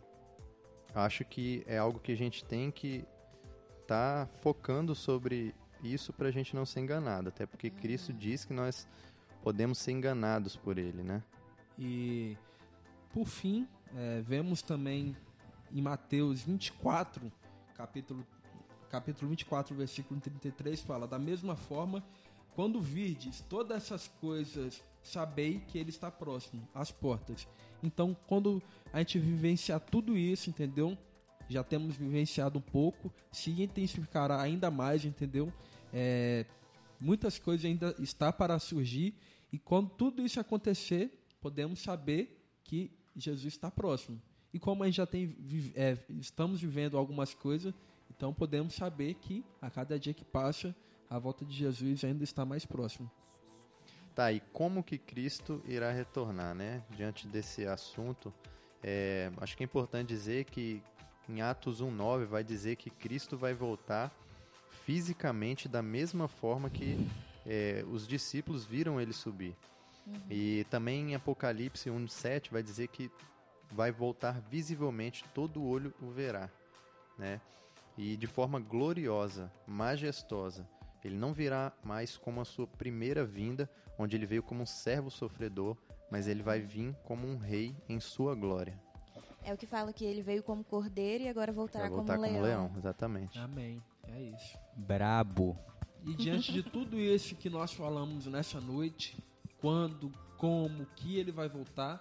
acho 0.94 1.24
que 1.24 1.62
é 1.66 1.78
algo 1.78 2.00
que 2.00 2.10
a 2.10 2.16
gente 2.16 2.44
tem 2.44 2.70
que 2.70 3.04
estar 3.82 4.26
tá 4.26 4.32
focando 4.40 4.94
sobre 4.94 5.54
isso 5.82 6.12
para 6.12 6.28
a 6.28 6.30
gente 6.30 6.56
não 6.56 6.64
ser 6.64 6.80
enganado, 6.80 7.28
até 7.28 7.46
porque 7.46 7.70
Cristo 7.70 8.10
uhum. 8.10 8.18
diz 8.18 8.44
que 8.44 8.52
nós 8.52 8.88
podemos 9.42 9.78
ser 9.78 9.92
enganados 9.92 10.56
por 10.56 10.78
Ele, 10.78 11.02
né? 11.02 11.22
E 11.78 12.36
por 13.12 13.26
fim, 13.26 13.68
é, 13.94 14.22
vemos 14.22 14.62
também 14.62 15.16
em 15.72 15.80
Mateus 15.80 16.42
24, 16.42 17.30
capítulo, 17.74 18.26
capítulo 18.90 19.28
24, 19.30 19.74
versículo 19.74 20.20
33, 20.20 20.80
fala: 20.80 21.06
Da 21.06 21.18
mesma 21.18 21.56
forma, 21.56 22.04
quando 22.54 22.80
virdes 22.80 23.42
todas 23.48 23.84
essas 23.84 24.08
coisas, 24.20 24.82
sabei 25.02 25.60
que 25.60 25.78
Ele 25.78 25.90
está 25.90 26.10
próximo, 26.10 26.66
às 26.74 26.90
portas. 26.90 27.46
Então, 27.82 28.16
quando 28.26 28.62
a 28.92 28.98
gente 28.98 29.18
vivenciar 29.18 29.80
tudo 29.80 30.16
isso, 30.16 30.50
entendeu? 30.50 30.96
Já 31.48 31.62
temos 31.62 31.96
vivenciado 31.96 32.58
um 32.58 32.62
pouco, 32.62 33.12
se 33.30 33.50
intensificará 33.62 34.40
ainda 34.40 34.70
mais, 34.70 35.04
entendeu? 35.04 35.52
É, 35.92 36.44
muitas 37.00 37.38
coisas 37.38 37.64
ainda 37.64 37.94
está 37.98 38.32
para 38.32 38.58
surgir 38.58 39.14
e 39.52 39.58
quando 39.58 39.90
tudo 39.90 40.22
isso 40.22 40.40
acontecer, 40.40 41.24
podemos 41.40 41.80
saber 41.80 42.42
que 42.64 42.90
Jesus 43.16 43.54
está 43.54 43.70
próximo. 43.70 44.20
E 44.52 44.58
como 44.58 44.82
a 44.82 44.86
gente 44.86 44.96
já 44.96 45.06
tem, 45.06 45.36
é, 45.74 45.98
estamos 46.20 46.60
vivendo 46.60 46.96
algumas 46.96 47.34
coisas, 47.34 47.74
então 48.10 48.32
podemos 48.32 48.74
saber 48.74 49.14
que 49.14 49.44
a 49.60 49.70
cada 49.70 49.98
dia 49.98 50.14
que 50.14 50.24
passa, 50.24 50.74
a 51.10 51.18
volta 51.18 51.44
de 51.44 51.54
Jesus 51.54 52.04
ainda 52.04 52.24
está 52.24 52.44
mais 52.44 52.64
próximo. 52.64 53.10
Tá, 54.14 54.32
e 54.32 54.40
como 54.52 54.82
que 54.82 54.96
Cristo 54.96 55.62
irá 55.66 55.92
retornar, 55.92 56.54
né? 56.54 56.82
Diante 56.96 57.26
desse 57.26 57.66
assunto, 57.66 58.32
é, 58.82 59.30
acho 59.38 59.56
que 59.56 59.62
é 59.62 59.66
importante 59.66 60.08
dizer 60.08 60.44
que 60.44 60.82
em 61.28 61.42
Atos 61.42 61.82
1,9 61.82 62.24
vai 62.24 62.42
dizer 62.42 62.76
que 62.76 62.88
Cristo 62.88 63.36
vai 63.36 63.52
voltar 63.52 64.10
fisicamente 64.84 65.68
da 65.68 65.82
mesma 65.82 66.28
forma 66.28 66.70
que 66.70 66.96
é, 67.44 67.84
os 67.90 68.06
discípulos 68.06 68.64
viram 68.64 69.00
ele 69.00 69.12
subir. 69.12 69.54
Uhum. 70.06 70.20
E 70.30 70.64
também 70.70 71.10
em 71.10 71.14
Apocalipse 71.14 71.90
1,7 71.90 72.50
vai 72.50 72.62
dizer 72.62 72.88
que 72.88 73.10
vai 73.72 73.90
voltar 73.90 74.40
visivelmente, 74.40 75.24
todo 75.34 75.64
olho 75.64 75.92
o 76.00 76.10
verá, 76.10 76.48
né? 77.18 77.40
E 77.98 78.16
de 78.16 78.26
forma 78.26 78.60
gloriosa, 78.60 79.52
majestosa. 79.66 80.68
Ele 81.04 81.16
não 81.16 81.32
virá 81.32 81.72
mais 81.84 82.16
como 82.16 82.40
a 82.40 82.44
sua 82.44 82.66
primeira 82.66 83.24
vinda, 83.24 83.70
onde 83.98 84.16
ele 84.16 84.26
veio 84.26 84.42
como 84.42 84.62
um 84.62 84.66
servo 84.66 85.10
sofredor, 85.10 85.76
mas 86.10 86.26
ele 86.26 86.42
vai 86.42 86.60
vir 86.60 86.94
como 87.04 87.26
um 87.26 87.36
rei 87.36 87.74
em 87.88 88.00
sua 88.00 88.34
glória. 88.34 88.78
É 89.42 89.54
o 89.54 89.56
que 89.56 89.66
fala 89.66 89.92
que 89.92 90.04
ele 90.04 90.22
veio 90.22 90.42
como 90.42 90.64
cordeiro 90.64 91.24
e 91.24 91.28
agora 91.28 91.52
voltará 91.52 91.84
vai 91.84 91.96
voltar 91.96 92.16
como, 92.16 92.26
como 92.26 92.42
leão. 92.42 92.44
leão. 92.44 92.72
Exatamente. 92.76 93.38
Amém. 93.38 93.80
É 94.08 94.20
isso. 94.20 94.58
Brabo. 94.74 95.56
E 96.04 96.14
diante 96.14 96.52
de 96.52 96.62
tudo 96.62 96.98
isso 96.98 97.36
que 97.36 97.48
nós 97.48 97.72
falamos 97.72 98.26
nessa 98.26 98.60
noite, 98.60 99.16
quando, 99.66 100.12
como, 100.36 100.86
que 100.94 101.18
ele 101.18 101.32
vai 101.32 101.48
voltar, 101.48 102.00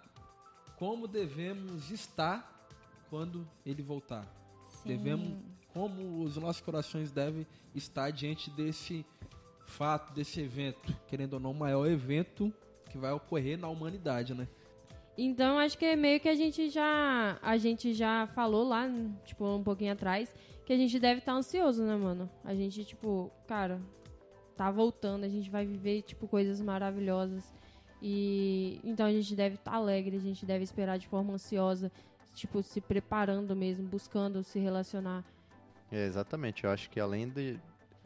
como 0.77 1.07
devemos 1.07 1.89
estar 1.89 2.69
quando 3.09 3.47
ele 3.65 3.81
voltar? 3.81 4.23
Sim. 4.67 4.89
Devemos, 4.89 5.33
como 5.73 6.21
os 6.21 6.37
nossos 6.37 6.61
corações 6.61 7.11
devem 7.11 7.47
estar 7.73 8.11
diante 8.11 8.51
desse 8.51 9.03
fato, 9.65 10.13
desse 10.13 10.41
evento, 10.41 10.95
querendo 11.07 11.33
ou 11.33 11.39
não, 11.39 11.49
o 11.49 11.55
maior 11.55 11.87
evento 11.87 12.53
que 12.91 12.99
vai 12.99 13.11
ocorrer 13.11 13.57
na 13.57 13.67
humanidade, 13.67 14.35
né? 14.35 14.47
Então 15.17 15.57
acho 15.57 15.75
que 15.75 15.85
é 15.85 15.95
meio 15.95 16.19
que 16.19 16.29
a 16.29 16.35
gente 16.35 16.69
já 16.69 17.39
a 17.41 17.57
gente 17.57 17.95
já 17.95 18.27
falou 18.27 18.63
lá, 18.63 18.87
tipo, 19.25 19.43
um 19.43 19.63
pouquinho 19.63 19.93
atrás, 19.93 20.31
que 20.67 20.71
a 20.71 20.77
gente 20.77 20.99
deve 20.99 21.17
estar 21.17 21.33
ansioso, 21.33 21.83
né, 21.83 21.95
mano? 21.95 22.29
A 22.43 22.53
gente 22.53 22.85
tipo, 22.85 23.31
cara, 23.47 23.81
tá 24.55 24.69
voltando, 24.69 25.23
a 25.23 25.29
gente 25.29 25.49
vai 25.49 25.65
viver 25.65 26.03
tipo 26.03 26.27
coisas 26.27 26.61
maravilhosas. 26.61 27.54
E 28.07 28.79
então 28.83 29.07
a 29.07 29.11
gente 29.11 29.35
deve 29.35 29.55
estar 29.55 29.73
alegre, 29.73 30.15
a 30.15 30.19
gente 30.19 30.45
deve 30.45 30.63
esperar 30.63 30.99
de 30.99 31.07
forma 31.07 31.33
ansiosa, 31.33 31.91
tipo, 32.35 32.61
se 32.61 32.79
preparando 32.79 33.55
mesmo, 33.55 33.87
buscando 33.87 34.43
se 34.43 34.59
relacionar. 34.59 35.23
É, 35.91 36.05
exatamente. 36.05 36.65
Eu 36.65 36.69
acho 36.69 36.87
que 36.87 36.99
além 36.99 37.27
de 37.27 37.59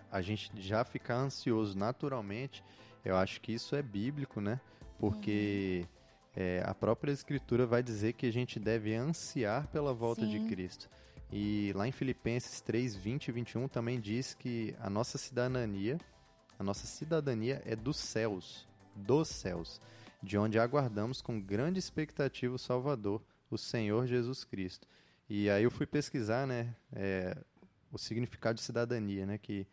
a 0.09 0.21
gente 0.21 0.49
já 0.55 0.85
ficar 0.85 1.17
ansioso 1.17 1.77
naturalmente, 1.77 2.63
eu 3.03 3.17
acho 3.17 3.41
que 3.41 3.51
isso 3.51 3.75
é 3.75 3.81
bíblico, 3.81 4.39
né? 4.39 4.61
Porque 4.97 5.85
é, 6.33 6.63
a 6.65 6.73
própria 6.73 7.11
Escritura 7.11 7.65
vai 7.65 7.83
dizer 7.83 8.13
que 8.13 8.25
a 8.25 8.31
gente 8.31 8.57
deve 8.57 8.95
ansiar 8.95 9.67
pela 9.67 9.93
volta 9.93 10.21
Sim. 10.21 10.29
de 10.29 10.47
Cristo. 10.47 10.89
E 11.29 11.73
lá 11.75 11.85
em 11.85 11.91
Filipenses 11.91 12.61
3, 12.61 12.95
20 12.95 13.27
e 13.27 13.31
21 13.33 13.67
também 13.67 13.99
diz 13.99 14.33
que 14.33 14.73
a 14.79 14.89
nossa 14.89 15.17
cidadania, 15.17 15.97
a 16.57 16.63
nossa 16.63 16.87
cidadania 16.87 17.61
é 17.65 17.75
dos 17.75 17.97
céus, 17.97 18.68
dos 18.99 19.27
céus, 19.27 19.81
de 20.21 20.37
onde 20.37 20.59
aguardamos 20.59 21.21
com 21.21 21.39
grande 21.41 21.79
expectativa 21.79 22.53
o 22.53 22.59
Salvador, 22.59 23.21
o 23.49 23.57
Senhor 23.57 24.05
Jesus 24.05 24.43
Cristo. 24.43 24.87
E 25.29 25.49
aí 25.49 25.63
eu 25.63 25.71
fui 25.71 25.85
pesquisar, 25.85 26.45
né, 26.45 26.75
é, 26.93 27.37
o 27.91 27.97
significado 27.97 28.55
de 28.55 28.61
cidadania, 28.61 29.25
né, 29.25 29.37
que 29.37 29.65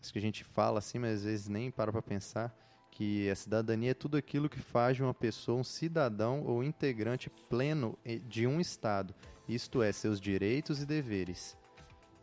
acho 0.00 0.12
que 0.12 0.18
a 0.18 0.22
gente 0.22 0.44
fala 0.44 0.78
assim, 0.78 0.98
mas 0.98 1.18
às 1.18 1.24
vezes 1.24 1.48
nem 1.48 1.70
para 1.70 1.92
para 1.92 2.02
pensar 2.02 2.54
que 2.90 3.28
a 3.28 3.34
cidadania 3.34 3.90
é 3.90 3.94
tudo 3.94 4.16
aquilo 4.16 4.48
que 4.48 4.60
faz 4.60 4.96
de 4.96 5.02
uma 5.02 5.14
pessoa 5.14 5.58
um 5.60 5.64
cidadão 5.64 6.44
ou 6.44 6.62
integrante 6.62 7.28
pleno 7.28 7.98
de 8.28 8.46
um 8.46 8.60
Estado, 8.60 9.14
isto 9.48 9.82
é, 9.82 9.90
seus 9.90 10.20
direitos 10.20 10.80
e 10.80 10.86
deveres. 10.86 11.56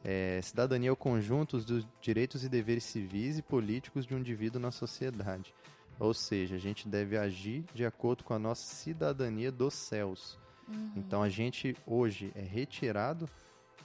É, 0.03 0.39
cidadania 0.41 0.89
é 0.89 0.91
o 0.91 0.95
conjunto 0.95 1.59
dos 1.59 1.87
direitos 2.01 2.43
e 2.43 2.49
deveres 2.49 2.83
civis 2.83 3.37
e 3.37 3.41
políticos 3.41 4.05
de 4.05 4.15
um 4.15 4.19
indivíduo 4.19 4.61
na 4.61 4.71
sociedade. 4.71 5.53
Ou 6.01 6.15
seja, 6.15 6.55
a 6.55 6.59
gente 6.59 6.87
deve 6.89 7.15
agir 7.15 7.63
de 7.75 7.85
acordo 7.85 8.23
com 8.23 8.33
a 8.33 8.39
nossa 8.39 8.63
cidadania 8.73 9.51
dos 9.51 9.75
céus. 9.75 10.35
Então 10.95 11.21
a 11.21 11.29
gente 11.29 11.77
hoje 11.85 12.31
é 12.33 12.41
retirado 12.41 13.29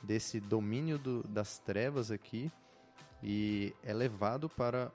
desse 0.02 0.40
domínio 0.40 0.96
do- 0.98 1.22
das 1.24 1.58
trevas 1.58 2.10
aqui 2.10 2.50
e 3.22 3.74
é 3.82 3.92
levado 3.92 4.48
para 4.48 4.90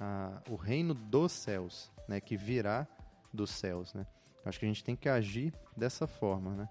a- 0.00 0.42
o 0.48 0.56
reino 0.56 0.94
dos 0.94 1.30
céus, 1.30 1.92
né, 2.08 2.20
que 2.20 2.36
virá 2.36 2.88
dos 3.32 3.50
céus, 3.50 3.94
né? 3.94 4.04
Acho 4.44 4.58
que 4.58 4.64
a 4.64 4.68
gente 4.68 4.82
tem 4.82 4.96
que 4.96 5.08
agir 5.08 5.52
dessa 5.76 6.06
forma, 6.08 6.54
né, 6.56 6.68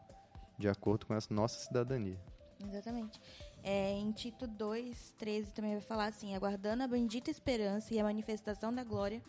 de 0.57 0.67
acordo 0.67 1.05
com 1.05 1.13
a 1.13 1.19
nossa 1.29 1.59
cidadania. 1.65 2.19
Exatamente. 2.61 3.21
É, 3.70 3.91
em 3.91 4.13
Tito 4.13 4.47
2, 4.47 5.13
13 5.18 5.51
também 5.51 5.74
vai 5.74 5.82
falar 5.82 6.05
assim: 6.05 6.34
aguardando 6.34 6.84
a 6.84 6.88
bendita 6.88 7.30
esperança 7.30 7.93
e 7.93 7.99
a 7.99 8.03
manifestação 8.05 8.74
da 8.74 8.82
glória 8.82 9.22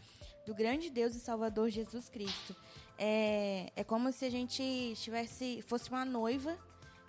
do 0.47 0.55
grande 0.55 0.89
Deus 0.91 1.17
e 1.17 1.19
Salvador 1.19 1.71
Jesus 1.71 2.09
Cristo. 2.09 2.55
É, 2.97 3.73
é 3.75 3.83
como 3.83 4.13
se 4.13 4.25
a 4.25 4.31
gente 4.31 4.63
estivesse, 4.63 5.61
fosse 5.63 5.91
uma 5.91 6.05
noiva 6.05 6.57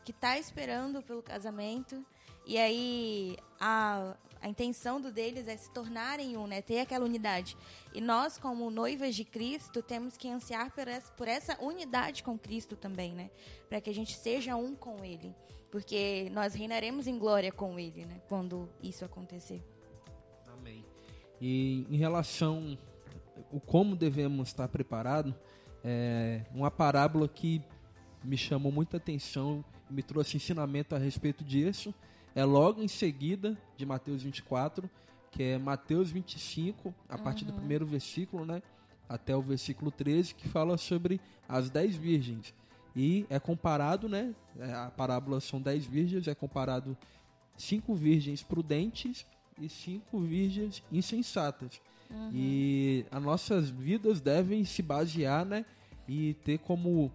que 0.04 0.10
está 0.10 0.40
esperando 0.40 1.04
pelo 1.04 1.22
casamento 1.22 2.04
e 2.48 2.58
aí 2.58 3.38
a, 3.60 4.18
a 4.42 4.50
intenção 4.50 5.00
do 5.00 5.12
deles 5.12 5.48
é 5.48 5.56
se 5.56 5.70
tornarem 5.70 6.36
um, 6.36 6.48
né? 6.48 6.64
Ter 6.64 6.80
aquela 6.80 7.06
unidade. 7.06 7.56
E 7.94 8.02
nós, 8.02 8.40
como 8.40 8.72
noivas 8.72 9.14
de 9.14 9.24
Cristo, 9.24 9.84
temos 9.84 10.18
que 10.18 10.28
ansiar 10.28 10.72
por 10.72 10.88
essa, 10.88 11.12
por 11.12 11.28
essa 11.28 11.64
unidade 11.64 12.24
com 12.24 12.40
Cristo 12.40 12.76
também, 12.76 13.14
né? 13.14 13.30
Para 13.70 13.80
que 13.80 13.92
a 13.92 13.94
gente 13.94 14.18
seja 14.18 14.56
um 14.56 14.74
com 14.74 15.06
Ele. 15.06 15.32
Porque 15.72 16.30
nós 16.32 16.54
reinaremos 16.54 17.08
em 17.08 17.18
glória 17.18 17.52
com 17.52 17.80
Ele, 17.80 18.06
né? 18.06 18.22
Quando 18.28 18.70
isso 18.82 19.06
acontecer. 19.06 19.64
Amém. 20.48 20.84
E 21.40 21.86
em 21.90 21.98
relação 21.98 22.78
o 23.52 23.60
como 23.60 23.96
devemos 23.96 24.50
estar 24.50 24.68
preparados, 24.68 25.34
é 25.84 26.42
uma 26.54 26.70
parábola 26.70 27.28
que 27.28 27.62
me 28.24 28.38
chamou 28.38 28.72
muita 28.72 28.98
atenção 28.98 29.64
e 29.90 29.94
me 29.94 30.04
trouxe 30.04 30.38
ensinamento 30.38 30.96
a 30.96 30.98
respeito 30.98 31.44
disso. 31.44 31.94
É 32.36 32.44
logo 32.44 32.82
em 32.82 32.88
seguida 32.88 33.58
de 33.78 33.86
Mateus 33.86 34.24
24, 34.24 34.90
que 35.32 35.44
é 35.44 35.58
Mateus 35.58 36.12
25, 36.12 36.94
a 37.08 37.18
partir 37.18 37.46
do 37.46 37.54
primeiro 37.54 37.86
versículo, 37.86 38.46
né? 38.46 38.62
Até 39.08 39.36
o 39.36 39.42
versículo 39.42 39.90
13, 39.90 40.36
que 40.36 40.48
fala 40.48 40.78
sobre 40.78 41.20
as 41.48 41.70
dez 41.70 41.96
virgens. 41.96 42.54
E 42.96 43.26
é 43.30 43.40
comparado, 43.40 44.10
né? 44.10 44.34
é, 44.60 44.72
A 44.74 44.92
parábola 44.92 45.40
são 45.40 45.62
dez 45.62 45.86
virgens, 45.86 46.28
é 46.28 46.36
comparado 46.36 46.98
cinco 47.58 47.94
virgens 47.94 48.42
prudentes 48.44 49.26
e 49.60 49.70
cinco 49.70 50.20
virgens 50.20 50.82
insensatas. 50.92 51.82
E 52.34 53.06
as 53.12 53.22
nossas 53.22 53.70
vidas 53.70 54.20
devem 54.20 54.66
se 54.66 54.82
basear, 54.82 55.46
né? 55.46 55.64
E 56.08 56.34
ter 56.44 56.58
como, 56.58 57.12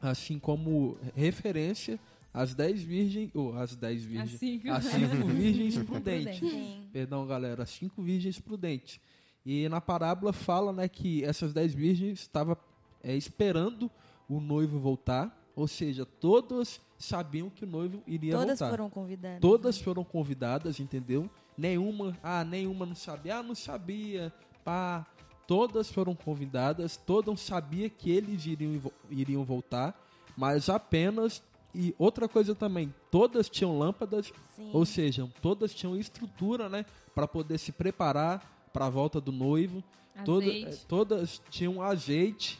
assim 0.00 0.38
como 0.38 0.96
referência 1.14 1.98
as 2.32 2.54
dez 2.54 2.82
virgens, 2.82 3.30
ou 3.34 3.56
as 3.56 3.74
dez 3.74 4.04
virgens, 4.04 4.34
Assim 4.34 4.58
que- 4.58 4.68
as 4.68 4.84
cinco 4.84 5.26
virgens 5.26 5.78
prudentes. 5.78 6.38
Sim. 6.38 6.86
Perdão, 6.92 7.26
galera, 7.26 7.62
as 7.62 7.70
cinco 7.70 8.02
virgens 8.02 8.38
prudentes. 8.38 9.00
E 9.44 9.68
na 9.70 9.80
parábola 9.80 10.32
fala, 10.34 10.72
né, 10.72 10.86
que 10.88 11.24
essas 11.24 11.52
dez 11.54 11.72
virgens 11.74 12.20
estavam 12.20 12.56
é, 13.02 13.16
esperando 13.16 13.90
o 14.28 14.40
noivo 14.40 14.78
voltar, 14.78 15.36
ou 15.54 15.66
seja, 15.68 16.04
todas 16.04 16.80
sabiam 16.98 17.48
que 17.50 17.64
o 17.64 17.66
noivo 17.66 18.02
iria 18.06 18.32
Todas 18.32 18.58
voltar. 18.58 18.70
foram 18.70 18.90
convidadas. 18.90 19.40
Todas 19.40 19.78
foram 19.80 20.04
convidadas, 20.04 20.80
entendeu? 20.80 21.30
Nenhuma, 21.56 22.16
ah, 22.22 22.44
nenhuma 22.44 22.84
não 22.86 22.94
sabia, 22.94 23.36
ah, 23.38 23.42
não 23.42 23.54
sabia, 23.54 24.32
pá. 24.64 25.06
Todas 25.46 25.90
foram 25.90 26.14
convidadas, 26.14 26.96
todas 26.96 27.40
sabiam 27.40 27.88
que 27.88 28.10
eles 28.10 28.44
iriam, 28.46 28.80
iriam 29.08 29.44
voltar, 29.44 29.96
mas 30.36 30.68
apenas. 30.68 31.42
E 31.74 31.94
outra 31.98 32.26
coisa 32.26 32.54
também, 32.54 32.92
todas 33.10 33.48
tinham 33.50 33.78
lâmpadas, 33.78 34.32
Sim. 34.56 34.70
ou 34.72 34.84
seja, 34.86 35.30
todas 35.42 35.74
tinham 35.74 35.94
estrutura, 35.96 36.68
né, 36.70 36.84
para 37.14 37.28
poder 37.28 37.58
se 37.58 37.70
preparar 37.70 38.68
para 38.72 38.86
a 38.86 38.90
volta 38.90 39.20
do 39.20 39.30
noivo. 39.30 39.84
Toda- 40.24 40.46
todas 40.88 41.40
tinham 41.50 41.82
azeite, 41.82 42.58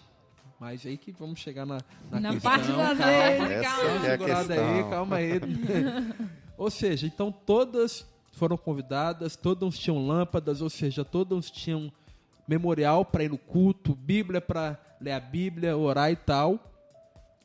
mas 0.59 0.87
aí 0.87 0.97
que 0.97 1.13
vamos 1.13 1.39
chegar 1.41 1.67
na, 1.67 1.79
na, 2.11 2.21
Na 2.21 2.33
questão, 2.33 2.51
parte 2.51 2.67
do 2.67 2.77
calma. 2.77 2.97
calma. 2.97 3.53
é 3.53 4.11
Segurada 4.11 4.55
aí, 4.55 4.91
calma 4.91 5.17
aí. 5.17 5.31
ou 6.57 6.71
seja, 6.71 7.07
então 7.07 7.31
todas 7.31 8.07
foram 8.33 8.57
convidadas, 8.57 9.37
todas 9.37 9.79
tinham 9.79 10.07
lâmpadas, 10.07 10.61
ou 10.61 10.71
seja, 10.71 11.05
todas 11.05 11.51
tinham 11.51 11.93
memorial 12.47 13.05
para 13.05 13.25
ir 13.25 13.31
no 13.31 13.39
culto, 13.39 13.95
Bíblia 13.95 14.41
para 14.41 14.79
ler 15.01 15.13
a 15.13 15.21
Bíblia, 15.21 15.77
orar 15.77 16.11
e 16.11 16.17
tal, 16.17 16.73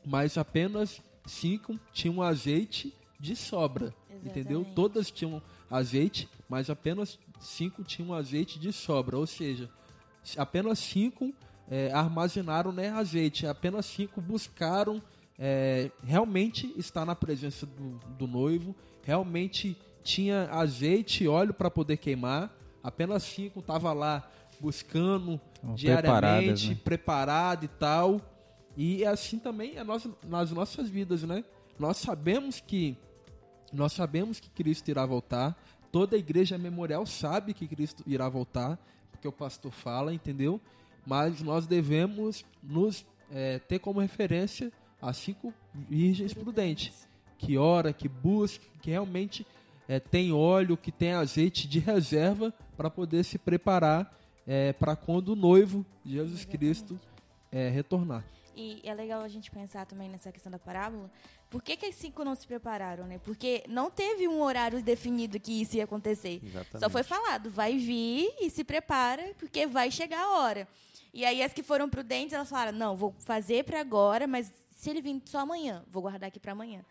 mas 0.04 0.38
apenas 0.38 1.00
cinco 1.26 1.78
tinham 1.92 2.22
azeite 2.22 2.94
de 3.18 3.36
sobra, 3.36 3.94
entendeu? 4.24 4.60
Exatamente. 4.60 4.74
Todas 4.74 5.10
tinham 5.10 5.42
azeite, 5.70 6.28
mas 6.48 6.70
apenas 6.70 7.18
cinco 7.40 7.82
tinham 7.84 8.14
azeite 8.14 8.58
de 8.58 8.72
sobra, 8.72 9.18
ou 9.18 9.26
seja, 9.26 9.68
apenas 10.36 10.78
cinco 10.78 11.32
é, 11.72 11.90
armazenaram 11.90 12.70
né, 12.70 12.90
azeite, 12.90 13.46
apenas 13.46 13.86
cinco 13.86 14.20
buscaram 14.20 15.00
é, 15.38 15.90
realmente 16.04 16.70
estar 16.76 17.06
na 17.06 17.16
presença 17.16 17.64
do, 17.64 17.98
do 18.18 18.26
noivo, 18.26 18.76
realmente 19.02 19.74
tinha 20.04 20.50
azeite 20.50 21.24
e 21.24 21.28
óleo 21.28 21.54
para 21.54 21.70
poder 21.70 21.96
queimar, 21.96 22.54
apenas 22.84 23.22
cinco 23.22 23.60
estavam 23.60 23.94
lá 23.94 24.30
buscando 24.60 25.40
diariamente, 25.74 26.68
né? 26.68 26.78
preparado 26.84 27.64
e 27.64 27.68
tal. 27.68 28.20
E 28.76 29.02
é 29.02 29.06
assim 29.06 29.38
também 29.38 29.78
é 29.78 29.82
nós, 29.82 30.06
nas 30.28 30.52
nossas 30.52 30.90
vidas, 30.90 31.22
né? 31.22 31.42
Nós 31.78 31.96
sabemos 31.96 32.60
que 32.60 32.98
nós 33.72 33.92
sabemos 33.92 34.38
que 34.38 34.50
Cristo 34.50 34.90
irá 34.90 35.06
voltar. 35.06 35.56
Toda 35.90 36.16
a 36.16 36.18
igreja 36.18 36.58
memorial 36.58 37.06
sabe 37.06 37.54
que 37.54 37.66
Cristo 37.66 38.02
irá 38.06 38.28
voltar, 38.28 38.78
porque 39.10 39.26
o 39.26 39.32
pastor 39.32 39.72
fala, 39.72 40.12
entendeu? 40.12 40.60
Mas 41.06 41.42
nós 41.42 41.66
devemos 41.66 42.44
nos 42.62 43.04
eh, 43.30 43.58
ter 43.60 43.78
como 43.78 44.00
referência 44.00 44.72
as 45.00 45.16
cinco 45.16 45.52
virgens 45.74 46.32
prudentes, 46.32 47.08
que 47.36 47.58
ora, 47.58 47.92
que 47.92 48.08
busca, 48.08 48.64
que 48.80 48.90
realmente 48.90 49.46
eh, 49.88 49.98
tem 49.98 50.32
óleo, 50.32 50.76
que 50.76 50.92
tem 50.92 51.12
azeite 51.12 51.66
de 51.66 51.78
reserva 51.78 52.52
para 52.76 52.88
poder 52.88 53.24
se 53.24 53.38
preparar 53.38 54.18
para 54.80 54.96
quando 54.96 55.28
o 55.30 55.36
noivo 55.36 55.86
Jesus 56.04 56.44
Cristo 56.44 56.98
eh, 57.52 57.68
retornar. 57.68 58.24
E 58.56 58.80
é 58.82 58.94
legal 58.94 59.22
a 59.22 59.28
gente 59.28 59.50
pensar 59.50 59.86
também 59.86 60.08
nessa 60.08 60.32
questão 60.32 60.50
da 60.50 60.58
parábola. 60.58 61.10
Por 61.52 61.62
que, 61.62 61.76
que 61.76 61.86
as 61.86 61.94
cinco 61.94 62.24
não 62.24 62.34
se 62.34 62.46
prepararam, 62.46 63.06
né? 63.06 63.20
Porque 63.22 63.62
não 63.68 63.90
teve 63.90 64.26
um 64.26 64.40
horário 64.40 64.82
definido 64.82 65.38
que 65.38 65.60
isso 65.60 65.76
ia 65.76 65.84
acontecer. 65.84 66.40
Exatamente. 66.42 66.80
Só 66.80 66.88
foi 66.88 67.02
falado, 67.02 67.50
vai 67.50 67.76
vir 67.76 68.34
e 68.40 68.48
se 68.48 68.64
prepara, 68.64 69.34
porque 69.38 69.66
vai 69.66 69.90
chegar 69.90 70.22
a 70.24 70.38
hora. 70.38 70.66
E 71.12 71.26
aí 71.26 71.42
as 71.42 71.52
que 71.52 71.62
foram 71.62 71.90
prudentes, 71.90 72.32
elas 72.32 72.48
falaram, 72.48 72.72
não, 72.72 72.96
vou 72.96 73.14
fazer 73.18 73.64
para 73.64 73.78
agora, 73.78 74.26
mas 74.26 74.50
se 74.70 74.88
ele 74.88 75.02
vir 75.02 75.20
só 75.26 75.40
amanhã, 75.40 75.84
vou 75.88 76.02
guardar 76.02 76.28
aqui 76.28 76.40
para 76.40 76.52
amanhã. 76.52 76.82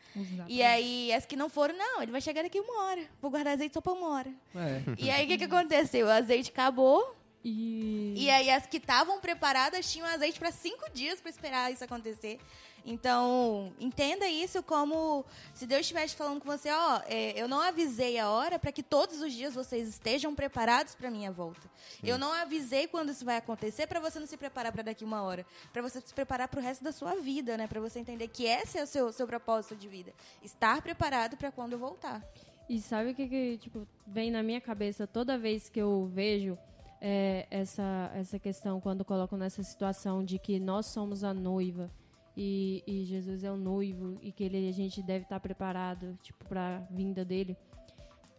E 0.48 0.62
aí 0.62 1.12
as 1.12 1.26
que 1.26 1.36
não 1.36 1.50
foram, 1.50 1.76
não, 1.76 2.04
ele 2.04 2.12
vai 2.12 2.22
chegar 2.22 2.44
daqui 2.44 2.60
uma 2.60 2.84
hora, 2.86 3.02
vou 3.20 3.32
guardar 3.32 3.54
azeite 3.54 3.74
só 3.74 3.82
para 3.82 3.94
uma 3.94 4.10
hora. 4.10 4.32
É. 4.56 4.84
E 4.98 5.10
aí 5.10 5.26
o 5.26 5.28
que, 5.28 5.40
que 5.40 5.44
aconteceu? 5.46 6.06
O 6.06 6.10
azeite 6.12 6.52
acabou, 6.52 7.16
E, 7.44 8.14
e 8.16 8.30
aí 8.30 8.52
as 8.52 8.68
que 8.68 8.78
estavam 8.78 9.20
preparadas 9.20 9.92
tinham 9.92 10.08
azeite 10.08 10.40
para 10.40 10.52
cinco 10.52 10.90
dias 10.92 11.20
para 11.20 11.32
esperar 11.32 11.74
isso 11.74 11.84
acontecer. 11.84 12.40
Então, 12.84 13.72
entenda 13.80 14.28
isso 14.28 14.62
como 14.64 15.24
se 15.54 15.68
Deus 15.68 15.82
estivesse 15.82 16.16
falando 16.16 16.42
com 16.42 16.50
você, 16.50 16.70
ó, 16.72 17.02
é, 17.06 17.40
eu 17.40 17.48
não 17.48 17.62
avisei 17.62 18.18
a 18.18 18.30
hora 18.30 18.58
para 18.58 18.72
que 18.72 18.82
todos 18.82 19.22
os 19.22 19.32
dias 19.34 19.54
vocês 19.54 19.88
estejam 19.88 20.34
preparados 20.34 20.96
para 20.96 21.12
minha 21.12 21.32
volta. 21.32 21.70
Eu 22.04 22.18
não 22.18 22.34
avisei 22.34 22.88
quando 22.88 23.12
isso 23.12 23.24
vai 23.24 23.38
acontecer 23.38 23.88
para 23.88 24.00
você 24.00 24.20
não 24.20 24.28
se 24.28 24.36
preparar 24.36 24.72
para 24.72 24.84
daqui 24.84 25.04
uma 25.04 25.22
hora, 25.22 25.46
para 25.72 25.82
você 25.82 26.02
se 26.02 26.14
preparar 26.14 26.48
para 26.48 26.60
o 26.60 26.64
resto 26.64 26.84
da 26.84 26.92
sua 26.92 27.16
vida, 27.16 27.56
né? 27.56 27.68
Para 27.68 27.80
você 27.80 28.00
entender 28.00 28.28
que 28.28 28.46
esse 28.46 28.78
é 28.80 28.84
o 28.84 28.88
seu 28.88 29.12
seu 29.22 29.28
propósito 29.28 29.76
de 29.76 29.88
vida, 29.88 30.14
estar 30.42 30.82
preparado 30.82 31.38
para 31.38 31.52
quando 31.52 31.74
eu 31.74 31.80
voltar. 31.80 32.24
E 32.68 32.82
sabe 32.82 33.12
o 33.12 33.16
que, 33.16 33.28
que 33.28 33.58
tipo, 33.58 33.88
vem 34.08 34.32
na 34.32 34.42
minha 34.42 34.62
cabeça 34.62 35.06
toda 35.06 35.38
vez 35.38 35.70
que 35.70 35.80
eu 35.80 36.10
vejo 36.12 36.58
é, 37.00 37.46
essa, 37.52 38.12
essa 38.16 38.40
questão, 38.40 38.80
quando 38.80 39.04
colocam 39.04 39.38
nessa 39.38 39.62
situação 39.64 40.24
de 40.24 40.40
que 40.40 40.60
nós 40.60 40.88
somos 40.88 41.24
a 41.24 41.34
noiva 41.34 41.92
e, 42.36 42.84
e 42.88 43.04
Jesus 43.06 43.44
é 43.44 43.52
o 43.52 43.58
noivo 43.58 44.18
e 44.22 44.32
que 44.32 44.44
ele, 44.44 44.70
a 44.70 44.72
gente 44.72 45.02
deve 45.02 45.24
estar 45.26 45.40
preparado 45.40 46.18
tipo, 46.22 46.46
para 46.46 46.78
a 46.78 46.80
vinda 46.94 47.26
dele. 47.26 47.58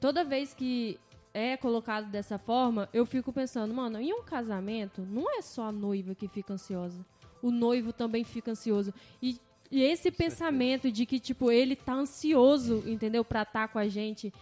Toda 0.00 0.24
vez 0.24 0.54
que 0.54 0.98
é 1.34 1.56
colocado 1.56 2.10
dessa 2.10 2.38
forma, 2.38 2.88
eu 2.92 3.06
fico 3.06 3.32
pensando, 3.32 3.72
mano, 3.72 4.00
em 4.00 4.12
um 4.12 4.22
casamento, 4.22 5.02
não 5.02 5.30
é 5.30 5.40
só 5.40 5.64
a 5.64 5.72
noiva 5.72 6.14
que 6.14 6.28
fica 6.28 6.54
ansiosa. 6.54 7.04
O 7.42 7.50
noivo 7.50 7.92
também 7.92 8.24
fica 8.24 8.50
ansioso. 8.50 8.92
E, 9.20 9.38
e 9.70 9.82
esse 9.82 10.10
pensamento 10.10 10.90
de 10.90 11.06
que, 11.06 11.18
tipo, 11.18 11.50
ele 11.50 11.74
tá 11.74 11.94
ansioso, 11.94 12.82
entendeu? 12.86 13.24
Pra 13.24 13.42
estar 13.42 13.68
com 13.68 13.78
a 13.78 13.88
gente. 13.88 14.32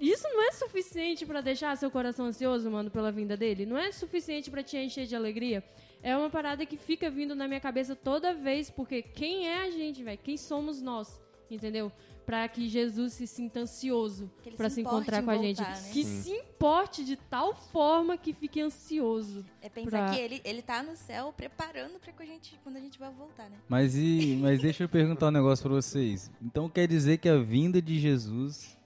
Isso 0.00 0.28
não 0.28 0.42
é 0.48 0.52
suficiente 0.52 1.24
pra 1.24 1.40
deixar 1.40 1.76
seu 1.76 1.90
coração 1.90 2.26
ansioso, 2.26 2.70
mano, 2.70 2.90
pela 2.90 3.10
vinda 3.10 3.36
dele? 3.36 3.64
Não 3.64 3.78
é 3.78 3.90
suficiente 3.92 4.50
pra 4.50 4.62
te 4.62 4.76
encher 4.76 5.06
de 5.06 5.16
alegria? 5.16 5.64
É 6.02 6.16
uma 6.16 6.30
parada 6.30 6.64
que 6.64 6.76
fica 6.76 7.10
vindo 7.10 7.34
na 7.34 7.48
minha 7.48 7.60
cabeça 7.60 7.96
toda 7.96 8.32
vez, 8.34 8.70
porque 8.70 9.02
quem 9.02 9.48
é 9.48 9.62
a 9.64 9.70
gente, 9.70 10.02
velho? 10.02 10.18
Quem 10.22 10.36
somos 10.36 10.80
nós? 10.80 11.20
Entendeu? 11.50 11.90
Pra 12.24 12.48
que 12.48 12.68
Jesus 12.68 13.12
se 13.12 13.24
sinta 13.24 13.60
ansioso 13.60 14.28
pra 14.56 14.68
se 14.68 14.76
se 14.76 14.80
encontrar 14.80 15.22
com 15.22 15.30
a 15.30 15.38
gente. 15.38 15.58
voltar, 15.58 15.80
né? 15.80 15.90
Que 15.92 16.02
se 16.04 16.30
importe 16.32 17.04
de 17.04 17.14
tal 17.14 17.54
forma 17.54 18.16
que 18.16 18.32
fique 18.32 18.60
ansioso. 18.60 19.44
É 19.62 19.68
pensar 19.68 19.90
Pra- 20.06 20.10
que 20.14 20.20
ele 20.20 20.40
ele 20.44 20.60
tá 20.60 20.82
no 20.82 20.96
céu 20.96 21.32
preparando 21.36 22.00
para 22.00 22.12
que 22.12 22.22
a 22.24 22.26
gente 22.26 22.58
quando 22.64 22.76
a 22.76 22.80
gente 22.80 22.98
vai 22.98 23.10
voltar, 23.12 23.48
né? 23.48 23.56
Mas, 23.68 23.94
e, 23.96 24.36
mas 24.42 24.60
deixa 24.60 24.82
eu 24.82 24.88
perguntar 24.88 25.28
um 25.28 25.30
negócio 25.30 25.62
pra 25.62 25.74
vocês. 25.74 26.28
Então 26.42 26.68
quer 26.68 26.88
dizer 26.88 27.18
que 27.18 27.28
a 27.28 27.38
vinda 27.38 27.80
de 27.80 27.96
Jesus 28.00 28.76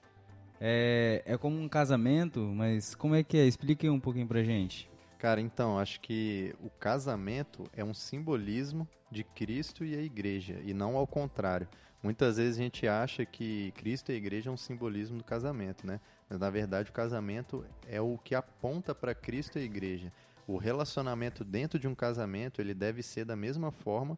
é, 0.59 1.23
é 1.25 1.35
como 1.35 1.59
um 1.59 1.67
casamento, 1.67 2.41
mas 2.41 2.93
como 2.93 3.15
é 3.15 3.23
que 3.23 3.37
é? 3.37 3.47
Explique 3.47 3.89
um 3.89 3.99
pouquinho 3.99 4.27
pra 4.27 4.43
gente. 4.43 4.87
Cara, 5.21 5.39
então, 5.39 5.77
acho 5.77 6.01
que 6.01 6.51
o 6.59 6.69
casamento 6.71 7.69
é 7.73 7.83
um 7.85 7.93
simbolismo 7.93 8.87
de 9.11 9.23
Cristo 9.23 9.85
e 9.85 9.95
a 9.95 10.01
igreja, 10.01 10.59
e 10.65 10.73
não 10.73 10.97
ao 10.97 11.05
contrário. 11.05 11.69
Muitas 12.01 12.37
vezes 12.37 12.57
a 12.57 12.63
gente 12.63 12.87
acha 12.87 13.23
que 13.23 13.71
Cristo 13.73 14.11
e 14.11 14.15
a 14.15 14.17
igreja 14.17 14.49
é 14.49 14.51
um 14.51 14.57
simbolismo 14.57 15.19
do 15.19 15.23
casamento, 15.23 15.85
né? 15.85 16.01
Mas 16.27 16.39
na 16.39 16.49
verdade 16.49 16.89
o 16.89 16.93
casamento 16.93 17.63
é 17.87 18.01
o 18.01 18.17
que 18.17 18.33
aponta 18.33 18.95
para 18.95 19.13
Cristo 19.13 19.59
e 19.59 19.61
a 19.61 19.63
igreja. 19.63 20.11
O 20.47 20.57
relacionamento 20.57 21.43
dentro 21.43 21.77
de 21.77 21.87
um 21.87 21.93
casamento, 21.93 22.59
ele 22.59 22.73
deve 22.73 23.03
ser 23.03 23.23
da 23.23 23.35
mesma 23.35 23.69
forma 23.69 24.17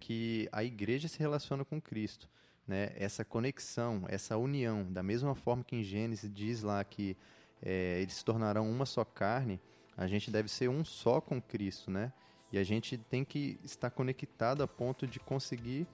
que 0.00 0.48
a 0.50 0.64
igreja 0.64 1.06
se 1.06 1.20
relaciona 1.20 1.64
com 1.64 1.80
Cristo. 1.80 2.28
Né? 2.66 2.90
Essa 2.96 3.24
conexão, 3.24 4.02
essa 4.08 4.36
união, 4.36 4.92
da 4.92 5.00
mesma 5.04 5.36
forma 5.36 5.62
que 5.62 5.76
em 5.76 5.84
Gênesis 5.84 6.28
diz 6.28 6.64
lá 6.64 6.82
que 6.82 7.16
eh, 7.62 8.00
eles 8.00 8.14
se 8.14 8.24
tornarão 8.24 8.68
uma 8.68 8.84
só 8.84 9.04
carne, 9.04 9.60
a 10.00 10.06
gente 10.06 10.30
deve 10.30 10.48
ser 10.48 10.70
um 10.70 10.82
só 10.82 11.20
com 11.20 11.42
Cristo, 11.42 11.90
né? 11.90 12.10
E 12.50 12.58
a 12.58 12.64
gente 12.64 12.96
tem 12.96 13.22
que 13.22 13.60
estar 13.62 13.90
conectado 13.90 14.62
a 14.62 14.66
ponto 14.66 15.06
de 15.06 15.20
conseguir 15.20 15.86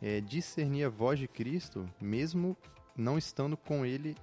eh, 0.00 0.20
discernir 0.20 0.84
a 0.84 0.88
voz 0.88 1.18
de 1.18 1.26
Cristo, 1.26 1.84
mesmo 2.00 2.56
não 2.96 3.18
estando 3.18 3.56
com 3.56 3.84
Ele 3.84 4.16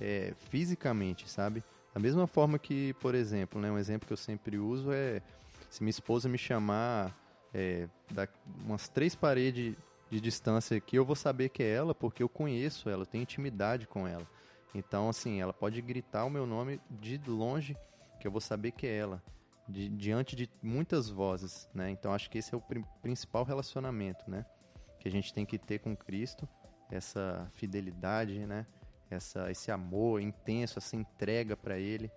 eh, 0.00 0.32
fisicamente, 0.48 1.28
sabe? 1.28 1.64
Da 1.92 1.98
mesma 1.98 2.28
forma 2.28 2.56
que, 2.56 2.94
por 2.94 3.16
exemplo, 3.16 3.60
né, 3.60 3.68
um 3.68 3.78
exemplo 3.78 4.06
que 4.06 4.12
eu 4.12 4.16
sempre 4.16 4.58
uso 4.58 4.92
é 4.92 5.20
se 5.68 5.82
minha 5.82 5.90
esposa 5.90 6.28
me 6.28 6.38
chamar 6.38 7.12
é, 7.52 7.88
da 8.12 8.28
umas 8.64 8.88
três 8.88 9.16
paredes 9.16 9.74
de 10.08 10.20
distância 10.20 10.76
aqui, 10.76 10.94
eu 10.94 11.04
vou 11.04 11.16
saber 11.16 11.48
que 11.48 11.64
é 11.64 11.68
ela 11.68 11.96
porque 11.96 12.22
eu 12.22 12.28
conheço 12.28 12.88
ela, 12.88 13.02
eu 13.02 13.06
tenho 13.06 13.22
intimidade 13.22 13.88
com 13.88 14.06
ela. 14.06 14.26
Então, 14.72 15.08
assim, 15.08 15.40
ela 15.40 15.52
pode 15.52 15.82
gritar 15.82 16.24
o 16.24 16.30
meu 16.30 16.46
nome 16.46 16.80
de 16.88 17.20
longe 17.26 17.76
que 18.18 18.26
eu 18.26 18.30
vou 18.30 18.40
saber 18.40 18.72
que 18.72 18.86
é 18.86 18.96
ela, 18.96 19.22
di- 19.68 19.88
diante 19.88 20.34
de 20.36 20.48
muitas 20.62 21.08
vozes, 21.08 21.68
né? 21.74 21.90
Então, 21.90 22.12
acho 22.12 22.28
que 22.30 22.38
esse 22.38 22.54
é 22.54 22.56
o 22.56 22.60
pri- 22.60 22.84
principal 23.02 23.44
relacionamento, 23.44 24.28
né? 24.30 24.44
Que 25.00 25.08
a 25.08 25.10
gente 25.10 25.32
tem 25.32 25.46
que 25.46 25.58
ter 25.58 25.78
com 25.78 25.96
Cristo, 25.96 26.48
essa 26.90 27.50
fidelidade, 27.54 28.46
né? 28.46 28.66
Essa, 29.10 29.50
esse 29.50 29.70
amor 29.70 30.20
intenso, 30.20 30.78
essa 30.78 30.94
entrega 30.96 31.56
para 31.56 31.78
Ele, 31.78 32.10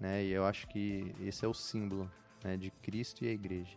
né? 0.00 0.22
E 0.24 0.30
eu 0.30 0.44
acho 0.44 0.66
que 0.68 1.14
esse 1.20 1.44
é 1.44 1.48
o 1.48 1.54
símbolo 1.54 2.10
né, 2.44 2.56
de 2.56 2.70
Cristo 2.70 3.24
e 3.24 3.28
a 3.28 3.32
Igreja. 3.32 3.76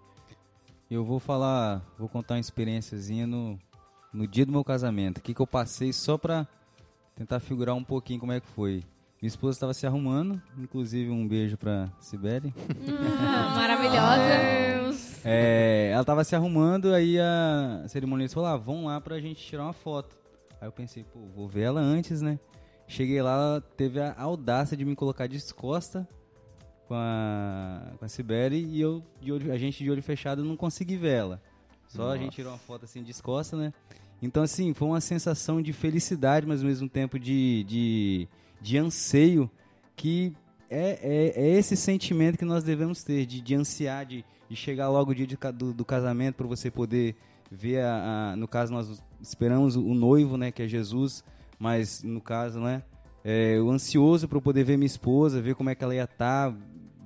Eu 0.90 1.04
vou 1.06 1.20
falar, 1.20 1.84
vou 1.98 2.10
contar 2.10 2.34
uma 2.36 2.40
experiênciazinha 2.40 3.26
no, 3.26 3.60
no 4.12 4.28
dia 4.28 4.46
do 4.46 4.52
meu 4.52 4.64
casamento. 4.64 5.20
O 5.20 5.22
que, 5.22 5.34
que 5.34 5.40
eu 5.42 5.48
passei 5.48 5.94
só 5.94 6.18
pra 6.18 6.48
tentar 7.16 7.40
figurar 7.40 7.76
um 7.76 7.84
pouquinho 7.84 8.20
como 8.20 8.32
é 8.32 8.40
que 8.40 8.48
foi. 8.48 8.84
Minha 9.22 9.28
esposa 9.28 9.58
estava 9.58 9.74
se 9.74 9.86
arrumando, 9.86 10.42
inclusive 10.58 11.10
um 11.12 11.28
beijo 11.28 11.58
pra 11.58 11.90
Sibeli. 12.00 12.54
Ah, 13.20 13.54
maravilhosa. 13.56 15.10
É, 15.26 15.92
ela 15.94 16.06
tava 16.06 16.24
se 16.24 16.36
arrumando, 16.36 16.94
aí 16.94 17.20
a 17.20 17.84
cerimonialista 17.88 18.36
falou: 18.36 18.50
ah, 18.50 18.56
vamos 18.58 18.86
lá 18.86 19.02
pra 19.02 19.20
gente 19.20 19.46
tirar 19.46 19.64
uma 19.64 19.74
foto. 19.74 20.18
Aí 20.62 20.68
eu 20.68 20.72
pensei, 20.72 21.04
pô, 21.04 21.20
vou 21.36 21.48
ver 21.50 21.64
ela 21.64 21.82
antes, 21.82 22.22
né? 22.22 22.40
Cheguei 22.88 23.22
lá, 23.22 23.34
ela 23.34 23.62
teve 23.76 24.00
a 24.00 24.16
audácia 24.18 24.76
de 24.76 24.86
me 24.86 24.96
colocar 24.96 25.28
de 25.28 25.38
costa 25.54 26.08
com 26.88 26.96
a, 26.96 27.92
com 28.00 28.06
a 28.06 28.08
Sibeli 28.08 28.64
e 28.66 28.80
eu, 28.82 29.04
de 29.22 29.32
olho- 29.32 29.52
a 29.52 29.58
gente 29.58 29.84
de 29.84 29.92
olho 29.92 30.02
fechado, 30.02 30.44
não 30.46 30.56
consegui 30.56 30.96
ver 30.96 31.12
ela. 31.18 31.42
Só 31.88 32.04
a 32.04 32.06
Nossa. 32.08 32.18
gente 32.20 32.34
tirou 32.36 32.52
uma 32.54 32.58
foto 32.58 32.86
assim 32.86 33.04
de 33.04 33.14
costa, 33.22 33.58
né? 33.58 33.74
Então, 34.22 34.44
assim, 34.44 34.74
foi 34.74 34.88
uma 34.88 35.00
sensação 35.02 35.62
de 35.62 35.72
felicidade, 35.74 36.46
mas 36.48 36.62
ao 36.62 36.68
mesmo 36.68 36.90
tempo 36.90 37.18
de, 37.20 37.64
de, 37.66 38.28
de 38.62 38.78
anseio, 38.78 39.50
que 39.96 40.34
é, 40.70 41.00
é, 41.02 41.42
é 41.44 41.58
esse 41.58 41.76
sentimento 41.76 42.38
que 42.38 42.46
nós 42.46 42.64
devemos 42.64 43.04
ter, 43.04 43.26
de, 43.26 43.42
de 43.42 43.56
ansiar, 43.56 44.06
de, 44.06 44.24
de 44.50 44.56
chegar 44.56 44.90
logo 44.90 45.12
o 45.12 45.16
dia 45.16 45.26
de 45.28 45.38
do, 45.56 45.74
do 45.74 45.86
casamento 45.86 46.36
para 46.36 46.48
você 46.48 46.70
poder 46.70 47.16
ver, 47.52 47.82
a, 47.82 48.32
a- 48.32 48.36
no 48.36 48.48
caso, 48.48 48.72
nós 48.72 49.02
esperamos 49.22 49.76
o 49.76 49.94
noivo, 49.94 50.38
né, 50.38 50.52
que 50.52 50.62
é 50.62 50.68
Jesus, 50.68 51.24
mas 51.58 52.04
no 52.04 52.22
caso, 52.22 52.60
né, 52.60 52.84
é, 53.24 53.60
o 53.60 53.70
ansioso 53.72 54.28
para 54.28 54.40
poder 54.40 54.64
ver 54.64 54.78
minha 54.78 54.86
esposa, 54.86 55.42
ver 55.42 55.56
como 55.56 55.70
é 55.70 55.76
que 55.76 55.84
ela 55.84 55.96
ia 55.96 56.04
estar, 56.04 56.56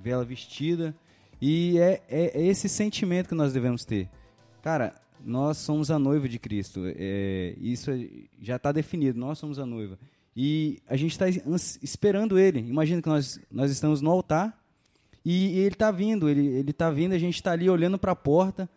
ver 0.01 0.12
ela 0.12 0.26
vestida, 0.26 0.93
e 1.41 1.78
é, 1.80 2.01
é, 2.10 2.41
é 2.41 2.45
esse 2.45 2.70
sentimento 2.70 3.30
que 3.30 3.36
nós 3.36 3.54
devemos 3.54 3.84
ter. 3.86 4.10
Cara, 4.62 4.95
nós 5.26 5.58
somos 5.58 5.89
a 5.91 5.97
noiva 5.99 6.28
de 6.30 6.38
Cristo. 6.39 6.82
É, 6.86 7.54
isso 7.58 7.91
é- 7.91 8.08
já 8.41 8.56
está 8.58 8.72
definido. 8.72 9.20
Nós 9.20 9.39
somos 9.39 9.60
a 9.60 9.66
noiva. 9.66 9.97
E 10.36 10.82
a 10.88 10.96
gente 10.96 11.12
está 11.12 11.26
esperando 11.82 12.40
Ele. 12.40 12.60
Imagina 12.60 13.02
que 13.02 13.08
nós, 13.08 13.40
nós 13.52 13.72
estamos 13.72 14.02
no 14.02 14.10
altar 14.10 14.60
e 15.24 15.60
Ele 15.60 15.76
está 15.76 15.92
vindo. 15.92 16.30
Ele 16.30 16.48
ele 16.48 16.72
está 16.72 16.90
vindo. 16.90 17.14
A 17.14 17.20
gente 17.20 17.36
está 17.36 17.52
ali 17.52 17.70
olhando 17.70 17.98
para 18.00 18.14
a 18.14 18.16
porta, 18.16 18.70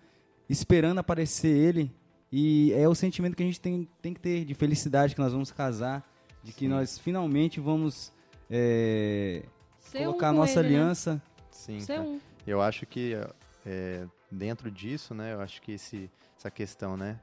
esperando 0.48 0.98
aparecer 0.98 1.56
Ele. 1.56 1.90
E 2.30 2.72
é 2.72 2.88
o 2.88 2.94
sentimento 2.94 3.36
que 3.36 3.42
a 3.42 3.46
gente 3.46 3.60
tem, 3.60 3.88
tem 4.02 4.12
que 4.12 4.20
ter 4.20 4.44
de 4.44 4.54
felicidade 4.54 5.14
que 5.14 5.20
nós 5.20 5.32
vamos 5.32 5.50
casar, 5.50 6.06
de 6.42 6.52
que 6.52 6.66
Sim. 6.66 6.68
nós 6.68 6.98
finalmente 6.98 7.60
vamos 7.60 8.12
é, 8.50 9.42
Ser 9.78 10.00
um 10.00 10.04
colocar 10.06 10.28
a 10.28 10.32
nossa 10.32 10.60
ele, 10.60 10.70
né? 10.70 10.76
aliança. 10.76 11.22
Sim, 11.50 11.80
Ser 11.80 11.96
cara. 11.96 12.08
um. 12.08 12.20
Eu 12.46 12.60
acho 12.60 12.84
que 12.86 13.16
é, 13.64 14.06
dentro 14.30 14.70
disso, 14.70 15.14
né? 15.14 15.32
Eu 15.32 15.40
acho 15.40 15.62
que 15.62 15.72
esse, 15.72 16.10
essa 16.38 16.50
questão, 16.50 16.96
né? 16.96 17.18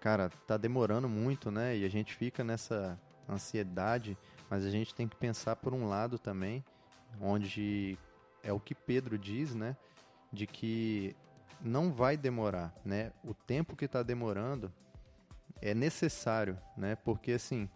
Cara, 0.00 0.30
tá 0.46 0.56
demorando 0.56 1.08
muito, 1.08 1.50
né? 1.50 1.76
E 1.76 1.84
a 1.84 1.88
gente 1.88 2.14
fica 2.14 2.44
nessa 2.44 2.98
ansiedade, 3.28 4.16
mas 4.48 4.64
a 4.64 4.70
gente 4.70 4.94
tem 4.94 5.06
que 5.06 5.16
pensar 5.16 5.56
por 5.56 5.74
um 5.74 5.86
lado 5.88 6.18
também, 6.18 6.64
onde 7.20 7.98
é 8.42 8.52
o 8.52 8.60
que 8.60 8.74
Pedro 8.74 9.18
diz, 9.18 9.54
né? 9.54 9.76
De 10.32 10.46
que 10.46 11.14
não 11.60 11.92
vai 11.92 12.16
demorar, 12.16 12.74
né? 12.84 13.12
O 13.24 13.34
tempo 13.34 13.76
que 13.76 13.84
está 13.84 14.02
demorando 14.02 14.72
é 15.60 15.74
necessário, 15.74 16.58
né? 16.76 16.96
Porque 16.96 17.32
assim, 17.32 17.68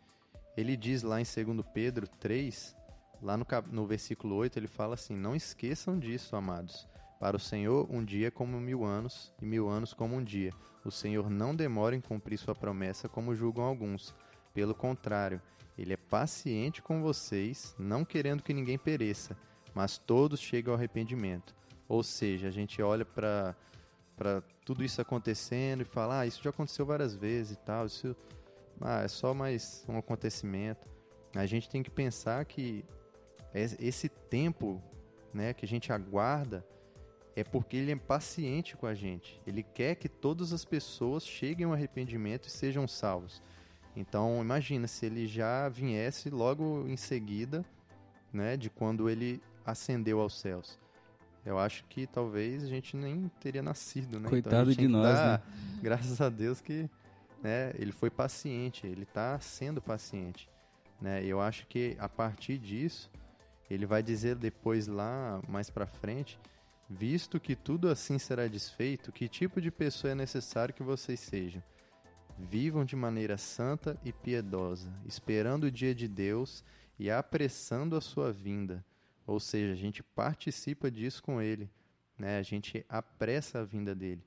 ele 0.56 0.76
diz 0.76 1.02
lá 1.02 1.20
em 1.20 1.24
2 1.24 1.66
Pedro 1.72 2.06
3, 2.06 2.76
lá 3.20 3.36
no, 3.36 3.46
no 3.70 3.86
versículo 3.86 4.34
8, 4.36 4.58
ele 4.58 4.68
fala 4.68 4.94
assim: 4.94 5.16
Não 5.16 5.34
esqueçam 5.34 5.98
disso, 5.98 6.36
amados. 6.36 6.88
Para 7.18 7.36
o 7.36 7.40
Senhor, 7.40 7.86
um 7.88 8.04
dia 8.04 8.28
é 8.28 8.30
como 8.30 8.58
mil 8.58 8.84
anos, 8.84 9.32
e 9.40 9.46
mil 9.46 9.68
anos 9.68 9.94
como 9.94 10.16
um 10.16 10.24
dia. 10.24 10.52
O 10.84 10.90
Senhor 10.90 11.30
não 11.30 11.54
demora 11.54 11.94
em 11.94 12.00
cumprir 12.00 12.36
sua 12.36 12.54
promessa, 12.54 13.08
como 13.08 13.34
julgam 13.34 13.64
alguns. 13.64 14.12
Pelo 14.54 14.74
contrário, 14.74 15.40
ele 15.76 15.92
é 15.92 15.96
paciente 15.96 16.82
com 16.82 17.00
vocês, 17.02 17.74
não 17.78 18.04
querendo 18.04 18.42
que 18.42 18.52
ninguém 18.52 18.78
pereça, 18.78 19.36
mas 19.74 19.98
todos 19.98 20.40
cheguem 20.40 20.70
ao 20.70 20.76
arrependimento. 20.76 21.54
Ou 21.88 22.02
seja, 22.02 22.48
a 22.48 22.50
gente 22.50 22.80
olha 22.82 23.04
para 23.04 23.56
para 24.14 24.42
tudo 24.64 24.84
isso 24.84 25.00
acontecendo 25.00 25.80
e 25.80 25.84
fala, 25.84 26.20
ah, 26.20 26.26
isso 26.26 26.42
já 26.42 26.50
aconteceu 26.50 26.86
várias 26.86 27.14
vezes 27.14 27.54
e 27.54 27.56
tal, 27.56 27.86
isso 27.86 28.14
ah, 28.80 29.02
é 29.02 29.08
só 29.08 29.34
mais 29.34 29.84
um 29.88 29.98
acontecimento. 29.98 30.86
A 31.34 31.46
gente 31.46 31.68
tem 31.68 31.82
que 31.82 31.90
pensar 31.90 32.44
que 32.44 32.84
esse 33.54 34.08
tempo, 34.08 34.82
né, 35.32 35.52
que 35.52 35.64
a 35.64 35.68
gente 35.68 35.92
aguarda 35.92 36.64
é 37.34 37.42
porque 37.42 37.76
ele 37.76 37.90
é 37.90 37.96
paciente 37.96 38.76
com 38.76 38.86
a 38.86 38.94
gente. 38.94 39.40
Ele 39.46 39.62
quer 39.62 39.94
que 39.94 40.08
todas 40.08 40.52
as 40.52 40.64
pessoas 40.64 41.26
cheguem 41.26 41.66
ao 41.66 41.72
arrependimento 41.72 42.46
e 42.46 42.50
sejam 42.50 42.86
salvos. 42.86 43.42
Então, 43.94 44.40
imagina 44.40 44.86
se 44.86 45.06
ele 45.06 45.26
já 45.26 45.68
viesse 45.68 46.30
logo 46.30 46.86
em 46.88 46.96
seguida, 46.96 47.64
né, 48.32 48.56
de 48.56 48.70
quando 48.70 49.08
ele 49.08 49.42
ascendeu 49.64 50.20
aos 50.20 50.38
céus. 50.38 50.78
Eu 51.44 51.58
acho 51.58 51.84
que 51.84 52.06
talvez 52.06 52.62
a 52.62 52.66
gente 52.66 52.96
nem 52.96 53.30
teria 53.40 53.62
nascido, 53.62 54.18
né? 54.20 54.28
Coitado 54.28 54.70
então, 54.70 54.82
de 54.82 54.88
nós, 54.88 55.14
dar, 55.14 55.38
né? 55.38 55.44
Graças 55.82 56.20
a 56.20 56.28
Deus 56.28 56.60
que, 56.60 56.88
né, 57.42 57.72
ele 57.74 57.92
foi 57.92 58.10
paciente, 58.10 58.86
ele 58.86 59.02
está 59.02 59.38
sendo 59.40 59.82
paciente, 59.82 60.48
né? 61.00 61.22
E 61.22 61.28
eu 61.28 61.40
acho 61.40 61.66
que 61.66 61.96
a 61.98 62.08
partir 62.08 62.58
disso, 62.58 63.10
ele 63.68 63.84
vai 63.84 64.02
dizer 64.02 64.36
depois 64.36 64.86
lá 64.86 65.40
mais 65.48 65.68
para 65.68 65.86
frente, 65.86 66.38
visto 66.88 67.40
que 67.40 67.56
tudo 67.56 67.88
assim 67.88 68.18
será 68.18 68.46
desfeito, 68.46 69.10
que 69.10 69.28
tipo 69.28 69.60
de 69.60 69.70
pessoa 69.70 70.12
é 70.12 70.14
necessário 70.14 70.72
que 70.72 70.82
vocês 70.82 71.18
sejam? 71.18 71.62
Vivam 72.38 72.84
de 72.84 72.96
maneira 72.96 73.36
santa 73.36 73.98
e 74.04 74.12
piedosa, 74.12 74.92
esperando 75.04 75.64
o 75.64 75.70
dia 75.70 75.94
de 75.94 76.08
Deus 76.08 76.64
e 76.98 77.10
apressando 77.10 77.96
a 77.96 78.00
sua 78.00 78.32
vinda. 78.32 78.84
Ou 79.26 79.38
seja, 79.38 79.72
a 79.72 79.76
gente 79.76 80.02
participa 80.02 80.90
disso 80.90 81.22
com 81.22 81.40
Ele, 81.40 81.70
né? 82.18 82.38
a 82.38 82.42
gente 82.42 82.84
apressa 82.88 83.60
a 83.60 83.64
vinda 83.64 83.94
dele. 83.94 84.22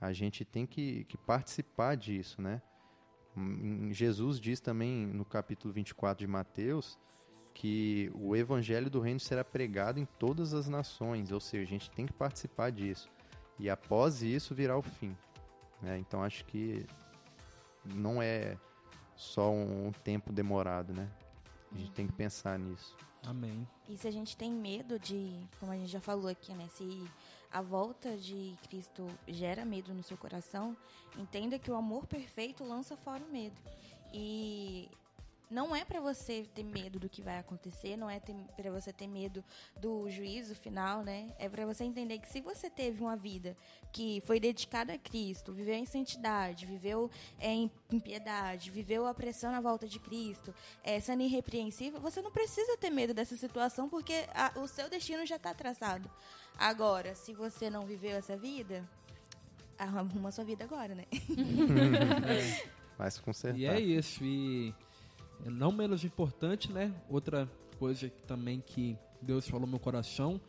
A 0.00 0.12
gente 0.12 0.44
tem 0.44 0.64
que, 0.64 1.04
que 1.04 1.16
participar 1.16 1.96
disso. 1.96 2.40
Né? 2.40 2.62
Jesus 3.90 4.40
diz 4.40 4.60
também 4.60 5.06
no 5.06 5.24
capítulo 5.24 5.72
24 5.74 6.24
de 6.24 6.26
Mateus 6.26 6.98
que 7.52 8.10
o 8.14 8.36
evangelho 8.36 8.88
do 8.88 9.00
reino 9.00 9.18
será 9.18 9.44
pregado 9.44 9.98
em 9.98 10.04
todas 10.04 10.54
as 10.54 10.68
nações, 10.68 11.32
ou 11.32 11.40
seja, 11.40 11.64
a 11.64 11.66
gente 11.66 11.90
tem 11.90 12.06
que 12.06 12.12
participar 12.12 12.70
disso. 12.70 13.10
E 13.58 13.68
após 13.68 14.22
isso 14.22 14.54
virá 14.54 14.78
o 14.78 14.82
fim. 14.82 15.16
Né? 15.82 15.98
Então 15.98 16.22
acho 16.22 16.44
que 16.44 16.86
não 17.84 18.22
é 18.22 18.56
só 19.16 19.50
um 19.50 19.92
tempo 20.04 20.32
demorado, 20.32 20.92
né? 20.92 21.10
A 21.72 21.76
gente 21.76 21.90
tem 21.92 22.06
que 22.06 22.12
pensar 22.12 22.58
nisso. 22.58 22.96
Amém. 23.26 23.66
E 23.88 23.96
se 23.96 24.06
a 24.06 24.10
gente 24.10 24.36
tem 24.36 24.50
medo 24.50 24.98
de, 24.98 25.38
como 25.58 25.72
a 25.72 25.76
gente 25.76 25.90
já 25.90 26.00
falou 26.00 26.28
aqui, 26.28 26.52
né? 26.54 26.68
Se 26.72 27.04
a 27.50 27.60
volta 27.60 28.16
de 28.16 28.54
Cristo 28.68 29.06
gera 29.26 29.64
medo 29.64 29.92
no 29.92 30.02
seu 30.02 30.16
coração, 30.16 30.76
entenda 31.16 31.58
que 31.58 31.70
o 31.70 31.74
amor 31.74 32.06
perfeito 32.06 32.64
lança 32.64 32.96
fora 32.96 33.22
o 33.22 33.32
medo. 33.32 33.56
E 34.12 34.88
não 35.50 35.74
é 35.74 35.84
para 35.84 36.00
você 36.00 36.46
ter 36.54 36.62
medo 36.62 36.98
do 36.98 37.08
que 37.08 37.22
vai 37.22 37.38
acontecer, 37.38 37.96
não 37.96 38.08
é 38.08 38.20
para 38.20 38.70
você 38.70 38.92
ter 38.92 39.06
medo 39.06 39.42
do 39.80 40.08
juízo 40.10 40.54
final, 40.54 41.02
né? 41.02 41.34
É 41.38 41.48
para 41.48 41.64
você 41.64 41.84
entender 41.84 42.18
que 42.18 42.28
se 42.28 42.40
você 42.40 42.68
teve 42.68 43.02
uma 43.02 43.16
vida 43.16 43.56
que 43.90 44.22
foi 44.26 44.38
dedicada 44.38 44.92
a 44.92 44.98
Cristo, 44.98 45.52
viveu 45.52 45.74
em 45.74 45.86
santidade, 45.86 46.66
viveu 46.66 47.10
é, 47.38 47.50
em, 47.50 47.70
piedade, 48.02 48.70
viveu 48.70 49.06
a 49.06 49.60
volta 49.60 49.88
de 49.88 49.98
Cristo, 49.98 50.54
é, 50.84 51.00
sendo 51.00 51.22
irrepreensível, 51.22 52.00
você 52.00 52.20
não 52.20 52.30
precisa 52.30 52.76
ter 52.76 52.90
medo 52.90 53.14
dessa 53.14 53.36
situação 53.36 53.88
porque 53.88 54.26
a, 54.34 54.58
o 54.60 54.68
seu 54.68 54.88
destino 54.88 55.24
já 55.24 55.36
está 55.36 55.54
traçado. 55.54 56.10
Agora, 56.58 57.14
se 57.14 57.32
você 57.32 57.70
não 57.70 57.86
viveu 57.86 58.16
essa 58.16 58.36
vida, 58.36 58.88
arruma 59.78 60.30
sua 60.32 60.44
vida 60.44 60.64
agora, 60.64 60.94
né? 60.94 61.04
Vai 62.98 63.10
se 63.10 63.22
consertar. 63.22 63.58
E 63.58 63.66
é 63.66 63.80
isso. 63.80 64.24
E 64.24 64.74
não 65.46 65.72
menos 65.72 66.04
importante, 66.04 66.72
né? 66.72 66.92
Outra 67.08 67.48
coisa 67.78 68.08
que, 68.08 68.22
também 68.22 68.62
que 68.64 68.96
Deus 69.20 69.46
falou 69.48 69.66
no 69.66 69.72
meu 69.72 69.80
coração 69.80 70.40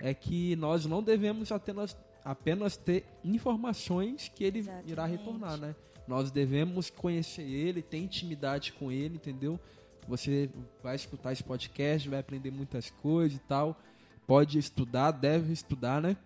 é 0.00 0.12
que 0.14 0.54
nós 0.56 0.86
não 0.86 1.02
devemos 1.02 1.50
apenas, 1.50 1.96
apenas 2.24 2.76
ter 2.76 3.04
informações 3.24 4.30
que 4.34 4.44
ele 4.44 4.58
Exatamente. 4.60 4.92
irá 4.92 5.06
retornar, 5.06 5.56
né? 5.56 5.74
Nós 6.06 6.30
devemos 6.30 6.90
conhecer 6.90 7.42
ele, 7.42 7.82
ter 7.82 7.98
intimidade 7.98 8.72
com 8.72 8.92
ele, 8.92 9.16
entendeu? 9.16 9.58
Você 10.06 10.48
vai 10.82 10.94
escutar 10.94 11.32
esse 11.32 11.42
podcast, 11.42 12.08
vai 12.08 12.20
aprender 12.20 12.50
muitas 12.50 12.90
coisas 12.90 13.36
e 13.36 13.40
tal. 13.40 13.76
Pode 14.26 14.58
estudar, 14.58 15.10
deve 15.10 15.52
estudar, 15.52 16.00
né? 16.00 16.16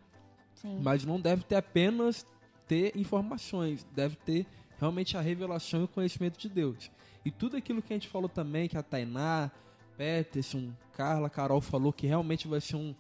Sim. 0.54 0.80
Mas 0.82 1.04
não 1.04 1.18
deve 1.18 1.44
ter 1.44 1.56
apenas 1.56 2.26
ter 2.68 2.94
informações, 2.96 3.86
deve 3.94 4.16
ter 4.16 4.46
realmente 4.78 5.16
a 5.16 5.20
revelação 5.20 5.80
e 5.80 5.84
o 5.84 5.88
conhecimento 5.88 6.38
de 6.38 6.48
Deus. 6.48 6.90
E 7.24 7.30
tudo 7.30 7.56
aquilo 7.56 7.82
que 7.82 7.92
a 7.92 7.96
gente 7.96 8.08
falou 8.08 8.28
também, 8.28 8.68
que 8.68 8.78
a 8.78 8.82
Tainá, 8.82 9.50
Peterson, 9.96 10.72
Carla, 10.92 11.28
Carol 11.28 11.60
falou 11.60 11.92
que 11.92 12.06
realmente 12.06 12.48
vai 12.48 12.60
ser 12.60 12.76
um, 12.76 12.94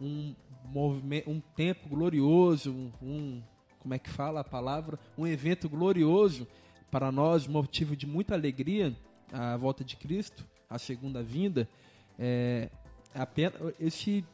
um 0.00 0.34
movimento, 0.64 1.30
um 1.30 1.40
tempo 1.40 1.88
glorioso, 1.88 2.70
um, 2.72 2.92
um, 3.02 3.42
como 3.80 3.94
é 3.94 3.98
que 3.98 4.08
fala 4.08 4.40
a 4.40 4.44
palavra? 4.44 4.98
Um 5.18 5.26
evento 5.26 5.68
glorioso 5.68 6.46
para 6.90 7.10
nós, 7.10 7.46
motivo 7.46 7.96
de 7.96 8.06
muita 8.06 8.34
alegria, 8.34 8.96
a 9.32 9.56
volta 9.56 9.82
de 9.82 9.96
Cristo, 9.96 10.46
a 10.70 10.78
segunda 10.78 11.22
vinda. 11.22 11.68
É, 12.16 12.70
apenas, 13.12 13.74
esse 13.80 14.24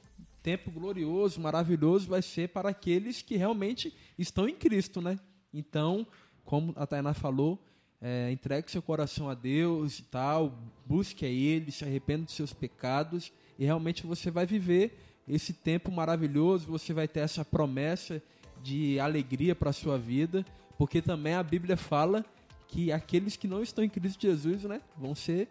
tempo 0.43 0.71
glorioso, 0.71 1.41
maravilhoso, 1.41 2.09
vai 2.09 2.21
ser 2.23 2.51
para 2.51 2.69
aqueles 2.69 3.23
que 3.23 3.37
realmente 3.37 3.95
estão 4.19 4.47
em 4.47 4.55
Cristo, 4.55 5.01
né? 5.01 5.19
Então, 5.53 6.07
como 6.45 6.73
a 6.77 6.87
Tainá 6.87 7.15
falou, 7.15 7.59
é, 8.01 8.31
entregue 8.33 8.71
seu 8.71 8.81
coração 8.83 9.29
a 9.29 9.35
Deus 9.35 9.99
e 9.99 10.03
tal, 10.05 10.59
busque 10.87 11.25
a 11.25 11.29
Ele, 11.29 11.71
se 11.71 11.85
arrependa 11.85 12.25
dos 12.25 12.35
seus 12.35 12.53
pecados 12.53 13.33
e 13.59 13.65
realmente 13.65 14.07
você 14.07 14.31
vai 14.31 14.47
viver 14.47 14.99
esse 15.29 15.53
tempo 15.53 15.93
maravilhoso, 15.93 16.67
você 16.67 16.93
vai 16.93 17.07
ter 17.07 17.21
essa 17.21 17.45
promessa 17.45 18.23
de 18.63 18.99
alegria 18.99 19.55
para 19.55 19.71
a 19.71 19.73
sua 19.73 19.99
vida, 19.99 20.45
porque 20.79 21.01
também 21.03 21.35
a 21.35 21.43
Bíblia 21.43 21.77
fala 21.77 22.25
que 22.69 22.91
aqueles 22.93 23.37
que 23.37 23.47
não 23.49 23.63
estão 23.63 23.83
em 23.85 23.89
Cristo 23.89 24.21
Jesus, 24.23 24.65
né, 24.65 24.81
vão 24.97 25.15
ser 25.15 25.49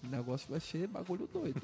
o 0.00 0.06
negócio 0.08 0.48
vai 0.48 0.60
ser 0.60 0.86
bagulho 0.86 1.28
doido. 1.32 1.60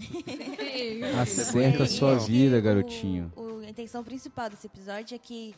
Acerta 1.23 1.85
a 1.85 1.87
sua 1.87 2.17
vida, 2.19 2.59
o- 2.59 2.63
garotinho. 2.63 3.33
o- 3.37 3.59
a 3.61 3.71
intenção 3.71 4.03
principal 4.03 4.51
desse 4.51 4.67
episódio 4.67 5.15
é 5.15 5.19
que 5.19 5.55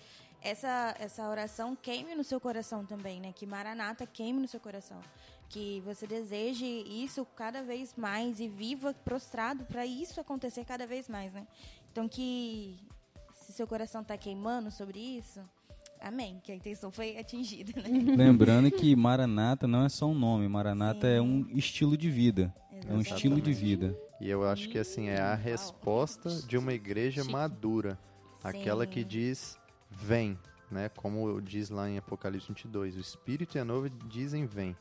essa, 0.47 0.95
essa 1.01 1.29
oração 1.29 1.77
queime 1.77 2.15
no 2.15 2.23
seu 2.23 2.41
coração 2.41 2.85
também, 2.85 3.21
né? 3.21 3.33
Que 3.35 3.45
Maranata 3.45 4.07
queime 4.07 4.41
no 4.41 4.47
seu 4.47 4.61
coração. 4.61 5.01
Que 5.49 5.83
você 5.85 6.07
deseje 6.07 6.65
isso 6.65 7.27
cada 7.37 7.63
vez 7.63 7.95
mais 7.97 8.39
e 8.41 8.49
viva 8.49 8.95
prostrado 9.05 9.65
para 9.65 9.85
isso 9.85 10.21
acontecer 10.21 10.65
cada 10.65 10.87
vez 10.87 11.09
mais, 11.09 11.33
né? 11.33 11.47
Então 11.91 12.09
que 12.09 12.79
se 13.35 13.53
seu 13.53 13.67
coração 13.67 14.05
tá 14.05 14.17
queimando 14.17 14.71
sobre 14.71 14.99
isso, 14.99 15.41
amém, 16.01 16.41
que 16.43 16.53
a 16.53 16.55
intenção 16.55 16.91
foi 16.91 17.19
atingida, 17.19 17.81
né? 17.81 17.89
Lembrando 18.17 18.71
que 18.71 18.95
Maranata 18.95 19.67
não 19.67 19.85
é 19.85 19.89
só 19.89 20.07
um 20.07 20.15
nome, 20.15 20.49
Maranata 20.49 21.09
Sim. 21.09 21.15
é 21.15 21.21
um 21.21 21.47
estilo 21.51 21.97
de 21.97 22.11
vida. 22.11 22.55
É 22.89 22.93
um 22.93 23.01
estilo 23.01 23.41
de 23.41 23.51
Exatamente. 23.51 23.55
vida. 23.55 23.99
E 24.21 24.29
eu 24.29 24.47
acho 24.47 24.69
que 24.69 24.79
assim 24.79 25.09
é 25.09 25.19
a 25.21 25.35
resposta 25.35 26.31
de 26.43 26.57
uma 26.57 26.73
igreja 26.73 27.25
madura, 27.25 27.99
aquela 28.45 28.87
que 28.87 29.03
diz 29.03 29.59
vem, 29.97 30.39
né? 30.71 30.89
Como 30.91 31.41
diz 31.41 31.71
lá 31.71 31.89
em 31.89 31.99
Apocalipse 31.99 32.49
22, 32.49 32.97
o 32.97 33.01
Espírito 33.01 33.57
e 33.57 33.61
a 33.61 33.65
noiva 33.65 33.89
dizem 34.07 34.47
vem. 34.47 34.77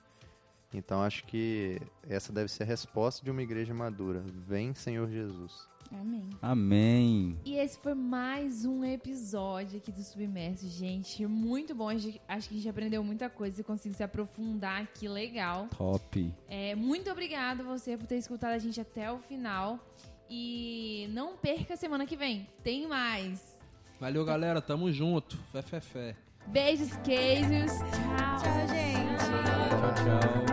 Então 0.73 1.01
acho 1.01 1.23
que 1.25 1.79
essa 2.07 2.33
deve 2.33 2.51
ser 2.51 2.63
a 2.63 2.65
resposta 2.65 3.23
de 3.23 3.31
uma 3.31 3.41
igreja 3.41 3.73
madura. 3.73 4.21
Vem, 4.45 4.73
Senhor 4.73 5.09
Jesus. 5.09 5.67
Amém. 5.91 6.29
Amém. 6.41 7.39
E 7.45 7.55
esse 7.55 7.77
foi 7.79 7.93
mais 7.93 8.65
um 8.65 8.83
episódio 8.83 9.77
aqui 9.77 9.91
do 9.91 10.03
Submerso, 10.03 10.67
gente. 10.67 11.25
Muito 11.27 11.73
bom. 11.75 11.89
Acho 11.89 12.09
que 12.09 12.21
a 12.27 12.39
gente 12.39 12.67
aprendeu 12.67 13.03
muita 13.03 13.29
coisa 13.29 13.61
e 13.61 13.63
conseguiu 13.63 13.95
se 13.95 14.03
aprofundar 14.03 14.81
aqui 14.81 15.07
legal. 15.07 15.67
Top. 15.67 16.33
É, 16.47 16.75
muito 16.75 17.09
obrigada 17.09 17.63
a 17.63 17.65
você 17.65 17.95
por 17.95 18.07
ter 18.07 18.17
escutado 18.17 18.53
a 18.53 18.59
gente 18.59 18.81
até 18.81 19.11
o 19.11 19.19
final. 19.19 19.79
E 20.27 21.07
não 21.11 21.37
perca 21.37 21.77
semana 21.77 22.05
que 22.05 22.17
vem. 22.17 22.49
Tem 22.63 22.87
mais. 22.87 23.54
Valeu, 23.99 24.25
galera. 24.25 24.61
Tamo 24.61 24.91
junto. 24.91 25.37
Fé, 25.51 25.61
fé, 25.61 25.79
fé. 25.79 26.15
Beijos, 26.47 26.95
queijos. 27.03 27.71
Tchau. 27.71 28.37
Tchau, 28.37 28.67
gente. 28.67 29.25
Tchau, 29.25 30.33
tchau. 30.33 30.44